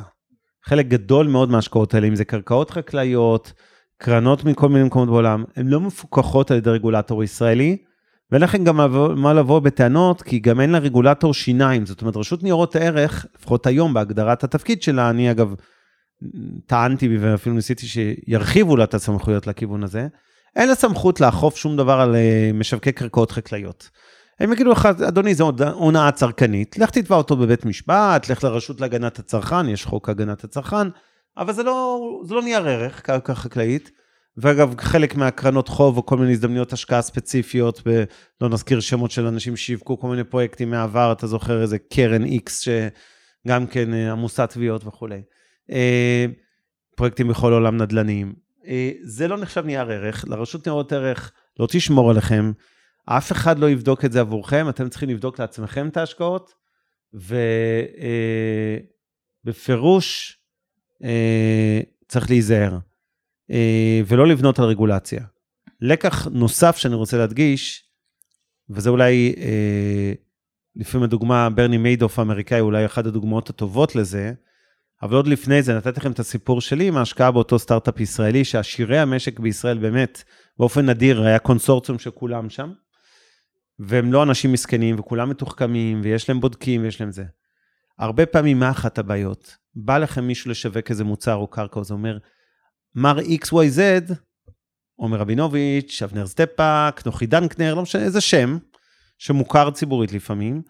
חלק 0.64 0.86
גדול 0.86 1.26
מאוד 1.26 1.50
מההשקעות 1.50 1.94
האלה, 1.94 2.08
אם 2.08 2.14
זה 2.14 2.24
קרקעות 2.24 2.70
חקלאיות, 2.70 3.52
קרנות 3.98 4.44
מכל 4.44 4.68
מיני 4.68 4.84
מקומות 4.84 5.08
בעולם, 5.08 5.44
הן 5.56 5.68
לא 5.68 5.80
מפוקחות 5.80 6.50
על 6.50 6.56
ידי 6.56 6.70
רגולטור 6.70 7.24
ישראלי, 7.24 7.76
ואין 8.30 8.42
לכם 8.42 8.64
גם 8.64 8.76
מה 9.16 9.32
לבוא 9.32 9.60
בטענות, 9.60 10.22
כי 10.22 10.38
גם 10.38 10.60
אין 10.60 10.72
לרגולטור 10.72 11.34
שיניים. 11.34 11.86
זאת 11.86 12.00
אומרת, 12.00 12.16
רשות 12.16 12.42
ניירות 12.42 12.76
ערך, 12.76 13.26
לפחות 13.38 13.66
היום 13.66 13.94
בהגדרת 13.94 14.44
התפקיד 14.44 14.82
שלה, 14.82 15.10
אני 15.10 15.30
אגב 15.30 15.54
טענתי 16.66 17.18
ואפילו 17.18 17.54
ניסיתי 17.54 17.86
שירחיבו 17.86 18.76
לה 18.76 18.84
את 18.84 18.94
הסמכויות 18.94 19.46
לכיוון 19.46 19.82
הזה, 19.82 20.06
אין 20.56 20.68
לה 20.68 20.74
סמכות 20.74 21.20
לאכוף 21.20 21.56
שום 21.56 21.76
דבר 21.76 22.00
על 22.00 22.16
אה, 22.16 22.50
משווקי 22.54 22.92
קרקעות 22.92 23.30
חקלאיות. 23.30 23.90
הם 24.40 24.52
יגידו 24.52 24.70
לך, 24.70 24.86
אדוני, 24.86 25.34
זו 25.34 25.52
הונאה 25.72 26.12
צרכנית, 26.12 26.78
לך 26.78 26.90
תתבע 26.90 27.16
אותו 27.16 27.36
בבית 27.36 27.64
משפט, 27.64 28.28
לך 28.28 28.44
לרשות 28.44 28.80
להגנת 28.80 29.18
הצרכן, 29.18 29.68
יש 29.68 29.84
חוק 29.84 30.08
הגנת 30.08 30.44
הצרכן, 30.44 30.88
אבל 31.36 31.52
זה 31.52 31.62
לא, 31.62 32.00
זה 32.24 32.34
לא 32.34 32.42
נייר 32.42 32.68
ערך, 32.68 33.00
קרקע 33.00 33.34
חקלאית. 33.34 33.90
ואגב, 34.36 34.74
חלק 34.80 35.14
מהקרנות 35.14 35.68
חוב 35.68 35.96
או 35.96 36.06
כל 36.06 36.16
מיני 36.16 36.32
הזדמנויות 36.32 36.72
השקעה 36.72 37.02
ספציפיות, 37.02 37.82
ב, 37.86 38.04
לא 38.40 38.48
נזכיר 38.48 38.80
שמות 38.80 39.10
של 39.10 39.26
אנשים 39.26 39.56
שיווקו 39.56 39.98
כל 39.98 40.08
מיני 40.08 40.24
פרויקטים 40.24 40.70
מהעבר, 40.70 41.12
אתה 41.12 41.26
זוכר 41.26 41.62
איזה 41.62 41.78
קרן 41.78 42.24
איקס 42.24 42.60
שגם 42.60 43.66
כן 43.66 43.94
אה, 43.94 44.12
עמוסת 44.12 44.50
תביעות 44.50 44.86
וכולי. 44.86 45.22
אה, 45.70 46.26
פרויקטים 46.96 47.28
בכל 47.28 47.52
עולם 47.52 47.76
נדל"ניים. 47.76 48.34
אה, 48.66 48.92
זה 49.02 49.28
לא 49.28 49.36
נחשב 49.36 49.64
נייר 49.66 49.90
ערך, 49.90 50.24
לרשות 50.28 50.66
ניירות 50.66 50.92
ערך 50.92 51.32
לא 51.58 51.66
תשמור 51.70 52.10
עליכם, 52.10 52.52
אף 53.06 53.32
אחד 53.32 53.58
לא 53.58 53.70
יבדוק 53.70 54.04
את 54.04 54.12
זה 54.12 54.20
עבורכם, 54.20 54.68
אתם 54.68 54.88
צריכים 54.88 55.08
לבדוק 55.08 55.38
לעצמכם 55.38 55.88
את 55.88 55.96
ההשקעות, 55.96 56.54
ובפירוש 59.44 60.38
אה, 61.04 61.80
צריך 62.08 62.30
להיזהר, 62.30 62.78
ולא 64.06 64.26
לבנות 64.26 64.58
על 64.58 64.64
רגולציה. 64.64 65.24
לקח 65.80 66.26
נוסף 66.26 66.76
שאני 66.76 66.94
רוצה 66.94 67.18
להדגיש, 67.18 67.84
וזה 68.70 68.90
אולי, 68.90 69.34
לפעמים 70.76 71.04
הדוגמה, 71.04 71.50
ברני 71.50 71.78
מיידוף 71.78 72.18
האמריקאי, 72.18 72.60
אולי 72.60 72.86
אחת 72.86 73.06
הדוגמאות 73.06 73.50
הטובות 73.50 73.96
לזה, 73.96 74.32
אבל 75.02 75.16
עוד 75.16 75.26
לפני 75.26 75.62
זה 75.62 75.76
נתתי 75.76 76.00
לכם 76.00 76.12
את 76.12 76.18
הסיפור 76.18 76.60
שלי 76.60 76.88
עם 76.88 76.96
ההשקעה 76.96 77.30
באותו 77.30 77.58
סטארט-אפ 77.58 78.00
ישראלי, 78.00 78.44
שעשירי 78.44 78.98
המשק 78.98 79.38
בישראל 79.40 79.78
באמת, 79.78 80.22
באופן 80.58 80.90
נדיר, 80.90 81.22
היה 81.22 81.38
קונסורציום 81.38 81.98
של 81.98 82.10
כולם 82.10 82.50
שם, 82.50 82.72
והם 83.78 84.12
לא 84.12 84.22
אנשים 84.22 84.52
מסכנים, 84.52 84.98
וכולם 84.98 85.30
מתוחכמים, 85.30 86.00
ויש 86.04 86.28
להם 86.28 86.40
בודקים, 86.40 86.82
ויש 86.82 87.00
להם 87.00 87.10
זה. 87.10 87.24
הרבה 87.98 88.26
פעמים, 88.26 88.58
מה 88.58 88.70
אחת 88.70 88.98
הבעיות? 88.98 89.56
בא 89.74 89.98
לכם 89.98 90.24
מישהו 90.24 90.50
לשווק 90.50 90.90
איזה 90.90 91.04
מוצר 91.04 91.34
או 91.34 91.46
קרקע, 91.46 91.80
אז 91.80 91.90
אומר, 91.90 92.18
מר 92.94 93.18
XYZ, 93.18 94.12
עומר 94.96 95.18
רבינוביץ', 95.18 96.02
אבנר 96.02 96.26
סטפאק, 96.26 97.06
נוחי 97.06 97.26
דנקנר, 97.26 97.74
לא 97.74 97.82
משנה, 97.82 98.02
איזה 98.02 98.20
שם, 98.20 98.58
שמוכר 99.18 99.70
ציבורית 99.70 100.12
לפעמים, 100.12 100.62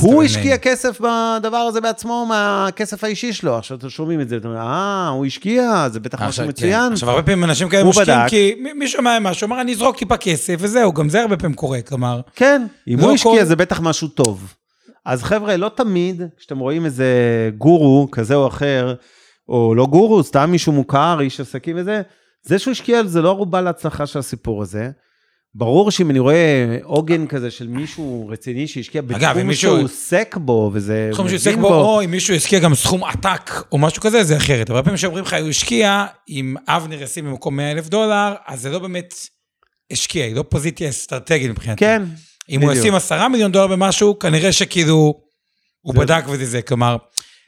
הוא 0.00 0.22
השקיע 0.22 0.58
כסף 0.58 1.00
בדבר 1.00 1.56
הזה 1.56 1.80
בעצמו 1.80 2.26
מהכסף 2.26 3.04
האישי 3.04 3.32
שלו. 3.32 3.58
עכשיו 3.58 3.78
אתם 3.78 3.88
שומעים 3.88 4.20
את 4.20 4.28
זה, 4.28 4.36
אתם 4.36 4.48
אומרים, 4.48 4.62
אה, 4.62 5.08
הוא 5.08 5.26
השקיע, 5.26 5.88
זה 5.88 6.00
בטח 6.00 6.22
משהו 6.22 6.46
מצוין. 6.46 6.88
כן. 6.88 6.92
עכשיו, 6.92 7.10
הרבה 7.10 7.22
פעמים 7.22 7.44
אנשים 7.44 7.68
כאלה 7.68 7.84
משקיעים, 7.84 8.28
כי 8.28 8.54
מי 8.74 8.88
שומע 8.88 9.18
משהו, 9.18 9.46
אמר, 9.46 9.60
אני 9.60 9.72
אזרוק 9.72 9.96
טיפה 9.96 10.16
כסף, 10.16 10.54
וזהו, 10.58 10.92
גם 10.92 11.08
זה 11.08 11.22
הרבה 11.22 11.36
פעמים 11.36 11.54
קורה, 11.54 11.82
כלומר. 11.82 12.20
כן, 12.34 12.66
אם 12.88 13.00
הוא 13.00 13.12
השקיע, 13.12 13.44
זה 13.44 13.56
בטח 13.56 13.80
משהו 13.80 14.08
טוב. 14.08 14.54
אז 15.06 15.22
חבר'ה, 15.22 15.56
לא 15.56 15.70
תמיד, 15.74 16.22
כשאתם 16.38 16.58
רואים 16.58 16.84
איזה 16.84 17.06
גורו 17.58 18.08
כזה 18.12 18.34
או 18.34 18.46
אחר, 18.46 18.94
או 19.48 19.74
לא 19.74 19.86
גורו, 19.86 20.22
סתם 20.22 20.50
מישהו 20.50 20.72
מוכר, 20.72 21.20
איש 21.20 21.40
עסקים 21.40 21.76
וזה, 21.78 22.02
זה 22.42 22.58
שהוא 22.58 22.72
השקיע, 22.72 23.04
זה 23.04 23.22
לא 23.22 23.28
ערובה 23.28 23.60
להצלחה 23.60 24.06
של 24.06 24.18
הסיפור 24.18 24.62
הזה. 24.62 24.90
ברור 25.54 25.90
שאם 25.90 26.10
אני 26.10 26.18
רואה 26.18 26.78
עוגן 26.82 27.26
כזה 27.26 27.50
של 27.50 27.68
מישהו 27.68 28.28
רציני 28.28 28.66
שהשקיע 28.68 29.02
בתחום. 29.02 29.18
שהוא 29.54 29.84
עוסק 29.84 30.36
בו, 30.40 30.70
וזה... 30.74 31.10
תחום 31.12 31.28
שהוא 31.28 31.36
עוסק 31.36 31.54
בו, 31.54 31.74
או 31.74 32.04
אם 32.04 32.10
מישהו 32.10 32.34
השקיע 32.34 32.58
גם 32.58 32.74
סכום 32.74 33.04
עתק 33.04 33.50
או 33.72 33.78
משהו 33.78 34.02
כזה, 34.02 34.24
זה 34.24 34.36
אחרת. 34.36 34.70
הרבה 34.70 34.82
פעמים 34.82 34.96
שאומרים 34.96 35.24
לך, 35.24 35.36
הוא 35.40 35.48
השקיע, 35.48 36.06
אם 36.28 36.54
אבנר 36.68 37.02
ישים 37.02 37.24
במקום 37.24 37.56
100 37.56 37.70
אלף 37.70 37.88
דולר, 37.88 38.34
אז 38.46 38.60
זה 38.60 38.70
לא 38.70 38.78
באמת 38.78 39.14
השקיע, 39.90 40.24
היא 40.24 40.34
לא 40.34 40.44
פוזיציה 40.48 40.88
אסטרטגית 40.88 41.50
מבחינתי. 41.50 41.80
כן, 41.80 42.02
אם. 42.48 42.62
הוא 42.62 42.72
ישים 42.72 42.94
10 42.94 43.28
מיליון 43.28 43.52
דולר 43.52 43.66
במשהו, 43.66 44.18
כנראה 44.18 44.52
שכאילו, 44.52 45.20
הוא. 45.80 45.94
בדק 45.94 46.24
וזה 46.28 46.46
זה, 46.46 46.62
כלומר, 46.62 46.96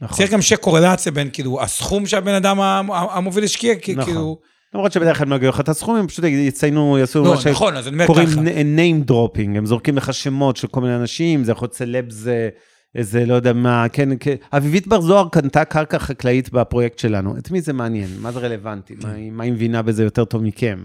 נכון. 0.00 0.16
צריך 0.16 0.30
גם 0.30 0.42
שיהיה 0.42 0.58
קורלציה 0.58 1.12
בין 1.12 1.30
כאילו 1.32 1.62
הסכום 1.62 2.06
שהבן 2.06 2.34
אדם 2.34 2.60
המוביל 2.90 3.44
השקיע, 3.44 3.74
נכון. 3.74 4.04
כאילו... 4.04 4.51
למרות 4.74 4.92
שבדרך 4.92 5.16
כלל 5.18 5.24
הם 5.26 5.30
לא 5.30 5.36
יגידו 5.36 5.50
לך 5.50 5.60
את 5.60 5.68
הסכום, 5.68 5.96
הם 5.96 6.06
פשוט 6.06 6.24
יציינו, 6.24 6.98
יעשו 6.98 7.18
לא, 7.24 7.24
מה 7.30 7.50
נכון, 7.50 7.74
שקוראים 7.82 8.28
name 8.76 9.10
dropping, 9.10 9.56
הם 9.58 9.66
זורקים 9.66 9.96
לך 9.96 10.14
שמות 10.14 10.56
של 10.56 10.68
כל 10.68 10.80
מיני 10.80 10.96
אנשים, 10.96 11.44
זה 11.44 11.52
יכול 11.52 11.66
להיות 11.66 11.74
סלבס, 11.74 12.26
אה, 12.26 12.48
איזה, 12.94 13.26
לא 13.26 13.34
יודע 13.34 13.52
מה, 13.52 13.86
כן, 13.92 14.08
כן. 14.20 14.34
אביבית 14.52 14.86
בר 14.86 15.00
זוהר 15.00 15.28
קנתה 15.28 15.64
קרקע 15.64 15.98
חקלאית 15.98 16.52
בפרויקט 16.52 16.98
שלנו. 16.98 17.36
את 17.38 17.50
מי 17.50 17.60
זה 17.60 17.72
מעניין? 17.72 18.08
מה 18.20 18.32
זה 18.32 18.40
רלוונטי? 18.40 18.94
מה 19.02 19.12
היא- 19.12 19.32
מה 19.32 19.44
היא 19.44 19.52
מבינה 19.52 19.82
בזה 19.82 20.04
יותר 20.04 20.24
טוב 20.24 20.42
מכם? 20.42 20.78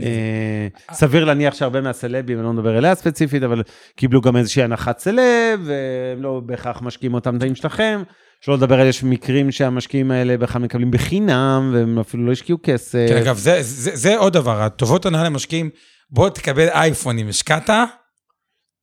אה, 0.00 0.68
סביר 0.92 1.24
להניח 1.24 1.54
שהרבה 1.54 1.80
מהסלבים, 1.80 2.38
אני 2.38 2.46
לא 2.46 2.52
מדבר 2.52 2.78
אליה 2.78 2.94
ספציפית, 2.94 3.42
אבל 3.42 3.62
קיבלו 3.96 4.20
גם 4.20 4.36
איזושהי 4.36 4.62
הנחת 4.62 4.98
סלב, 4.98 5.60
והם 5.64 6.22
לא 6.22 6.40
בהכרח 6.46 6.82
משקיעים 6.82 7.14
אותם 7.14 7.38
תאים 7.38 7.54
שלכם. 7.54 8.02
שלא 8.44 8.54
לדבר 8.56 8.80
על 8.80 8.86
יש 8.86 9.02
מקרים 9.02 9.50
שהמשקיעים 9.52 10.10
האלה 10.10 10.36
בכלל 10.36 10.62
מקבלים 10.62 10.90
בחינם, 10.90 11.70
והם 11.74 11.98
אפילו 11.98 12.26
לא 12.26 12.32
השקיעו 12.32 12.58
כסף. 12.62 13.06
כן, 13.08 13.16
אגב, 13.16 13.38
זה, 13.38 13.58
זה, 13.62 13.90
זה 13.96 14.16
עוד 14.16 14.32
דבר, 14.32 14.62
הטובות 14.62 15.06
הנאה 15.06 15.24
למשקיעים, 15.24 15.70
בוא 16.10 16.28
תקבל 16.28 16.68
אייפון 16.68 17.18
אם 17.18 17.28
השקעת, 17.28 17.70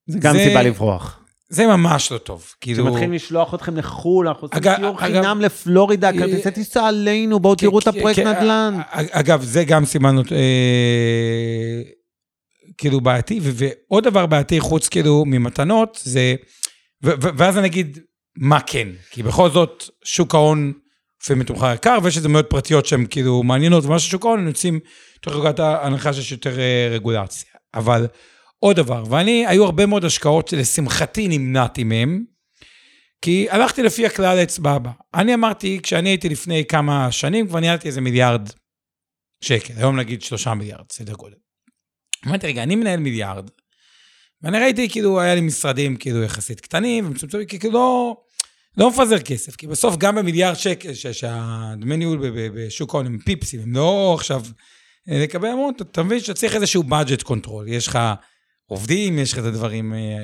זה 0.08 0.20
גם 0.20 0.34
זה- 0.34 0.40
סיבה 0.40 0.64
לברוח. 0.64 1.20
זה 1.50 1.68
ממש 1.68 2.12
לא 2.12 2.18
טוב. 2.18 2.54
כאילו, 2.62 2.86
שמתחילים 2.86 3.14
לשלוח 3.14 3.54
אתכם 3.54 3.78
לחו"ל, 3.78 4.28
אנחנו 4.28 4.48
עושים 4.48 4.76
סיור 4.78 5.00
חינם 5.00 5.42
לפלורידה, 5.42 6.08
אה, 6.08 6.18
כרטיסי 6.18 6.52
טיסה 6.52 6.88
עלינו, 6.88 7.40
בואו 7.40 7.56
תראו 7.56 7.80
את 7.80 7.84
כן, 7.84 7.90
הפרויקט 7.90 8.20
כן, 8.20 8.28
נדל"ן. 8.28 8.80
אה, 8.80 9.02
אגב, 9.12 9.44
זה 9.44 9.64
גם 9.64 9.86
סימן 9.86 10.18
אה, 10.18 11.82
כאילו 12.78 13.02
בעייתי, 13.02 13.40
ועוד 13.44 14.04
דבר 14.04 14.26
בעייתי 14.26 14.60
חוץ 14.60 14.88
כאילו 14.88 15.24
ממתנות, 15.28 16.00
זה, 16.04 16.36
ואז 17.04 17.58
אני 17.58 17.68
אגיד, 17.68 18.00
מה 18.36 18.62
כן? 18.62 18.88
כי 19.12 19.24
בכל 19.24 19.50
זאת, 19.50 19.90
שוק 20.04 20.36
ההון 20.36 20.74
לפעמים 21.24 21.42
מתומחר 21.42 21.74
יקר, 21.74 21.98
ויש 22.04 22.18
איזה 22.18 22.30
מאוד 22.30 22.46
פרטיות 22.46 22.86
שהן 22.86 23.06
כאילו 23.10 23.44
מעניינות, 23.44 23.86
ומה 23.86 24.00
ששוק 24.00 24.26
ההון, 24.26 24.40
הם 24.40 24.48
יוצאים 24.48 24.80
תוך 25.22 25.34
נקודת 25.34 25.60
ההנחה 25.60 26.14
שיש 26.14 26.32
יותר 26.32 26.60
אה, 26.60 26.88
רגולציה. 26.92 27.50
אבל 27.74 28.08
עוד 28.60 28.76
דבר, 28.76 29.04
ואני, 29.10 29.48
היו 29.48 29.66
הרבה 29.66 29.86
מאוד 29.86 30.06
השקעות 30.06 30.48
שלשמחתי 30.48 31.28
נמנעתי 31.28 31.84
מהן, 31.84 32.24
כי 33.22 33.48
הלכתי 33.50 33.84
לפי 33.84 34.06
הכלל 34.06 34.38
האצבע 34.38 34.72
הבא. 34.72 34.92
אני 35.14 35.34
אמרתי, 35.34 35.80
כשאני 35.84 36.10
הייתי 36.10 36.30
לפני 36.30 36.66
כמה 36.66 37.12
שנים, 37.12 37.48
כבר 37.48 37.60
ניהלתי 37.60 37.88
איזה 37.88 38.02
מיליארד 38.02 38.50
שקל, 39.44 39.74
היום 39.78 40.00
נגיד 40.00 40.22
שלושה 40.22 40.54
מיליארד, 40.54 40.92
סדר 40.92 41.14
גודל. 41.14 41.36
אמרתי, 42.28 42.48
רגע, 42.48 42.64
אני 42.64 42.76
מנהל 42.76 43.00
מיליארד, 43.00 43.50
ואני 44.44 44.60
ראיתי, 44.60 44.90
כאילו, 44.90 45.22
היה 45.22 45.36
לי 45.36 45.42
משרדים 45.42 45.96
כאילו 45.96 46.24
יחסית 46.24 46.60
קטנים 46.60 47.08
ומצומצמים, 47.08 47.46
כאילו 47.46 47.74
לא, 47.74 48.18
לא 48.78 48.90
מפזר 48.90 49.20
כסף, 49.20 49.56
כי 49.56 49.68
בסוף 49.68 49.98
גם 49.98 50.16
במיליארד 50.16 50.56
שקל, 50.56 50.94
שהדמי 50.94 51.98
ניהול 51.98 52.32
בשוק 52.56 52.94
ההון 52.94 53.06
הם 53.06 53.20
פיפסים, 53.20 53.60
הם 53.62 53.74
לא 53.74 54.16
עכשיו 54.20 54.44
אה, 55.10 55.24
לקבל 55.24 55.48
המון, 55.48 55.74
אתה 55.82 56.04
מבין 56.04 56.20
שאתה 56.20 56.34
צריך 56.34 56.56
איזשהו 56.56 56.84
budget 56.84 57.28
control, 57.28 57.68
יש 57.68 57.88
לך 57.88 58.00
עובדים, 58.66 59.20
יש 59.20 59.34
לך 59.34 59.40
את 59.40 59.44
הדברים... 59.44 59.94
אה, 59.94 60.24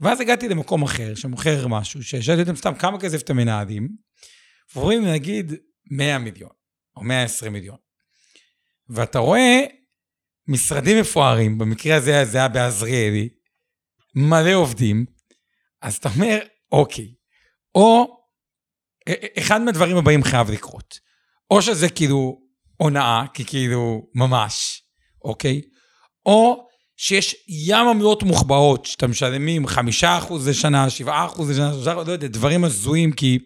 ואז 0.00 0.20
הגעתי 0.20 0.48
למקום 0.48 0.82
אחר, 0.82 1.14
שמוכר 1.14 1.66
משהו, 1.66 2.02
ששאלתי 2.02 2.40
אותם 2.40 2.56
סתם 2.56 2.74
כמה 2.74 3.00
כסף 3.00 3.22
אתם 3.22 3.36
מנהלים, 3.36 3.88
ואומרים 4.74 5.06
נגיד 5.06 5.52
100 5.90 6.18
מיליון, 6.18 6.50
או 6.96 7.02
120 7.02 7.52
מיליון. 7.52 7.76
ואתה 8.88 9.18
רואה 9.18 9.64
משרדים 10.48 11.00
מפוארים, 11.00 11.58
במקרה 11.58 11.96
הזה 11.96 12.24
זה 12.24 12.38
היה 12.38 12.48
בעזריאלי, 12.48 13.28
מלא 14.14 14.54
עובדים, 14.54 15.04
אז 15.82 15.96
אתה 15.96 16.08
אומר, 16.14 16.38
אוקיי, 16.72 17.14
או 17.74 18.16
אחד 19.38 19.60
מהדברים 19.60 19.96
הבאים 19.96 20.24
חייב 20.24 20.50
לקרות. 20.50 20.98
או 21.50 21.62
שזה 21.62 21.88
כאילו 21.88 22.40
הונאה, 22.76 23.24
כי 23.34 23.44
כאילו 23.44 24.08
ממש, 24.14 24.82
אוקיי? 25.24 25.62
או 26.26 26.66
שיש 26.96 27.36
ים 27.48 27.88
עמלות 27.88 28.22
מוחבאות, 28.22 28.86
שאתה 28.86 29.06
משלמים 29.06 29.66
חמישה 29.66 30.18
אחוז 30.18 30.48
לשנה, 30.48 30.90
שבעה 30.90 31.26
אחוז 31.26 31.50
לשנה, 31.50 31.72
שלושה, 31.72 31.94
לא 31.94 32.12
יודע, 32.12 32.28
דברים 32.28 32.64
הזויים, 32.64 33.12
כי... 33.12 33.38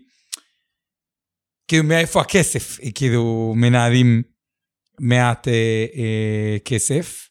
כאילו, 1.69 1.85
מאיפה 1.85 2.21
הכסף? 2.21 2.79
כאילו, 2.95 3.53
מנהלים 3.57 4.23
מעט 5.01 5.49
אה, 5.49 5.87
אה, 5.97 6.57
כסף. 6.65 7.29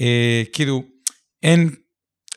אה, 0.00 0.42
כאילו, 0.52 0.82
אין, 1.42 1.70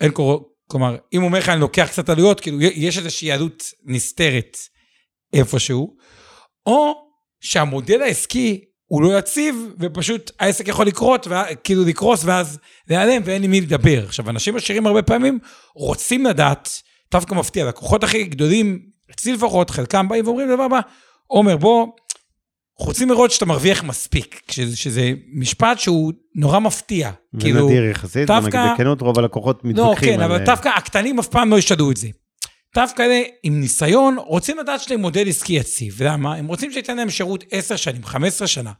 אין 0.02 0.12
קור... 0.12 0.54
כלומר, 0.70 0.95
אם 1.14 1.22
הוא 1.22 1.28
אומר 1.28 1.39
לך, 1.39 1.50
אני 1.50 1.62
לוקח 1.62 1.88
קצת 1.91 2.10
עלויות, 2.10 2.39
כאילו, 2.39 2.62
יש 2.62 2.98
איזושהי 2.98 3.32
עלות 3.32 3.64
נסתרת 3.86 4.58
איפשהו, 5.34 5.95
או 6.66 6.93
שהמודל 7.41 8.02
העסקי 8.02 8.62
הוא 8.86 9.02
לא 9.02 9.20
יציב, 9.20 9.56
ופשוט 9.80 10.32
העסק 10.39 10.68
יכול 10.68 10.88
לקרות, 10.88 11.28
כאילו 11.64 11.86
לקרוס, 11.86 12.22
ואז 12.26 12.60
להיעלם, 12.89 13.22
ואין 13.26 13.43
עם 13.43 13.52
מי 13.52 13.62
לדבר. 13.62 14.04
עכשיו, 14.04 14.30
אנשים 14.30 14.56
עשירים 14.56 14.88
הרבה 14.88 15.02
פעמים 15.02 15.39
רוצים 15.76 16.26
לדעת, 16.26 16.70
דווקא 17.12 17.36
מפתיע, 17.36 17.66
לקוחות 17.66 18.04
הכי 18.04 18.24
גדולים, 18.24 18.80
אצלי 19.12 19.34
לפחות, 19.34 19.70
חלקם 19.70 20.08
באים 20.08 20.26
ואומרים 20.28 20.48
דבר 20.54 20.64
הבא, 20.64 20.80
עומר, 21.28 21.58
בוא, 21.58 21.88
רוצים 22.80 23.09
לראות 23.09 23.32
שאתה 23.32 23.45
מרוויח 23.45 23.84
מספיק, 23.84 24.41
שזה, 24.51 24.78
שזה 24.78 25.11
משפט 25.34 25.80
שהוא 25.80 26.13
נורא 26.36 26.59
מפתיע. 26.59 27.11
כאילו, 27.39 27.65
ונדיר 27.67 27.84
יחסית, 27.84 28.28
דווקא- 28.28 28.73
בכנות, 28.73 29.01
רוב 29.01 29.19
הלקוחות 29.19 29.61
לא, 29.63 29.69
מתווכחים 29.69 30.13
כן, 30.15 30.19
על... 30.21 30.32
אבל 30.32 30.45
דווקא 30.45 30.69
הקטנים 30.69 31.19
אף 31.19 31.28
פעם 31.28 31.49
לא 31.51 31.57
ישדעו 31.57 31.91
את 31.91 31.97
זה. 31.97 32.07
דווקא 32.75 33.01
אלה 33.01 33.21
עם 33.43 33.59
ניסיון 33.61 34.17
רוצים 34.17 34.57
לדעת 34.57 34.80
שיש 34.82 34.91
להם 34.91 34.99
מודל 35.01 35.30
עסקי 35.30 35.53
יציב. 35.53 36.03
למה? 36.03 36.36
הם 36.36 36.47
רוצים 36.47 36.71
שייתן 36.71 36.97
להם 36.97 37.09
שירות 37.09 37.43
10 37.51 37.75
שנים, 37.75 38.03
15 38.03 38.47
שנה. 38.47 38.71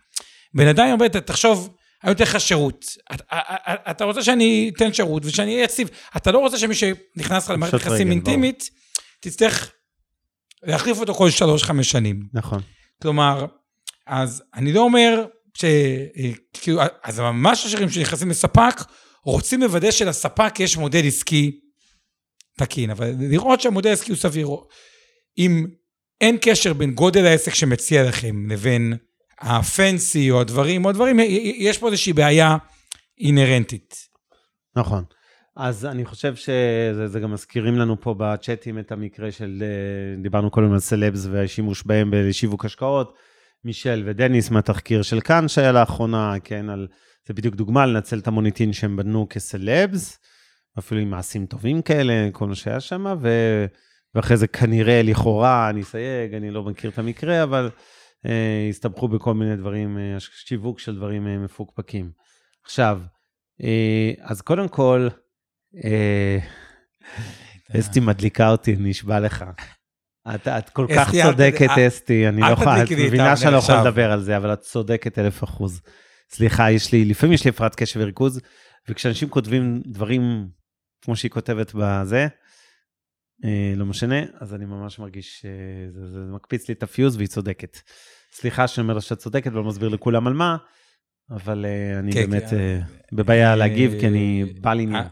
בן 0.54 0.68
אדם 0.68 0.88
אומר, 0.92 1.08
תחשוב, 1.08 1.70
אני 2.04 2.12
נותן 2.12 2.24
לך 2.24 2.40
שירות. 2.40 2.86
אתה- 3.14 3.24
אתה- 3.32 3.92
אתה 3.92 4.04
רוצה 4.04 4.24
שאני 4.24 4.72
אתן 4.76 4.94
שירות 4.94 5.26
ושאני 5.26 5.54
אהיה 5.54 5.64
יציב. 5.64 5.90
אתה 6.18 6.32
לא 6.32 6.40
רוצה 6.40 6.58
שמי 6.58 6.76
שנכנס 6.76 7.44
לך 7.46 7.50
למערכת 7.50 7.74
יחסים 7.82 8.12
אינטימית, 8.12 8.70
תצטרך 9.22 9.72
להחליף 10.64 11.00
אותו 11.00 11.14
כל 11.14 11.30
3-5 11.30 11.84
שנים. 11.84 12.20
נכון. 12.34 12.60
כלומר, 13.02 13.46
אז 14.08 14.44
אני 14.54 14.74
לא 14.74 14.82
אומר 14.82 15.26
ש... 15.54 15.66
כאילו, 16.54 16.82
אז 17.04 17.20
ממש 17.20 17.66
עשירים 17.66 17.90
שנכנסים 17.90 18.30
לספק, 18.30 18.76
רוצים 19.24 19.62
לוודא 19.62 19.92
שלספק 19.92 20.60
יש 20.60 20.78
מודל 20.78 21.08
עסקי 21.08 21.60
תקין, 22.58 22.90
אבל 22.90 23.12
לראות 23.20 23.62
שהמודל 23.62 23.90
העסקי 23.90 24.12
הוא 24.12 24.18
סביר. 24.18 24.50
אם 25.38 25.66
אין 26.22 26.38
קשר 26.42 26.74
בין 26.74 26.94
גודל 26.94 27.26
העסק 27.26 27.54
שמציע 27.54 28.04
לכם 28.04 28.50
לבין 28.50 28.94
הפנסי 29.40 30.32
או 30.32 30.42
הדברים 30.42 30.86
או 30.86 30.90
הדברים, 30.90 31.20
יש 31.58 31.78
פה 31.78 31.88
איזושהי 31.88 32.14
בעיה 32.14 32.58
אינהרנטית. 33.20 33.96
נכון. 34.76 35.04
אז 35.56 35.86
אני 35.86 36.06
חושב 36.06 36.36
שזה 36.36 37.08
זה 37.08 37.20
גם 37.20 37.32
מזכירים 37.32 37.78
לנו 37.78 38.02
פה 38.02 38.16
בצ'אטים 38.18 38.80
את 38.80 38.92
המקרה 38.92 39.32
של, 39.32 39.64
אה, 39.64 40.22
דיברנו 40.22 40.52
קודם 40.52 40.74
על 40.74 40.80
סלבס 40.80 41.26
והשימוש 41.26 41.84
בהם 41.86 42.12
בשיווק 42.14 42.66
השקעות. 42.66 43.14
מישל 43.68 44.04
ודניס 44.06 44.52
מהתחקיר 44.52 45.02
של 45.02 45.22
כאן 45.22 45.48
שהיה 45.48 45.72
לאחרונה, 45.72 46.34
כן, 46.44 46.70
על, 46.70 46.88
זה 47.28 47.34
בדיוק 47.34 47.56
דוגמה 47.56 47.86
לנצל 47.86 48.20
את 48.20 48.28
המוניטין 48.28 48.74
שהם 48.74 48.98
בנו 48.98 49.28
כסלבס, 49.30 50.20
אפילו 50.80 51.02
עם 51.02 51.10
מעשים 51.10 51.46
טובים 51.46 51.82
כאלה, 51.82 52.30
כל 52.32 52.48
מה 52.48 52.56
שהיה 52.56 52.80
שם, 52.80 53.06
ו, 53.22 53.30
ואחרי 54.16 54.38
זה 54.38 54.48
כנראה, 54.48 55.02
לכאורה, 55.04 55.70
אני 55.70 55.82
אסייג, 55.82 56.34
אני 56.34 56.52
לא 56.52 56.64
מכיר 56.64 56.90
את 56.90 57.00
המקרה, 57.00 57.44
אבל 57.44 57.70
אה, 58.26 58.68
הסתבכו 58.70 59.08
בכל 59.08 59.34
מיני 59.34 59.56
דברים, 59.56 59.98
אה, 59.98 60.20
שיווק 60.20 60.80
של 60.80 60.96
דברים 60.96 61.28
אה, 61.28 61.38
מפוקפקים. 61.38 62.12
עכשיו, 62.64 63.02
אה, 63.64 64.12
אז 64.22 64.42
קודם 64.42 64.68
כל, 64.68 65.08
אה, 65.84 66.38
אסתי 67.80 68.00
מדליקה 68.00 68.50
אותי, 68.50 68.76
נשבע 68.80 69.20
לך. 69.20 69.46
את, 70.36 70.48
את 70.48 70.70
כל 70.70 70.86
כך 70.96 71.08
אסתי, 71.08 71.22
צודקת, 71.24 71.70
אסתי, 71.88 72.28
אני 72.28 72.42
לא 72.42 72.48
יכולה, 72.48 72.84
את 72.84 72.92
מבינה 72.92 73.38
שאני 73.38 73.54
לא 73.54 73.58
יכול 73.58 73.76
עכשיו. 73.76 73.88
לדבר 73.88 74.12
על 74.12 74.22
זה, 74.22 74.38
אבל 74.38 74.54
את 74.54 74.60
צודקת 74.60 75.20
אלף 75.20 75.44
אחוז. 75.44 75.82
סליחה, 76.30 76.72
יש 76.72 76.92
לי, 76.92 77.06
לפעמים 77.06 77.34
יש 77.34 77.46
לי 77.46 77.50
הפרעת 77.50 77.76
קשב 77.76 78.00
וריכוז, 78.04 78.42
וכשאנשים 78.90 79.30
כותבים 79.30 79.82
דברים 79.86 80.48
כמו 81.02 81.16
שהיא 81.16 81.32
כותבת 81.32 81.72
בזה, 81.76 82.28
אה, 83.46 83.74
לא 83.76 83.86
משנה, 83.86 84.16
אז 84.40 84.54
אני 84.54 84.66
ממש 84.66 85.00
מרגיש 85.00 85.40
שזה 85.42 86.08
זה 86.12 86.20
מקפיץ 86.36 86.68
לי 86.68 86.74
את 86.74 86.84
הפיוז 86.84 87.16
והיא 87.16 87.28
צודקת. 87.28 87.78
סליחה 88.32 88.68
שאני 88.68 88.84
אומר 88.84 88.94
לה 88.94 89.02
שאת 89.02 89.18
צודקת 89.18 89.52
ולא 89.52 89.64
מסביר 89.64 89.90
לכולם 89.90 90.28
על 90.28 90.34
מה, 90.34 90.58
אבל 91.32 91.66
אה, 91.66 92.00
אני 92.00 92.12
כן, 92.12 92.30
באמת 92.30 92.50
כן. 92.50 92.58
אה, 92.58 92.80
בבעיה 93.14 93.56
להגיב, 93.56 93.94
כי 94.00 94.08
אני 94.08 94.44
אה, 94.44 94.62
בעל 94.62 94.80
עניין. 94.80 95.04
אה. 95.04 95.10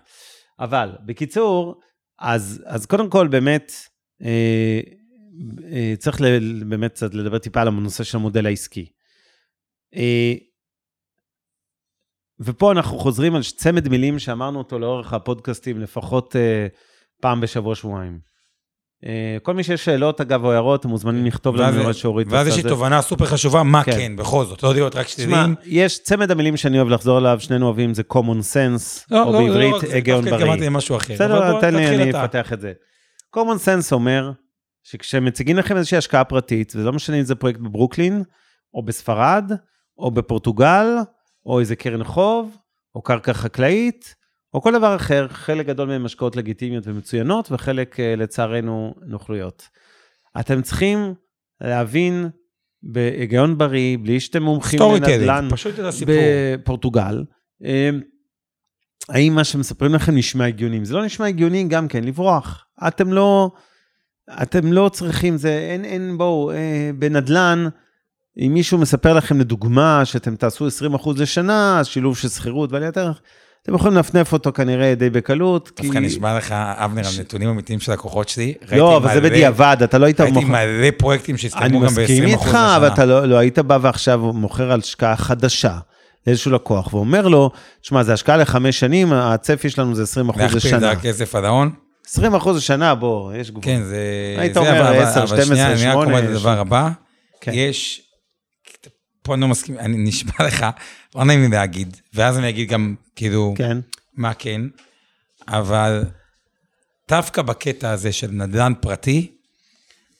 אבל 0.59 0.95
בקיצור, 1.05 1.81
אז, 2.19 2.63
אז 2.65 2.85
קודם 2.85 3.09
כל 3.09 3.27
באמת, 3.27 3.71
אה, 4.21 4.27
אה, 4.27 4.79
צריך 5.97 6.21
ל, 6.21 6.63
באמת 6.63 6.91
קצת 6.91 7.13
לדבר 7.13 7.37
טיפה 7.37 7.61
על 7.61 7.67
הנושא 7.67 8.03
של 8.03 8.17
המודל 8.17 8.45
העסקי. 8.45 8.85
אה, 9.95 10.33
ופה 12.39 12.71
אנחנו 12.71 12.97
חוזרים 12.97 13.35
על 13.35 13.43
צמד 13.43 13.89
מילים 13.89 14.19
שאמרנו 14.19 14.57
אותו 14.57 14.79
לאורך 14.79 15.13
הפודקאסטים 15.13 15.81
לפחות 15.81 16.35
אה, 16.35 16.67
פעם 17.21 17.41
בשבוע-שבועיים. 17.41 18.19
אה, 19.05 19.37
כל 19.43 19.53
מי 19.53 19.63
שיש 19.63 19.85
שאלות, 19.85 20.21
אגב, 20.21 20.45
או 20.45 20.51
הערות, 20.51 20.79
אתם 20.79 20.89
מוזמנים 20.89 21.25
לכתוב 21.25 21.55
לנו 21.55 21.83
מה 21.83 21.93
שאורית 21.93 22.27
ואז 22.29 22.47
יש 22.47 22.57
לי. 22.57 22.69
תובנה 22.69 23.01
סופר 23.01 23.25
חשובה, 23.25 23.63
מה 23.63 23.83
כן. 23.83 23.91
כן, 23.91 24.15
בכל 24.15 24.45
זאת, 24.45 24.63
לא 24.63 24.73
להיות 24.73 24.95
רק 24.95 25.07
שליליים. 25.07 25.55
יש 25.63 26.03
צמד 26.03 26.31
המילים 26.31 26.57
שאני 26.57 26.77
אוהב 26.77 26.89
לחזור 26.89 27.17
עליו, 27.17 27.37
שנינו 27.39 27.65
אוהבים, 27.65 27.93
זה 27.93 28.03
common 28.13 28.53
sense, 28.53 29.05
לא, 29.11 29.23
או 29.23 29.31
לא, 29.31 29.39
בעברית, 29.39 29.71
לא, 29.71 29.77
רק 29.77 29.85
זה, 29.85 29.93
היגיון 29.93 30.21
דווקא 30.21 30.31
בריא. 30.31 30.43
התכוונתי 30.43 30.65
למשהו 30.65 30.97
אחר. 30.97 31.13
בסדר, 31.13 31.61
תן 31.61 31.75
לי, 31.75 31.87
אני. 31.87 32.23
אפתח 32.23 32.53
את 32.53 32.61
זה. 32.61 32.73
common 33.35 33.59
sense 33.65 33.91
אומר 33.91 34.31
שכשמציגים 34.85 35.57
לכם 35.57 35.77
איזושהי 35.77 35.97
השקעה 35.97 36.23
פרטית, 36.23 36.73
וזה 36.75 36.85
לא 36.85 36.93
משנה 36.93 37.19
אם 37.19 37.23
זה 37.23 37.35
פרויקט 37.35 37.59
בברוקלין, 37.59 38.23
או 38.73 38.83
בספרד, 38.83 39.51
או 39.97 40.11
בפורטוגל, 40.11 40.87
או 41.45 41.59
איזה 41.59 41.75
קרן 41.75 42.03
חוב, 42.03 42.57
או 42.95 43.01
קרקע 43.01 43.33
חקלאית, 43.33 44.15
או 44.53 44.61
כל 44.61 44.73
דבר 44.73 44.95
אחר, 44.95 45.27
חלק 45.27 45.65
גדול 45.65 45.87
מהם 45.87 46.05
השקעות 46.05 46.35
לגיטימיות 46.35 46.87
ומצוינות, 46.87 47.51
וחלק, 47.51 47.99
אה, 47.99 48.15
לצערנו, 48.15 48.93
נוכלויות. 49.05 49.67
אתם 50.39 50.61
צריכים 50.61 51.13
להבין 51.61 52.29
בהיגיון 52.83 53.57
בריא, 53.57 53.97
בלי 53.97 54.19
שאתם 54.19 54.43
מומחים 54.43 54.79
לנדל"ן. 54.79 55.47
בפורטוגל. 56.59 57.23
אה, 57.65 57.89
האם 59.09 59.35
מה 59.35 59.43
שמספרים 59.43 59.93
לכם 59.93 60.15
נשמע 60.15 60.45
הגיוני? 60.45 60.77
אם 60.77 60.85
זה 60.85 60.93
לא 60.93 61.05
נשמע 61.05 61.25
הגיוני, 61.25 61.63
גם 61.67 61.87
כן, 61.87 62.03
לברוח. 62.03 62.65
אתם 62.87 63.13
לא, 63.13 63.51
אתם 64.41 64.73
לא 64.73 64.89
צריכים, 64.93 65.37
זה, 65.37 65.67
אין, 65.71 65.85
אין, 65.85 66.17
בואו, 66.17 66.51
אה, 66.51 66.55
בנדל"ן, 66.99 67.67
אם 68.37 68.51
מישהו 68.53 68.77
מספר 68.77 69.13
לכם 69.13 69.39
לדוגמה 69.39 70.01
שאתם 70.05 70.35
תעשו 70.35 70.67
20% 70.67 70.71
לשנה, 71.17 71.79
אז 71.79 71.87
שילוב 71.87 72.17
של 72.17 72.29
שכירות 72.29 72.71
ועליית 72.71 72.97
ערך, 72.97 73.21
אתם 73.63 73.75
יכולים 73.75 73.95
לנפנף 73.97 74.33
אותו 74.33 74.53
כנראה 74.53 74.95
די 74.95 75.09
בקלות. 75.09 75.71
כי- 75.75 75.83
דווקא 75.83 75.97
נשבע 75.99 76.37
לך, 76.37 76.51
אבנר, 76.51 77.01
על 77.07 77.13
נתונים 77.19 77.49
אמיתיים 77.49 77.79
של 77.79 77.91
לקוחות 77.91 78.29
שלי. 78.29 78.53
לא, 78.71 78.97
אבל 78.97 79.13
זה 79.13 79.21
בדיעבד, 79.21 79.77
אתה 79.83 79.97
לא 79.97 80.05
היית 80.05 80.21
ראיתי 80.21 80.33
מוכר. 80.35 80.47
מלא 80.47 80.87
פרויקטים 80.97 81.35
אני 81.35 81.41
שהסתיימו 81.41 81.79
גם 81.79 81.87
ב-20% 81.87 81.99
מסכים 82.01 82.23
לשנה. 82.23 82.33
איתך, 82.33 82.55
אבל 82.77 82.87
אתה 82.87 83.05
לא, 83.05 83.25
לא 83.25 83.35
היית 83.35 83.59
בא 83.59 83.77
ועכשיו 83.81 84.19
מוכר 84.19 84.71
על 84.71 84.79
השקעה 84.79 85.15
חדשה 85.15 85.77
לאיזשהו 86.27 86.51
לקוח, 86.51 86.93
ואומר 86.93 87.27
לו, 87.27 87.51
שמע, 87.81 88.03
זה 88.03 88.13
השקעה 88.13 88.37
לחמש 88.37 88.79
שנים, 88.79 89.13
הצפי 89.13 89.69
שלנו 89.69 89.95
זה 89.95 90.03
20 90.03 90.29
אחוז 90.29 90.41
להכפיל 90.41 90.59
את 90.59 90.65
לשנה. 90.65 90.91
הכסף 90.91 91.35
עד 91.35 91.43
ההון. 91.45 91.71
20 92.05 92.35
אחוז 92.35 92.57
לשנה, 92.57 92.95
בוא, 92.95 93.33
יש 93.33 93.51
גבול. 93.51 93.63
כן, 93.63 93.83
זה... 93.83 94.35
היית 94.37 94.57
אומר 94.57 94.81
אבל- 94.81 95.03
10, 95.03 95.19
אבל 95.19 95.27
12, 95.27 95.45
שנייה, 95.45 95.71
אני 95.71 95.85
רק 95.87 95.93
8, 95.93 96.05
אומר 96.05 96.19
את 96.19 96.29
הדבר 96.29 96.59
הבא. 96.59 96.89
כן. 97.41 97.51
יש... 97.55 98.01
פה 99.23 99.33
אני 99.33 99.41
לא 99.41 99.47
מסכים, 99.47 99.79
אני 99.79 99.97
נשבע 99.97 100.47
לך, 100.47 100.65
לא 101.15 101.23
נעים 101.25 101.41
לי 101.41 101.47
להגיד, 101.47 101.97
ואז 102.13 102.37
אני 102.37 102.49
אגיד 102.49 102.69
גם, 102.69 102.95
כאילו, 103.15 103.53
כן. 103.57 103.77
מה 104.13 104.33
כן, 104.33 104.61
אבל 105.47 106.03
דווקא 107.09 107.41
בקטע 107.41 107.91
הזה 107.91 108.11
של 108.11 108.27
נדל"ן 108.31 108.73
פרטי, 108.81 109.31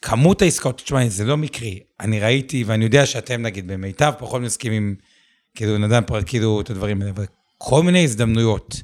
כמות 0.02 0.42
העסקאות, 0.42 0.82
תשמע, 0.82 1.08
זה 1.08 1.26
לא 1.26 1.38
מקרי. 1.38 1.80
אני 2.00 2.20
ראיתי, 2.20 2.64
ואני 2.64 2.84
יודע 2.86 3.06
שאתם 3.06 3.42
נגיד 3.42 3.68
במיטב 3.68 4.14
פחות 4.20 4.42
מסכימים, 4.42 4.96
כאילו 5.56 5.78
נדל"ן 5.78 6.04
פרטי, 6.08 6.26
כאילו 6.26 6.62
את 6.62 6.70
הדברים 6.70 7.02
האלה, 7.02 7.12
אבל 7.12 7.26
כל 7.58 7.84
מיני 7.84 8.04
הזדמנויות, 8.04 8.76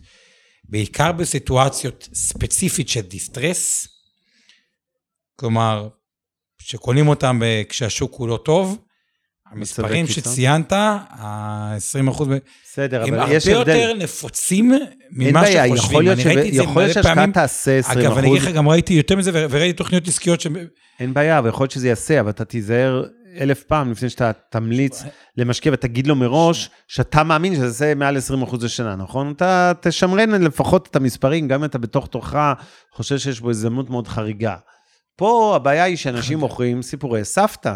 בעיקר 0.71 1.11
בסיטואציות 1.11 2.09
ספציפית 2.13 2.89
של 2.89 3.01
דיסטרס, 3.01 3.87
כלומר, 5.35 5.87
שקונים 6.61 7.07
אותם 7.07 7.41
כשהשוק 7.69 8.15
הוא 8.15 8.27
לא 8.27 8.39
טוב, 8.45 8.77
המספרים. 9.51 10.07
שציינת, 10.07 10.71
ה-20 10.71 12.11
אחוז, 12.11 12.27
בסדר, 12.65 13.03
הם 13.03 13.13
אבל 13.13 13.19
הרבה 13.19 13.33
יש 13.33 13.47
הבדל. 13.47 13.75
יותר 13.75 13.93
נפוצים 13.93 14.73
אין 14.73 14.81
ממה 15.11 15.41
בעיה, 15.41 15.67
שחושבים. 15.67 15.83
יכול 15.83 16.03
את 16.47 16.53
זה 16.53 16.63
יכול 16.63 16.81
להיות 16.81 16.93
שהשקעה. 16.93 17.13
תעשה 17.31 17.77
20 17.77 17.99
אגב, 17.99 18.17
אני. 18.17 18.27
אגיד 18.27 18.41
לך, 18.41 18.47
גם 18.47 18.69
ראיתי 18.69 18.93
יותר 18.93 19.15
מזה, 19.15 19.31
וראיתי 19.49 19.77
תוכניות 19.77 20.07
עסקיות 20.07 20.41
ש... 20.41 20.47
אין 20.99 21.13
בעיה, 21.13 21.41
ויכול 21.43 21.63
להיות 21.63 21.71
שזה 21.71 21.87
יעשה, 21.87 22.19
אבל 22.19 22.29
אתה 22.29 22.45
תיזהר 22.45 23.03
אלף 23.39 23.63
פעם 23.63 23.91
לפני 23.91 24.09
שאתה 24.09 24.31
תמליץ 24.49 25.03
למשקיע 25.37 25.71
ותגיד 25.73 26.07
לו 26.07 26.15
מראש 26.15 26.69
שאתה 26.87 27.23
מאמין 27.23 27.55
שזה 27.55 27.93
מעל 27.95 28.17
20 28.17 28.41
אחוז 28.41 28.63
לשנה, 28.63 28.95
נכון? 28.95 29.31
אתה 29.35 29.71
תשמרן 29.81 30.29
לפחות 30.43 30.87
את 30.91 30.95
המספרים, 30.95 31.47
גם 31.47 31.59
אם 31.59 31.65
אתה 31.65 31.77
בתוך 31.77 32.07
תוכך 32.07 32.53
חושב 32.93 33.17
שיש 33.17 33.39
בו 33.39 33.49
הזדמנות 33.49 33.89
מאוד 33.89 34.07
חריגה. 34.07 34.55
פה 35.15 35.53
הבעיה 35.55 35.83
היא 35.83 35.97
שאנשים 35.97 36.39
מוכרים 36.39 36.81
סיפורי 36.81 37.25
סבתא. 37.25 37.75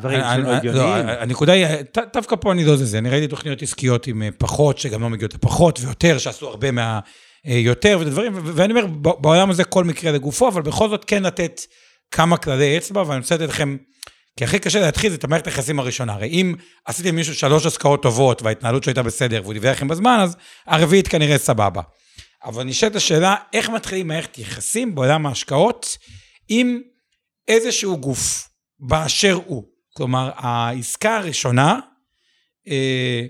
דברים 0.00 0.20
אני- 0.20 0.42
שלא 0.42 0.48
אני- 0.48 0.56
הגיוניים. 0.56 1.06
לא, 1.06 1.12
הנקודה 1.12 1.52
היא, 1.52 1.66
דווקא 2.14 2.36
פה 2.36 2.52
אני 2.52 2.64
לא 2.64 2.76
זה, 2.76 2.98
אני 2.98 3.10
ראיתי 3.10 3.26
תוכניות 3.28 3.62
עסקיות 3.62 4.06
עם 4.06 4.22
אה, 4.22 4.28
פחות, 4.38 4.78
שגם 4.78 5.02
לא 5.02 5.10
מגיעות 5.10 5.34
לפחות, 5.34 5.78
ויותר, 5.82 6.18
שעשו 6.18 6.48
הרבה 6.48 6.70
מה... 6.70 7.00
אה, 7.46 7.54
יותר 7.54 7.98
ודברים, 8.00 8.32
ואני 8.44 8.72
אומר, 8.72 8.86
בעולם 9.20 9.50
הזה 9.50 9.64
כל 9.64 9.84
מקרה 9.84 10.12
לגופו, 10.12 10.48
אבל 10.48 10.62
בכל 10.62 10.88
זאת 10.88 11.04
כן 11.04 11.22
לתת 11.22 11.60
כמה 12.10 12.36
כללי 12.36 12.78
אצבע, 12.78 13.02
ואני 13.06 13.20
רוצה 13.20 13.34
לתת 13.34 13.48
לכם, 13.48 13.76
כי 14.38 14.44
הכי 14.44 14.58
קשה 14.58 14.80
להתחיל 14.80 15.10
זה 15.10 15.16
את 15.16 15.24
המערכת 15.24 15.46
היחסים 15.46 15.78
הראשונה. 15.78 16.12
הרי 16.12 16.28
אם 16.28 16.54
עשיתם 16.84 17.14
מישהו 17.14 17.34
שלוש 17.34 17.66
השקעות 17.66 18.02
טובות, 18.02 18.42
וההתנהלות 18.42 18.84
שלו 18.84 18.90
הייתה 18.90 19.02
בסדר, 19.02 19.40
והוא 19.42 19.52
דיווח 19.52 19.76
לכם 19.76 19.88
בזמן, 19.88 20.18
אז 20.22 20.36
הרביעית 20.66 21.08
כנראה 21.08 21.38
סבבה. 21.38 21.82
אבל 22.44 22.64
נשאלת 22.64 22.96
השאלה, 22.96 23.36
איך 23.52 23.68
מתחילים 23.68 24.08
מערכת 24.08 24.38
יחסים 24.38 24.94
בעולם 24.94 25.26
ההשקעות 25.26 25.98
עם 26.48 26.80
איזשהו 27.48 27.98
גוף 28.00 28.48
באשר 28.78 29.38
הוא. 29.46 29.64
כלומר, 29.96 30.30
העסקה 30.34 31.16
הראשונה, 31.16 31.80
אה, 32.68 33.22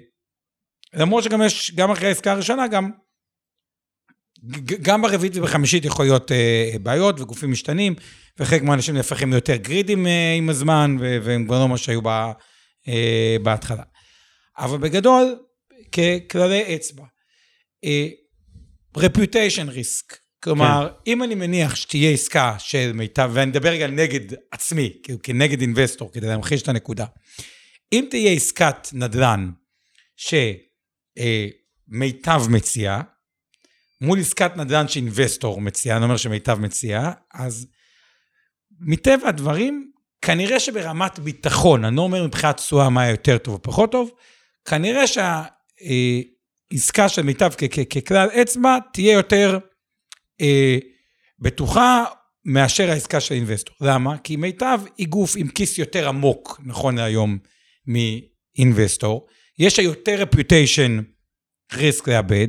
למרות 0.94 1.24
שגם 1.24 1.42
יש, 1.42 1.72
גם 1.74 1.90
אחרי 1.90 2.08
העסקה 2.08 2.32
הראשונה, 2.32 2.66
גם, 2.66 2.90
גם 4.82 5.02
ברביעית 5.02 5.36
ובחמישית 5.36 5.84
יכול 5.84 6.04
להיות 6.04 6.32
אה, 6.32 6.72
בעיות 6.82 7.20
וגופים 7.20 7.50
משתנים, 7.50 7.94
וחלק 8.38 8.62
מהאנשים 8.62 8.94
נהפכים 8.94 9.32
ליותר 9.32 9.56
גרידים 9.56 10.06
אה, 10.06 10.34
עם 10.36 10.48
הזמן, 10.48 10.96
והם 11.00 11.44
כבר 11.46 11.58
לא 11.58 11.68
מה 11.68 11.78
שהיו 11.78 12.00
אה, 12.88 13.36
בהתחלה. 13.42 13.82
אבל 14.58 14.78
בגדול, 14.78 15.36
ככללי 15.92 16.76
אצבע, 16.76 17.04
reputation 18.96 19.68
risk, 19.68 20.16
כלומר, 20.42 20.88
כן. 20.88 20.94
אם 21.10 21.22
אני 21.22 21.34
מניח 21.34 21.74
שתהיה 21.74 22.10
עסקה 22.10 22.54
של 22.58 22.92
מיטב, 22.94 23.30
ואני 23.32 23.50
מדבר 23.50 23.68
רגע 23.68 23.86
נגד 23.86 24.34
עצמי, 24.50 24.92
כאילו 25.02 25.18
כנגד 25.22 25.60
אינבסטור, 25.60 26.12
כדי 26.12 26.26
להמחיש 26.26 26.62
את 26.62 26.68
הנקודה. 26.68 27.04
אם 27.92 28.06
תהיה 28.10 28.32
עסקת 28.32 28.88
נדל"ן 28.92 29.50
שמיטב 31.86 32.42
מציעה, 32.50 33.02
מול 34.00 34.20
עסקת 34.20 34.56
נדל"ן 34.56 34.88
שאינבסטור 34.88 35.60
מציע, 35.60 35.96
אני 35.96 36.04
אומר 36.04 36.16
שמיטב 36.16 36.58
מציע, 36.58 37.10
אז 37.34 37.66
מטבע 38.80 39.28
הדברים, 39.28 39.90
כנראה 40.22 40.60
שברמת 40.60 41.18
ביטחון, 41.18 41.84
אני 41.84 41.96
לא 41.96 42.02
אומר 42.02 42.26
מבחינת 42.26 42.56
תשואה 42.56 42.90
מה 42.90 43.08
יותר 43.08 43.38
טוב 43.38 43.54
או 43.54 43.62
פחות 43.62 43.92
טוב, 43.92 44.10
כנראה 44.64 45.04
שהעסקה 45.06 47.08
של 47.08 47.22
מיטב 47.22 47.52
ככלל 47.90 48.28
אצבע 48.42 48.78
תהיה 48.92 49.12
יותר 49.12 49.58
אה, 50.40 50.78
בטוחה 51.38 52.04
מאשר 52.44 52.90
העסקה 52.90 53.20
של 53.20 53.34
אינבסטור. 53.34 53.74
למה? 53.80 54.18
כי 54.18 54.36
מיטב 54.36 54.80
היא 54.98 55.08
גוף 55.08 55.34
עם 55.36 55.48
כיס 55.48 55.78
יותר 55.78 56.08
עמוק, 56.08 56.60
נכון 56.64 56.98
להיום, 56.98 57.38
מאינבסטור. 57.86 59.26
יש 59.58 59.78
לה 59.78 59.84
יותר 59.84 60.22
reputation 60.22 61.02
risk 61.72 62.04
לאבד, 62.06 62.48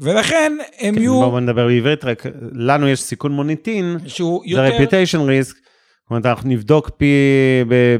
ולכן 0.00 0.52
הם 0.78 0.94
כן, 0.94 1.00
יהיו... 1.00 1.20
בואו 1.20 1.40
נדבר 1.40 1.66
בעברית, 1.66 2.04
רק 2.04 2.26
לנו 2.52 2.88
יש 2.88 3.00
סיכון 3.00 3.32
מוניטין, 3.32 3.96
שהוא 4.06 4.42
זה 4.46 4.50
יותר... 4.50 4.76
reputation 4.76 5.18
risk. 5.28 5.54
זאת 6.10 6.12
אומרת, 6.12 6.26
אנחנו 6.26 6.50
נבדוק 6.50 6.90
פי 6.96 7.14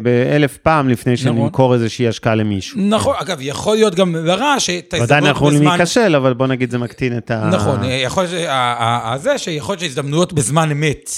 באלף 0.03 0.57
פעם 0.57 0.89
לפני 0.89 1.13
נכון. 1.13 1.25
שנמכור 1.25 1.75
איזושהי 1.75 2.09
השקעה 2.09 2.35
למישהו. 2.35 2.81
נכון, 2.81 3.15
אגב, 3.19 3.39
יכול 3.41 3.77
להיות 3.77 3.95
גם 3.95 4.17
לרע 4.17 4.55
שאת 4.61 4.95
עדיין 4.95 5.01
ההזדמנות 5.01 5.29
אנחנו 5.29 5.47
יכולים 5.47 5.61
בזמן... 5.61 5.77
להיכשל, 5.79 6.17
אבל 6.17 6.35
בוא 6.35 6.47
נגיד 6.47 6.71
זה 6.71 6.79
מקטין 6.79 7.17
את 7.19 7.31
ה... 7.31 7.51
נכון, 7.53 7.81
יכול 7.85 8.25
להיות 8.25 9.23
זה 9.23 9.39
שיכול 9.39 9.73
להיות 9.73 9.81
שהזדמנויות 9.81 10.33
בזמן 10.33 10.71
אמת 10.71 11.11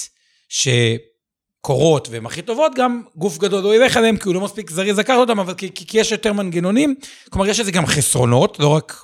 שקורות 0.49 2.09
והן 2.11 2.27
הכי 2.27 2.43
טובות, 2.43 2.73
גם 2.77 3.03
גוף 3.17 3.39
גדול 3.39 3.63
לא 3.63 3.77
ילך 3.77 3.97
עליהן 3.97 4.17
כי 4.17 4.29
הוא 4.29 4.35
לא 4.35 4.41
מספיק 4.41 4.71
זריז 4.71 4.99
לקחת 4.99 5.17
אותם, 5.17 5.41
אבל 5.41 5.55
כי 5.55 5.71
כי 5.75 6.01
יש 6.01 6.13
יותר 6.13 6.33
מנגנונים, 6.33 6.95
כלומר 7.31 7.47
יש 7.47 7.61
לזה 7.61 7.73
גם 7.73 7.87
חסרונות, 7.87 8.61
לא 8.61 8.69
רק 8.69 9.03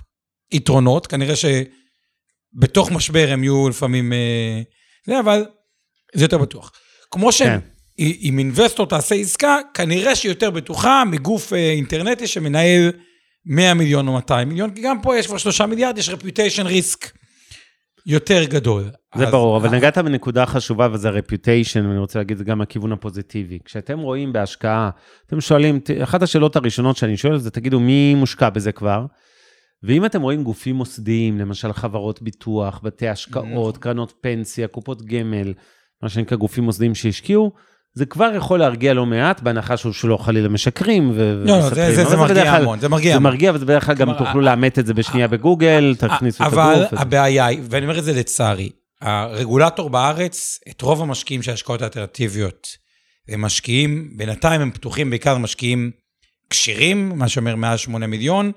יתרונות, 0.52 1.06
כנראה 1.06 1.34
שבתוך 1.36 2.90
משבר 2.90 3.28
הם 3.30 3.44
יהיו 3.44 3.68
לפעמים... 3.68 4.12
אה, 4.12 4.60
זה, 5.06 5.20
אבל 5.20 5.44
זה 6.14 6.24
יותר 6.24 6.38
בטוח. 6.38 6.72
כמו 7.10 7.30
כן. 7.38 7.58
שאם 7.98 8.38
אינבסטור 8.38 8.86
תעשה 8.86 9.14
עסקה, 9.14 9.56
כנראה 9.74 10.16
שהיא 10.16 10.30
יותר 10.30 10.50
בטוחה 10.50 11.02
מגוף 11.06 11.52
אה, 11.52 11.70
אינטרנטי 11.70 12.26
שמנהל 12.26 12.90
100 13.46 13.74
מיליון 13.74 14.08
או 14.08 14.12
200 14.12 14.48
מיליון, 14.48 14.70
כי 14.70 14.82
גם 14.82 15.02
פה 15.02 15.18
יש 15.18 15.26
כבר 15.26 15.38
3 15.38 15.60
מיליארד, 15.60 15.98
יש 15.98 16.08
רפיוטיישן 16.08 16.66
ריסק 16.66 17.10
יותר 18.06 18.44
גדול. 18.44 18.84
זה 19.16 19.24
אז- 19.26 19.30
ברור, 19.32 19.56
אבל 19.56 19.76
נגעת 19.76 19.98
בנקודה 19.98 20.46
חשובה 20.46 20.88
וזה 20.92 21.10
reputation, 21.10 21.80
ואני 21.88 21.98
רוצה 21.98 22.18
להגיד 22.18 22.32
את 22.32 22.38
זה 22.38 22.44
גם 22.44 22.58
מהכיוון 22.58 22.92
הפוזיטיבי. 22.92 23.58
כשאתם 23.64 23.98
רואים 23.98 24.32
בהשקעה, 24.32 24.90
אתם 25.26 25.40
שואלים, 25.40 25.80
אחת 26.02 26.22
השאלות 26.22 26.56
הראשונות 26.56 26.96
שאני 26.96 27.16
שואל 27.16 27.38
זה, 27.38 27.50
תגידו, 27.50 27.80
מי 27.80 28.14
מושקע 28.14 28.50
בזה 28.50 28.72
כבר? 28.72 29.04
ואם 29.82 30.04
אתם 30.04 30.22
רואים 30.22 30.44
גופים 30.44 30.76
מוסדיים, 30.76 31.38
למשל 31.38 31.72
חברות 31.72 32.22
ביטוח, 32.22 32.80
בתי 32.82 33.08
השקעות, 33.08 33.44
נכון. 33.74 33.80
קרנות 33.80 34.12
פנסיה, 34.20 34.68
קופות 34.68 35.02
גמל, 35.02 35.52
מה 36.02 36.08
שנקרא 36.08 36.36
גופים 36.36 36.64
מוסדיים 36.64 36.94
שהשקיעו, 36.94 37.52
זה 37.94 38.06
כבר 38.06 38.30
יכול 38.36 38.58
להרגיע 38.58 38.94
לא 38.94 39.06
מעט, 39.06 39.40
בהנחה 39.40 39.76
שהוא 39.76 39.92
שלא 39.92 40.16
חלילה 40.16 40.48
משקרים 40.48 41.10
ו- 41.14 41.42
לא, 41.46 41.58
לא. 41.58 41.68
זה- 41.68 41.94
זה 41.94 42.02
אבל 42.02 42.10
זה 42.10 42.16
מרגיע 42.16 42.34
בדרך 42.42 42.54
המון, 42.54 42.80
זה 42.80 42.88
מרגיע 42.88 43.14
זה. 43.14 43.20
מרגיע, 43.20 43.52
ובדרך 43.54 43.86
כלל 43.86 43.94
גם 43.94 44.12
תוכלו 44.18 44.40
לאמת 44.40 44.78
את 44.78 44.86
זה 44.86 44.94
בשנייה 44.94 45.28
בגוגל, 45.28 45.94
תכניסו 45.98 46.44
את 46.44 46.52
אבל 46.52 46.74
הגוף. 46.86 47.00
הבעיה 47.00 47.46
היא, 47.46 47.60
ואני 47.70 47.86
אומר 47.86 47.98
את 47.98 48.04
זה 48.04 48.12
לצערי, 48.12 48.70
הרגולטור 49.00 49.90
בארץ, 49.90 50.58
את 50.70 50.80
רוב 50.82 51.02
המשקיעים 51.02 51.42
של 51.42 51.50
ההשקעות 51.50 51.82
האלטרנטיביות, 51.82 52.68
הם 53.28 53.40
משקיעים, 53.40 54.10
בינתיים 54.16 54.60
הם 54.60 54.70
פתוחים 54.70 55.10
בעיקר 55.10 55.38
משקיעים 55.38 55.90
כשירים, 56.50 57.08
מה 57.18 57.28
שאומר 57.28 57.56
מעל 57.56 57.76
8 57.76 58.06
מיליון, 58.06 58.52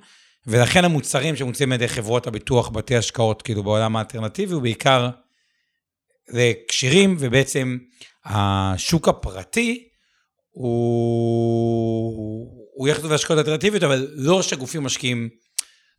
ולכן 0.47 0.85
המוצרים 0.85 1.35
שמוצאים 1.35 1.71
על 1.71 1.75
ידי 1.75 1.87
חברות 1.87 2.27
הביטוח, 2.27 2.69
בתי 2.69 2.95
השקעות, 2.95 3.41
כאילו 3.41 3.63
בעולם 3.63 3.95
האלטרנטיבי, 3.95 4.53
הוא 4.53 4.61
בעיקר 4.61 5.09
זה 6.29 6.51
כשירים, 6.67 7.15
ובעצם 7.19 7.77
השוק 8.25 9.07
הפרטי 9.07 9.83
הוא, 10.51 12.47
הוא 12.75 12.87
יחד 12.87 13.05
להשקעות 13.05 13.39
אלטרנטיביות, 13.39 13.83
אבל 13.83 14.07
לא 14.15 14.41
שגופים 14.41 14.83
משקיעים, 14.83 15.29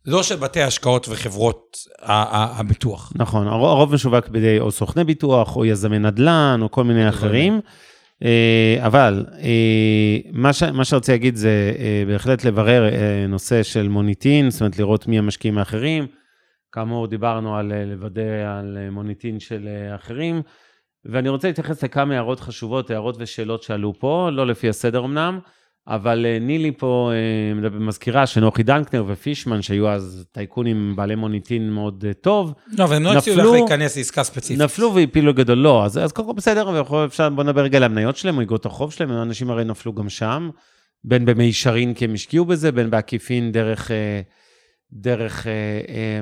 לא 0.05 0.23
של 0.23 0.35
בתי 0.35 0.61
השקעות 0.61 1.07
וחברות 1.09 1.77
הביטוח. 2.01 3.11
נכון, 3.15 3.47
הר- 3.47 3.53
הרוב 3.65 3.93
משווק 3.93 4.27
בידי 4.27 4.59
או 4.59 4.71
סוכני 4.71 5.03
ביטוח, 5.03 5.55
או 5.55 5.65
יזמי 5.65 5.99
נדל"ן, 5.99 6.59
או 6.61 6.71
כל 6.71 6.83
מיני 6.83 7.09
אחרים. 7.09 7.53
אה, 7.53 7.59
אבל 8.79 9.25
אה, 9.41 10.17
מה 10.31 10.53
ש- 10.53 10.63
מה 10.63 10.85
שרציתי 10.85 11.11
להגיד 11.11 11.35
זה 11.35 11.73
אה, 11.79 12.03
בהחלט 12.07 12.45
לברר 12.45 12.89
אה, 12.93 13.25
נושא 13.27 13.63
של 13.63 13.87
מוניטין, 13.87 14.49
זאת 14.49 14.61
אומרת 14.61 14.79
לראות 14.79 15.07
מי 15.07 15.17
המשקיעים 15.19 15.57
האחרים. 15.57 16.07
כאמור, 16.71 17.07
דיברנו 17.07 17.57
על 17.57 17.71
אה, 17.71 17.85
לוודא 17.85 18.21
על 18.59 18.77
אה, 18.81 18.89
מוניטין 18.89 19.39
של 19.39 19.67
אה, 19.67 19.95
אחרים. 19.95 20.41
ואני 21.05 21.29
רוצה 21.29 21.47
להתייחס 21.47 21.83
לכמה 21.83 22.13
הערות 22.13 22.39
חשובות, 22.39 22.91
הערות 22.91 23.15
ושאלות 23.19 23.63
שעלו 23.63 23.93
פה, 23.99 24.29
לא 24.31 24.47
לפי 24.47 24.69
הסדר 24.69 25.05
אמנם, 25.05 25.39
אבל 25.87 26.25
אה, 26.25 26.39
נילי 26.39 26.71
פה 26.71 27.11
אה, 27.13 27.69
מזכירה 27.69 28.27
שנוחי 28.27 28.63
דנקנר 28.63 29.05
ופישמן, 29.07 29.61
שהיו 29.61 29.89
אז 29.89 30.25
טייקונים 30.31 30.95
בעלי 30.95 31.15
מוניטין 31.15 31.69
מאוד 31.69 32.05
אה, 32.07 32.13
טוב, 32.13 32.53
לא, 32.77 32.83
אבל 32.83 32.95
הם 32.95 33.03
לא 33.03 33.13
הציעו 33.17 33.37
לך 33.37 33.43
נפלו- 33.43 33.53
להיכנס 33.53 33.97
לעסקה 33.97 34.23
ספציפית. 34.23 34.61
נפלו 34.61 34.95
והפילו 34.95 35.33
גדול, 35.33 35.57
לא, 35.57 35.85
אז, 35.85 35.97
אז 35.97 36.11
קודם 36.11 36.27
כל 36.27 36.33
בסדר, 36.33 36.81
אפשר, 37.05 37.29
בוא 37.29 37.43
נדבר 37.43 37.61
רגע 37.61 37.77
על 37.77 37.83
המניות 37.83 38.17
שלהם, 38.17 38.37
או 38.37 38.41
אגרות 38.41 38.65
החוב 38.65 38.93
שלהם, 38.93 39.11
אנשים 39.11 39.49
הרי 39.49 39.63
נפלו 39.63 39.93
גם 39.93 40.09
שם, 40.09 40.49
בין 41.03 41.25
במישרין 41.25 41.93
כי 41.93 42.05
הם 42.05 42.13
השקיעו 42.13 42.45
בזה, 42.45 42.71
בין 42.71 42.89
בעקיפין 42.89 43.51
דרך, 43.51 43.91
דרך 44.93 45.47
אה, 45.47 46.21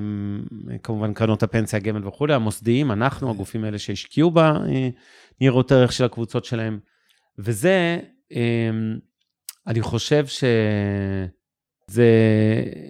כמובן 0.83 1.13
קרנות 1.13 1.43
הפנסיה, 1.43 1.79
הגמל 1.79 2.07
וכולי, 2.07 2.33
המוסדיים, 2.33 2.91
אנחנו, 2.91 3.29
הגופים 3.29 3.63
האלה 3.63 3.79
שהשקיעו 3.79 4.31
בניירות 5.39 5.71
ערך 5.71 5.91
של 5.91 6.05
הקבוצות 6.05 6.45
שלהם, 6.45 6.79
וזה, 7.39 7.99
אה, 8.31 8.69
אני 9.67 9.81
חושב 9.81 10.25
שזה 10.27 11.99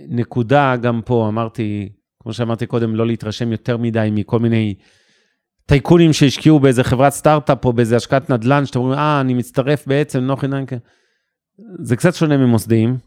נקודה, 0.07 0.75
גם 0.75 1.01
פה 1.05 1.27
אמרתי, 1.27 1.89
כמו 2.23 2.33
שאמרתי 2.33 2.65
קודם, 2.65 2.95
לא 2.95 3.07
להתרשם 3.07 3.51
יותר 3.51 3.77
מדי 3.77 4.09
מכל 4.11 4.39
מיני 4.39 4.75
טייקונים 5.65 6.13
שהשקיעו 6.13 6.59
באיזה 6.59 6.83
חברת 6.83 7.13
סטארט-אפ 7.13 7.65
או 7.65 7.73
באיזה 7.73 7.95
השקעת 7.95 8.29
נדל"ן, 8.29 8.65
שאתם 8.65 8.79
אומרים, 8.79 8.99
אה, 8.99 9.21
אני 9.21 9.33
מצטרף 9.33 9.87
בעצם, 9.87 10.19
נוחי 10.19 10.47
ננקה. 10.47 10.75
זה 11.83 11.95
קצת 11.95 12.15
שונה 12.15 12.37
ממוסדיים. 12.37 12.97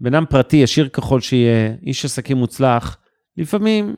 בן 0.00 0.14
אדם 0.14 0.24
פרטי, 0.30 0.56
ישיר 0.56 0.88
ככל 0.88 1.20
שיהיה, 1.20 1.74
איש 1.82 2.04
עסקים 2.04 2.36
מוצלח, 2.36 2.98
לפעמים, 3.36 3.94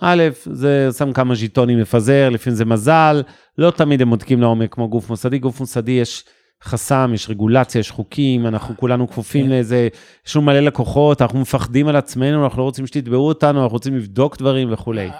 א', 0.00 0.22
זה 0.52 0.88
שם 0.98 1.12
כמה 1.12 1.34
ז'יטונים 1.34 1.80
מפזר, 1.80 2.28
לפעמים 2.28 2.56
זה 2.56 2.64
מזל, 2.64 3.22
לא 3.58 3.70
תמיד 3.70 4.02
הם 4.02 4.10
בודקים 4.10 4.40
לעומק 4.40 4.74
כמו 4.74 4.88
גוף 4.88 5.10
מוסדי. 5.10 5.38
גוף 5.38 5.60
מוסדי 5.60 5.92
יש 5.92 6.24
חסם, 6.64 7.10
יש 7.14 7.30
רגולציה, 7.30 7.78
יש 7.78 7.90
חוקים, 7.90 8.46
אנחנו 8.46 8.76
כולנו 8.76 9.08
כפופים 9.08 9.48
לאיזה, 9.48 9.88
יש 10.26 10.36
לנו 10.36 10.44
מלא 10.44 10.60
לקוחות, 10.60 11.22
אנחנו 11.22 11.38
מפחדים 11.40 11.88
על 11.88 11.96
עצמנו, 11.96 12.44
אנחנו 12.44 12.58
לא 12.58 12.64
רוצים 12.64 12.86
שתתבעו 12.86 13.28
אותנו, 13.28 13.62
אנחנו 13.62 13.72
רוצים 13.72 13.96
לבדוק 13.96 14.38
דברים 14.38 14.72
וכולי. 14.72 15.10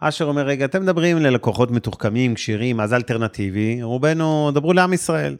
אשר 0.00 0.24
אומר, 0.24 0.42
רגע, 0.46 0.64
אתם 0.64 0.82
מדברים 0.82 1.18
ללקוחות 1.18 1.70
מתוחכמים, 1.70 2.34
כשירים, 2.34 2.80
אז 2.80 2.92
אלטרנטיבי, 2.92 3.82
רובנו, 3.82 4.50
דברו 4.54 4.72
לעם 4.72 4.92
ישראל. 4.92 5.36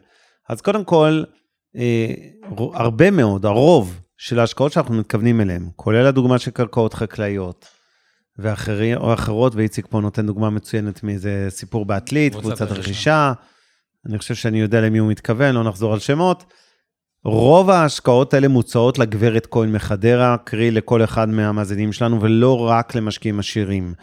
אז 0.49 0.61
קודם 0.61 0.83
כל, 0.83 1.23
אה, 1.77 2.13
הרבה 2.73 3.11
מאוד, 3.11 3.45
הרוב 3.45 3.99
של 4.17 4.39
ההשקעות 4.39 4.71
שאנחנו 4.71 4.95
מתכוונים 4.95 5.41
אליהן, 5.41 5.69
כולל 5.75 6.05
הדוגמה 6.05 6.39
של 6.39 6.51
קרקעות 6.51 6.93
חקלאיות, 6.93 7.65
ואחרי, 8.39 8.95
או 8.95 9.13
אחרות, 9.13 9.55
ואיציק 9.55 9.87
פה 9.89 9.99
נותן 9.99 10.25
דוגמה 10.25 10.49
מצוינת 10.49 11.03
מאיזה 11.03 11.47
סיפור 11.49 11.85
בעתלית, 11.85 12.35
קבוצת 12.35 12.61
רכישה. 12.61 12.79
רכישה, 12.79 13.33
אני 14.09 14.17
חושב 14.17 14.35
שאני 14.35 14.59
יודע 14.59 14.81
למי 14.81 14.97
הוא 14.97 15.11
מתכוון, 15.11 15.55
לא 15.55 15.63
נחזור 15.63 15.93
על 15.93 15.99
שמות. 15.99 16.43
רוב 17.25 17.69
ההשקעות 17.69 18.33
האלה 18.33 18.47
מוצעות 18.47 18.99
לגברת 18.99 19.47
כהן 19.51 19.71
מחדרה, 19.71 20.37
קרי 20.45 20.71
לכל 20.71 21.03
אחד 21.03 21.29
מהמאזינים 21.29 21.93
שלנו, 21.93 22.21
ולא 22.21 22.59
רק 22.59 22.95
למשקיעים 22.95 23.39
עשירים. 23.39 23.93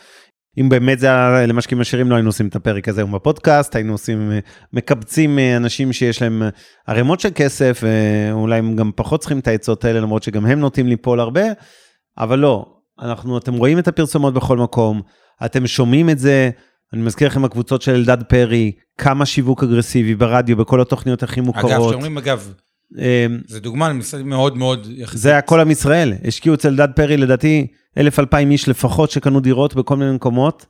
אם 0.60 0.68
באמת 0.68 0.98
זה 0.98 1.06
היה 1.06 1.46
למשקיעים 1.46 1.80
עשירים, 1.80 2.10
לא 2.10 2.14
היינו 2.14 2.28
עושים 2.28 2.48
את 2.48 2.56
הפרק 2.56 2.88
הזה 2.88 3.00
היום 3.00 3.12
בפודקאסט, 3.12 3.76
היינו 3.76 3.92
עושים, 3.92 4.32
אה, 4.32 4.38
מקבצים 4.72 5.38
אה, 5.38 5.56
אנשים 5.56 5.92
שיש 5.92 6.22
להם 6.22 6.42
אה, 6.42 6.48
ערימות 6.86 7.20
של 7.20 7.28
כסף, 7.34 7.82
ואולי 7.82 8.58
הם 8.58 8.76
גם 8.76 8.90
פחות 8.96 9.20
צריכים 9.20 9.38
את 9.38 9.48
העצות 9.48 9.84
האלה, 9.84 10.00
למרות 10.00 10.22
שגם 10.22 10.46
הם 10.46 10.60
נוטים 10.60 10.86
ליפול 10.86 11.20
הרבה, 11.20 11.42
אבל 12.18 12.38
לא, 12.38 12.66
אנחנו, 13.00 13.38
אתם 13.38 13.54
רואים 13.54 13.78
את 13.78 13.88
הפרסומות 13.88 14.34
בכל 14.34 14.56
מקום, 14.56 15.02
אתם 15.44 15.66
שומעים 15.66 16.10
את 16.10 16.18
זה, 16.18 16.50
אני 16.92 17.02
מזכיר 17.02 17.28
לכם 17.28 17.44
הקבוצות 17.44 17.82
של 17.82 17.94
אלדד 17.94 18.22
פרי, 18.22 18.72
כמה 18.98 19.26
שיווק 19.26 19.62
אגרסיבי 19.62 20.14
ברדיו, 20.14 20.56
בכל 20.56 20.80
התוכניות 20.80 21.22
הכי 21.22 21.40
אגב, 21.40 21.46
מוכרות. 21.46 21.94
אגב, 22.18 22.52
אה, 22.98 23.26
זו 23.46 23.60
דוגמה 23.60 23.88
למשרד 23.88 24.22
מאוד 24.22 24.56
מאוד 24.56 24.86
יחסית. 24.90 25.20
זה 25.20 25.30
היה 25.30 25.40
כל 25.40 25.60
עם 25.60 25.70
ישראל. 25.70 26.14
השקיעו 26.24 26.54
אצל 26.54 26.68
אלדד 26.68 26.88
פרי, 26.96 27.16
לדעתי, 27.16 27.66
אלף 27.98 28.18
אלפיים 28.18 28.50
איש 28.50 28.68
לפחות 28.68 29.10
שקנו 29.10 29.40
דירות 29.40 29.74
בכל 29.74 29.96
מיני 29.96 30.12
מקומות, 30.12 30.66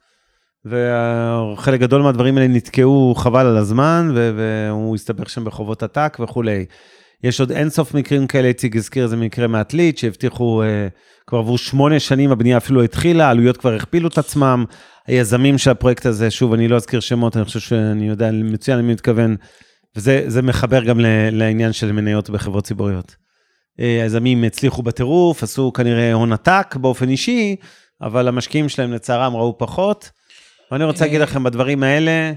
וחלק 0.65 1.81
גדול 1.81 2.03
מהדברים 2.03 2.39
האלה 2.39 2.49
נתקעו 2.49 3.15
חבל 3.17 3.47
על 3.47 3.57
הזמן, 3.57 4.13
והוא 4.15 4.95
הסתבך 4.95 5.31
שם 5.31 5.45
בחובות 5.45 5.83
עתק 5.83 6.19
וכולי. 6.21 6.65
יש 7.25 7.41
עוד 7.41 7.53
אינסוף 7.53 7.95
מקרים 7.95 8.27
כאלה, 8.27 8.49
איציק 8.49 8.77
הזכיר 8.77 9.05
איזה 9.05 9.17
מקרה 9.17 9.47
מעתלית, 9.47 9.99
שהבטיחו, 9.99 10.63
אה, 10.63 10.89
כבר 11.27 11.39
עברו 11.39 11.59
שמונה 11.59 12.01
שנים, 12.01 12.33
הבנייה 12.33 12.57
אפילו 12.57 12.83
התחילה, 12.83 13.27
העלויות 13.27 13.57
כבר 13.57 13.75
הכפילו 13.75 14.09
את 14.09 14.19
עצמם. 14.19 14.65
היזמים 15.07 15.59
של 15.59 15.71
הפרויקט 15.71 16.07
הזה, 16.07 16.31
שוב, 16.31 16.53
אני 16.53 16.69
לא 16.69 16.77
אזכיר 16.77 17.01
שמות, 17.01 17.37
אני 17.37 17.45
חושב 17.45 17.61
שאני 17.61 18.09
יודע 18.09 18.31
מצוין 18.33 18.79
למי 18.79 18.93
מתכוון, 18.93 19.37
וזה 19.97 20.25
זה 20.27 20.43
מחבר 20.43 20.85
גם 20.85 21.01
לעניין 21.33 21.73
של 21.73 21.93
מניות 21.93 22.31
בחברות 22.31 22.65
ציבוריות. 22.65 23.17
אה, 23.81 24.03
היזמים 24.03 24.45
הצליחו 24.45 24.83
בטירוף, 24.83 25.43
עשו 25.43 25.73
כנראה 25.73 26.13
הון 26.13 26.33
עתק 26.33 26.77
באופן 26.81 27.09
אישי, 27.09 27.57
אבל 28.03 28.29
המשקיעים 28.29 28.69
שלהם 28.69 28.93
לצערם 28.93 29.37
ראו 29.37 29.59
פחות. 29.59 30.11
ואני 30.71 30.85
רוצה 30.85 31.05
להגיד 31.05 31.21
לכם, 31.21 31.45
בדברים 31.45 31.83
האלה, 31.83 32.33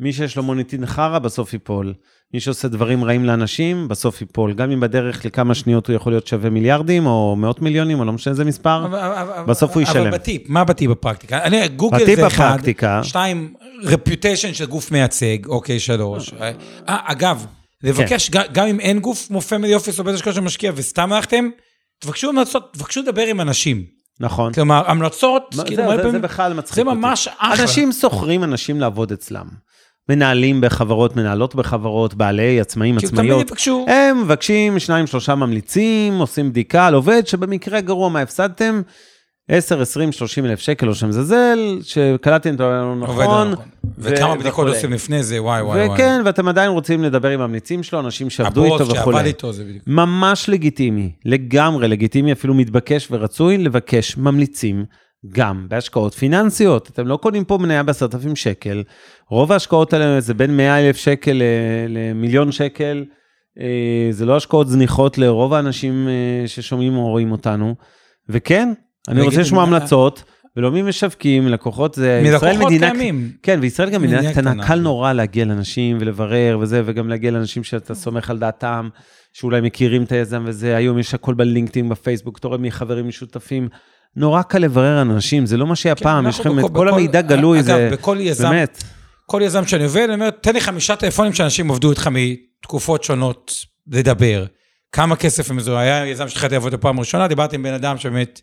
מי 0.00 0.12
שיש 0.12 0.36
לו 0.36 0.42
מוניטין 0.42 0.86
חרא, 0.86 1.18
בסוף 1.18 1.52
ייפול. 1.52 1.94
מי 2.34 2.40
שעושה 2.40 2.68
דברים 2.68 3.04
רעים 3.04 3.24
לאנשים, 3.24 3.88
בסוף 3.88 4.20
ייפול. 4.20 4.52
גם 4.54 4.70
אם 4.70 4.80
בדרך 4.80 5.24
לכמה 5.24 5.54
שניות 5.54 5.86
הוא 5.88 5.96
יכול 5.96 6.12
להיות 6.12 6.26
שווה 6.26 6.50
מיליארדים, 6.50 7.06
או 7.06 7.36
מאות 7.36 7.62
מיליונים, 7.62 8.00
או 8.00 8.04
לא 8.04 8.12
משנה 8.12 8.30
איזה 8.30 8.44
מספר. 8.44 8.84
אבל- 8.86 8.98
אבל- 8.98 9.42
בסוף 9.46 9.74
הוא 9.74 9.82
ישלם. 9.82 10.00
אבל 10.00 10.10
בטיפ, 10.10 10.42
מה 10.48 10.64
בטיפ 10.64 10.90
בפרקטיקה? 10.90 11.42
אני, 11.44 11.68
גוגל 11.68 12.06
זה 12.16 12.26
אחד, 12.26 12.50
בפרקטיקה. 12.52 13.00
שתיים, 13.04 13.54
reputation 13.82 14.54
של 14.54 14.64
גוף 14.66 14.90
מייצג, 14.92 15.46
אוקיי, 15.46 15.80
שלוש. 15.80 16.34
אה, 16.40 16.52
אגב, 16.88 17.46
לבקש, 17.82 18.30
כן. 18.30 18.42
גם 18.52 18.66
אם 18.66 18.80
אין 18.80 18.98
גוף 19.00 19.26
כמו 19.28 19.40
family 19.40 19.74
office 19.74 19.98
או 19.98 20.04
בית 20.04 20.14
השקעות 20.14 20.34
שמשקיע 20.36 20.72
וסתם 20.74 21.12
הלכתם, 21.12 21.48
תבקשו 22.00 22.28
המלצות, 22.28 22.72
תבקשו 22.72 23.00
לדבר 23.02 23.26
עם 23.26 23.40
אנשים. 23.40 23.84
נכון. 24.20 24.52
כלומר, 24.52 24.82
המלצות, 24.90 25.54
מה- 25.56 25.64
כאילו, 25.64 25.82
זה- 25.90 25.96
זה 25.96 26.02
פעמים- 26.02 26.22
בכלל 26.22 26.52
מצחיק 26.54 26.84
זה 26.84 26.90
אותי. 26.90 26.98
ממש 27.00 27.28
אחלה. 27.38 27.62
אנשים 27.62 27.92
שוכרים 27.92 28.44
אנשים 28.44 28.80
לעבוד 28.80 29.12
אצלם. 29.12 29.46
מנהלים 30.08 30.60
בחברות, 30.60 31.16
מנהלות 31.16 31.54
בחברות, 31.54 32.14
בעלי, 32.14 32.60
עצמאים, 32.60 32.98
עצמאיות. 32.98 33.52
הם 33.88 34.22
מבקשים, 34.22 34.78
שניים, 34.78 35.06
שלושה 35.06 35.34
ממליצים, 35.34 36.18
עושים 36.18 36.50
בדיקה 36.50 36.86
על 36.86 36.94
עובד 36.94 37.26
שבמקרה 37.26 37.80
גרוע 37.80 38.08
מה 38.08 38.20
הפסדתם, 38.20 38.82
10, 39.48 39.80
20, 39.80 40.12
30 40.12 40.46
אלף 40.46 40.58
שקל 40.58 40.88
או 40.88 40.94
שמזלזל, 40.94 41.78
שקלטתם 41.82 42.50
אותו 42.52 42.62
לא 42.62 43.06
עובד 43.06 43.22
נכון. 43.22 43.46
לא 43.48 43.52
נכון. 43.52 43.64
וכמה 43.98 44.34
בדיקות 44.34 44.52
וכולי. 44.52 44.70
עושים 44.70 44.92
לפני 44.92 45.22
זה, 45.22 45.42
וואי 45.42 45.62
וואי 45.62 45.86
וואי. 45.86 45.94
וכן, 45.94 46.22
ואתם 46.24 46.48
עדיין 46.48 46.70
רוצים 46.70 47.02
לדבר 47.02 47.28
עם 47.28 47.40
הממליצים 47.40 47.82
שלו, 47.82 48.00
אנשים 48.00 48.30
שעבדו 48.30 48.64
איתו 48.64 48.74
הבוס 48.74 48.88
שעבד 48.88 49.00
וכולי. 49.00 49.28
איתו, 49.28 49.52
זה 49.52 49.64
בדיוק. 49.64 49.82
ממש 49.86 50.48
לגיטימי, 50.48 51.12
לגמרי 51.24 51.88
לגיטימי, 51.88 52.32
אפילו 52.32 52.54
מתבקש 52.54 53.08
ורצוי 53.10 53.58
לבקש 53.58 54.16
ממליצים 54.16 54.84
גם 55.32 55.66
בהשקעות 55.68 56.14
פיננסיות. 56.14 56.88
אתם 56.92 57.06
לא 57.06 57.16
קונים 57.16 57.44
פה 57.44 57.58
מניה 57.58 57.82
בעשרת 57.82 58.14
אלפים 58.14 58.36
שקל, 58.36 58.82
רוב 59.30 59.52
ההשקעות 59.52 59.92
האלה 59.92 60.20
זה 60.20 60.34
בין 60.34 60.56
100 60.56 60.78
אלף 60.80 60.96
שקל 60.96 61.32
ל- 61.32 61.42
למיליון 61.88 62.52
שקל. 62.52 63.04
אה, 63.60 63.66
זה 64.10 64.26
לא 64.26 64.36
השקעות 64.36 64.68
זניחות 64.68 65.18
לרוב 65.18 65.54
האנשים 65.54 66.08
אה, 66.08 66.48
ששומעים 66.48 66.96
או 66.96 67.08
רואים 67.08 67.32
אותנו. 67.32 67.74
וכן, 68.28 68.72
אני 69.08 69.20
רוצה. 69.20 69.40
לשמוע 69.40 69.62
המלצות, 69.62 70.22
ולא 70.56 70.70
ממשווקים, 70.70 71.48
לקוחות 71.48 71.94
זה... 71.94 72.20
מלקוחות 72.24 72.66
מדינה- 72.66 72.90
קיימים. 72.90 73.30
כן, 73.42 73.58
וישראל 73.62 73.90
גם 73.90 74.02
מדינה 74.02 74.18
מדינה 74.18 74.32
קטנה, 74.32 74.50
קטנה. 74.52 74.66
קל 74.66 74.80
נורא 74.80 75.12
להגיע 75.12 75.44
לאנשים 75.44 75.96
ולברר 76.00 76.58
וזה, 76.60 76.82
וגם 76.84 77.08
להגיע 77.08 77.30
לאנשים 77.30 77.64
שאתה 77.64 77.94
סומך 77.94 78.30
על 78.30 78.38
דעתם, 78.38 78.88
שאולי 79.32 79.60
מכירים 79.60 80.02
את 80.02 80.12
היזם 80.12 80.42
וזה, 80.46 80.76
היום 80.76 80.98
יש 80.98 81.14
הכל 81.14 81.34
בלינקדאין, 81.34 81.88
בפייסבוק, 81.88 82.38
אתה 82.38 82.48
רואה 82.48 82.58
מחברים 82.58 83.08
משותפים. 83.08 83.68
נורא 84.16 84.42
קל 84.42 84.58
לברר 84.58 85.02
אנשים, 85.02 85.46
זה 85.46 85.56
לא 85.56 85.66
מה 85.66 85.76
שהיה 85.76 85.94
כן, 85.94 86.04
פעם, 86.04 86.28
יש 86.28 86.40
לכם 86.40 86.58
את 86.58 86.64
כל 86.74 86.88
המידע 86.88 87.20
גלוי, 87.20 87.58
אגב, 87.58 87.66
זה 87.66 87.88
בכל 87.92 88.16
יזם, 88.20 88.50
באמת. 88.50 88.84
כל 89.26 89.40
יזם 89.44 89.66
שאני 89.66 89.84
עובד, 89.84 90.02
אני 90.02 90.14
אומר, 90.14 90.30
תן 90.30 90.52
לי 90.52 90.60
חמישה 90.60 90.96
טלפונים 90.96 91.32
שאנשים 91.32 91.70
עבדו 91.70 91.90
איתך 91.90 92.08
מתקופות 92.12 93.04
שונות 93.04 93.64
לדבר. 93.86 94.44
כמה 94.92 95.16
כסף 95.16 95.50
הם 95.50 95.60
זו, 95.60 95.78
היה 95.78 96.06
יזם 96.06 96.28
שהתחלתי 96.28 96.54
לעבוד 96.54 96.74
בפעם 96.74 96.96
הראשונה, 96.98 97.28
דיברתי 97.28 97.56
עם 97.56 97.62
בן 97.62 97.74
אדם 97.74 97.98
שבאמת 97.98 98.40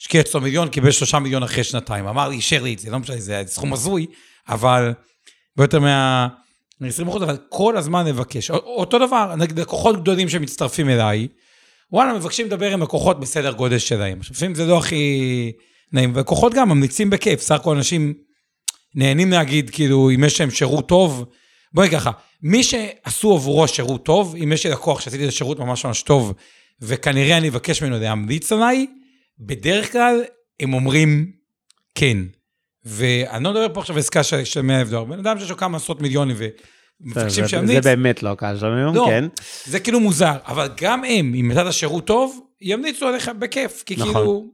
השקיע 0.00 0.20
אצלו 0.20 0.40
מיליון, 0.40 0.68
קיבל 0.68 0.90
שלושה 0.90 1.18
מיליון 1.18 1.42
אחרי 1.42 1.64
שנתיים. 1.64 2.06
אמר 2.06 2.28
לי, 2.28 2.36
אישר 2.36 2.62
לי 2.62 2.74
את 2.74 2.78
זה, 2.78 2.90
לא 2.90 2.98
משנה, 2.98 3.16
זה 3.20 3.42
סכום 3.46 3.72
הזוי, 3.72 4.06
אבל 4.48 4.92
הרבה 5.56 5.64
יותר 5.64 5.80
מה... 5.80 6.28
מ-20 6.80 7.08
אחוז, 7.08 7.22
אבל 7.22 7.36
כל 7.48 7.76
הזמן 7.76 8.06
לבקש. 8.06 8.50
א- 8.50 8.54
אותו 8.54 9.06
דבר, 9.06 9.34
נגיד 9.36 9.58
לקוחות 9.58 10.00
גדולים 10.02 10.28
שמצטרפים 10.28 10.88
אליי, 10.90 11.28
וואלה, 11.94 12.14
מבקשים 12.14 12.46
לדבר 12.46 12.72
עם 12.72 12.82
לקוחות 12.82 13.20
בסדר 13.20 13.52
גודל 13.52 13.78
שלהם. 13.78 14.20
עכשיו, 14.20 14.34
לפעמים 14.36 14.54
זה 14.54 14.66
לא 14.66 14.78
הכי 14.78 15.52
נעים, 15.92 16.12
ולקוחות 16.14 16.54
גם 16.54 16.68
ממליצים 16.68 17.10
בכיף, 17.10 17.40
סך 17.40 17.54
הכל 17.54 17.76
אנשים 17.76 18.14
נהנים 18.94 19.30
להגיד, 19.30 19.70
כאילו, 19.70 20.10
אם 20.10 20.24
יש 20.24 20.40
להם 20.40 20.50
שירות 20.50 20.88
טוב, 20.88 21.24
בואי 21.72 21.90
ככה, 21.90 22.10
מי 22.42 22.62
שעשו 22.62 23.32
עבורו 23.34 23.68
שירות 23.68 24.04
טוב, 24.04 24.36
אם 24.42 24.52
יש 24.52 24.66
לי 24.66 24.72
לקוח 24.72 25.00
שעשיתי 25.00 25.24
את 25.24 25.28
השירות 25.28 25.58
ממש 25.58 25.86
ממש 25.86 26.02
טוב, 26.02 26.32
וכנראה 26.80 27.36
אני 27.36 27.48
אבקש 27.48 27.82
ממנו 27.82 27.98
להמליץ 27.98 28.52
עליי, 28.52 28.86
בדרך 29.38 29.92
כלל 29.92 30.22
הם 30.60 30.74
אומרים 30.74 31.32
כן. 31.94 32.18
ואני 32.84 33.44
לא 33.44 33.50
מדבר 33.50 33.74
פה 33.74 33.80
עכשיו 33.80 33.96
על 33.96 34.00
עסקה 34.00 34.22
של 34.22 34.44
של 34.44 34.62
100 34.62 34.80
אלף 34.80 34.88
דולר, 34.88 35.04
בן 35.04 35.18
אדם 35.18 35.38
שיש 35.38 35.50
לו 35.50 35.56
כמה 35.56 35.76
עשרות 35.76 36.02
מיליונים 36.02 36.36
ומבקשים 37.04 37.28
זה- 37.28 37.42
זה 37.42 37.48
שימליץ, 37.48 37.84
באמת 37.84 38.22
לא 38.22 38.28
הקהל 38.30 38.58
שלנו 38.58 38.76
היום, 38.76 38.94
לא, 38.96 39.04
כן. 39.08 39.24
זה 39.64 39.80
כאילו 39.80 40.00
מוזר, 40.00 40.32
אבל 40.46 40.68
גם 40.80 41.04
הם, 41.04 41.34
אם 41.34 41.50
נתת 41.54 41.72
שירות 41.72 42.06
טוב, 42.06 42.40
ימליצו 42.60 43.06
עליך 43.06 43.30
בכיף, 43.38 43.82
כי 43.86 43.94
נכון. 43.96 44.06
כאילו, 44.14 44.46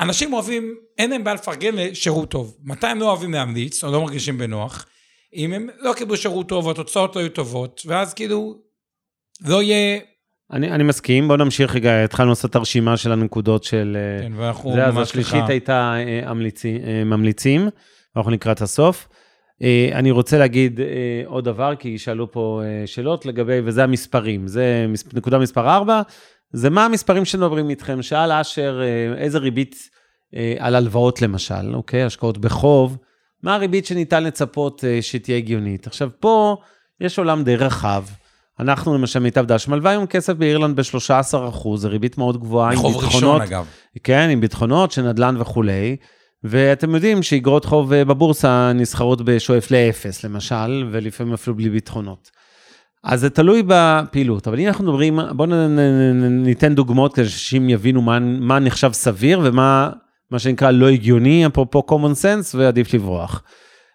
אנשים 0.00 0.32
אוהבים, 0.32 0.74
אין 0.98 1.10
להם 1.10 1.24
בעיה 1.24 1.34
לפרגן 1.34 1.74
לשירות 1.76 2.30
טוב. 2.30 2.56
מתי 2.64 2.86
הם 2.86 2.98
לא 2.98 3.08
אוהבים 3.10 3.32
להמליץ, 3.32 3.84
או 3.84 3.92
לא 3.92 4.00
מרגישים 4.02 4.38
בנוח? 4.38 4.86
אם 5.34 5.52
הם 5.52 5.68
לא 5.80 5.92
קיבלו 5.92 6.16
שירות 6.16 6.48
טוב, 6.48 6.66
והתוצאות 6.66 7.16
לא 7.16 7.20
היו 7.20 7.28
טובות, 7.30 7.82
ואז 7.86 8.14
כאילו, 8.14 8.54
לא 9.44 9.62
יהיה, 9.62 9.98
אני 10.52 10.70
אני 10.70 10.84
מסכים, 10.84 11.28
בואו 11.28 11.38
נמשיך 11.38 11.74
רגע, 11.74 12.04
התחלנו 12.04 12.28
לעשות 12.28 12.50
את 12.50 12.56
הרשימה 12.56 12.96
של 12.96 13.12
הנקודות 13.12 13.64
של... 13.64 13.96
כן, 14.22 14.32
ואנחנו 14.36 14.72
זה, 14.74 14.84
אז 14.86 14.94
ממש 14.94 15.08
השלישית 15.08 15.32
ככה- 15.34 15.46
הייתה 15.52 15.94
אה, 15.96 16.30
המליצי, 16.30 16.78
אה, 16.86 17.04
ממליצים, 17.04 17.68
ואנחנו 18.16 18.30
לקראת 18.32 18.62
הסוף. 18.62 19.08
אה, 19.62 19.88
אני 19.92 20.10
רוצה 20.10 20.38
להגיד 20.38 20.80
אה, 20.80 20.86
עוד 21.26 21.44
דבר, 21.44 21.74
כי 21.78 21.98
שאלו 21.98 22.32
פה 22.32 22.62
אה, 22.64 22.86
שאלות 22.86 23.26
לגבי, 23.26 23.60
וזה 23.64 23.84
המספרים. 23.84 24.48
זה 24.48 24.86
נקודה 25.12 25.38
מספר 25.38 25.68
4, 25.70 26.02
זה 26.52 26.70
מה 26.70 26.84
המספרים 26.84 27.24
שמדברים 27.24 27.70
איתכם. 27.70 28.02
שאל 28.02 28.32
אשר, 28.32 28.80
איזה 29.16 29.38
ריבית 29.38 29.76
על 30.58 30.74
הלוואות 30.74 31.22
למשל, 31.22 31.74
אוקיי? 31.74 32.02
השקעות 32.02 32.38
בחוב, 32.38 32.96
מה 33.42 33.54
הריבית 33.54 33.86
שניתן 33.86 34.24
לצפות 34.24 34.84
שתהיה 35.00 35.36
הגיונית. 35.36 35.86
עכשיו, 35.86 36.10
פה 36.20 36.56
יש 37.00 37.18
עולם 37.18 37.44
די 37.44 37.56
רחב. 37.56 38.04
אנחנו 38.60 38.94
למשל 38.94 39.18
מיטב 39.18 39.46
דש 39.46 39.68
מלווה 39.68 39.90
היום 39.90 40.06
כסף 40.06 40.32
באירלנד 40.32 40.80
ב-13 40.80 41.48
אחוז, 41.48 41.82
זו 41.82 41.88
ריבית 41.88 42.18
מאוד 42.18 42.40
גבוהה, 42.40 42.72
עם 42.72 42.78
חוב 42.78 42.96
ראשון 43.04 43.42
אגב. 43.42 43.66
כן, 44.04 44.28
עם 44.32 44.40
ביטחונות 44.40 44.92
של 44.92 45.02
נדל"ן 45.02 45.36
וכולי. 45.40 45.96
ואתם 46.44 46.94
יודעים 46.94 47.22
שאיגרות 47.22 47.64
חוב 47.64 47.92
אה, 47.92 48.04
בבורסה 48.04 48.72
נסחרות 48.74 49.22
בשואף 49.22 49.70
לאפס, 49.70 50.24
למשל, 50.24 50.88
ולפעמים 50.90 51.32
אפילו 51.32 51.56
בלי 51.56 51.70
ביטחונות. 51.70 52.30
אז 53.04 53.20
זה 53.20 53.30
תלוי 53.30 53.62
בפעילות, 53.66 54.48
אבל 54.48 54.60
אם 54.60 54.66
אנחנו 54.66 54.84
מדברים, 54.84 55.18
בואו 55.32 55.48
ניתן 56.30 56.74
דוגמאות 56.74 57.14
כדי 57.14 57.28
שאנשים 57.28 57.68
יבינו 57.68 58.02
מה, 58.02 58.18
מה 58.18 58.58
נחשב 58.58 58.92
סביר 58.92 59.40
ומה 59.44 59.90
מה 60.30 60.38
שנקרא 60.38 60.70
לא 60.70 60.88
הגיוני, 60.88 61.46
אפרופו 61.46 61.82
common 61.90 62.22
sense, 62.22 62.56
ועדיף 62.56 62.94
לברוח. 62.94 63.42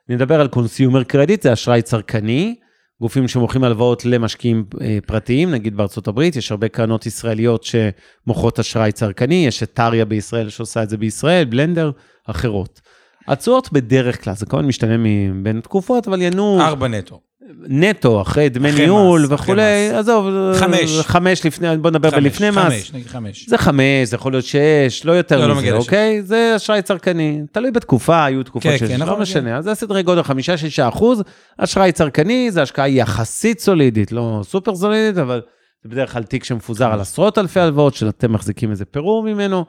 נדבר 0.10 0.42
על 0.42 0.48
קונסיומר 0.48 1.04
קרדיט, 1.04 1.42
זה 1.42 1.54
אשראי 1.54 1.82
צרכני, 1.82 2.56
גופים 3.02 3.28
שמוכרים 3.28 3.64
הלוואות 3.64 4.06
למשקיעים 4.06 4.66
אה, 4.82 4.98
פרטיים, 5.06 5.52
נגיד 5.52 5.78
בארצות 5.78 6.08
הברית, 6.08 6.36
יש 6.36 6.52
הרבה 6.52 6.68
קרנות 6.68 7.06
ישראליות 7.06 7.64
שמוכרות 7.64 8.60
אשראי 8.60 8.92
צרכני, 8.92 9.46
יש 9.48 9.64
את 9.64 9.74
טריה 9.74 10.06
בישראל 10.06 10.50
שעושה 10.50 10.84
את 10.84 10.90
זה 10.90 10.98
בישראל, 10.98 11.46
בלנדר, 11.46 11.92
אחרות. 12.26 12.82
התשואות 13.28 13.72
בדרך 13.72 14.24
כלל, 14.24 14.34
זה 14.34 14.46
כמובן 14.46 14.66
משתנה 14.66 14.96
מבין 14.98 15.62
תקופות, 15.62 16.08
אבל 16.08 16.22
ינועו 16.22 16.62
ארבע 16.62 16.88
נטו. 16.88 17.22
נטו, 17.68 18.22
אחרי 18.22 18.50
דמי 18.50 18.70
אחרי 18.70 18.82
ניהול 18.82 19.22
מס, 19.22 19.32
וכולי. 19.32 19.90
עזוב, 19.90 20.54
חמש. 20.56 21.00
חמש 21.00 21.46
לפני, 21.46 21.78
בוא 21.78 21.90
נדבר 21.90 22.10
בלפני 22.10 22.50
מס. 22.50 22.58
חמש, 22.58 22.94
נגיד 22.94 23.08
חמש. 23.08 23.50
זה 23.50 23.58
חמש, 23.58 24.10
זה 24.10 24.16
יכול 24.16 24.32
להיות 24.32 24.46
שש, 24.46 25.02
לא 25.06 25.12
יותר 25.12 25.40
לא, 25.40 25.48
לא 25.48 25.56
מזה, 25.56 25.72
לשש. 25.72 25.86
אוקיי? 25.86 26.22
זה 26.24 26.54
אשראי 26.56 26.82
צרכני, 26.82 27.42
תלוי 27.52 27.72
בתקופה, 27.72 28.26
היו 28.26 28.44
תקופות 28.44 28.72
כן, 28.72 28.78
שש, 28.78 28.84
כן, 28.84 29.00
לא 29.00 29.06
נכון, 29.06 29.22
משנה, 29.22 29.58
אז 29.58 29.64
זה 29.64 29.76
סדרי 29.76 30.04
גודל 30.04 30.24
חמישה-שישה 30.24 30.88
אחוז, 30.88 31.24
אשראי 31.58 31.92
צרכני 31.92 32.52
זה 32.52 32.62
השקעה 32.62 32.90
יחסית 32.90 33.60
סולידית, 33.60 34.12
לא 34.12 34.42
סופר 34.44 34.76
סולידית, 34.76 35.18
אבל 35.18 35.42
זה 35.84 35.90
בדרך 35.90 36.14
כלל 36.14 36.24
תיק 36.24 36.44
שמפוזר 36.44 36.92
על 36.92 37.02
עשרות 37.02 37.38
אלפי 37.38 37.60
הלוואות, 37.60 37.96
שאתם 37.96 38.34
מחזיקים 38.34 38.72
איזה 38.72 38.86
פירור 38.86 39.24
ממנו, 39.24 39.66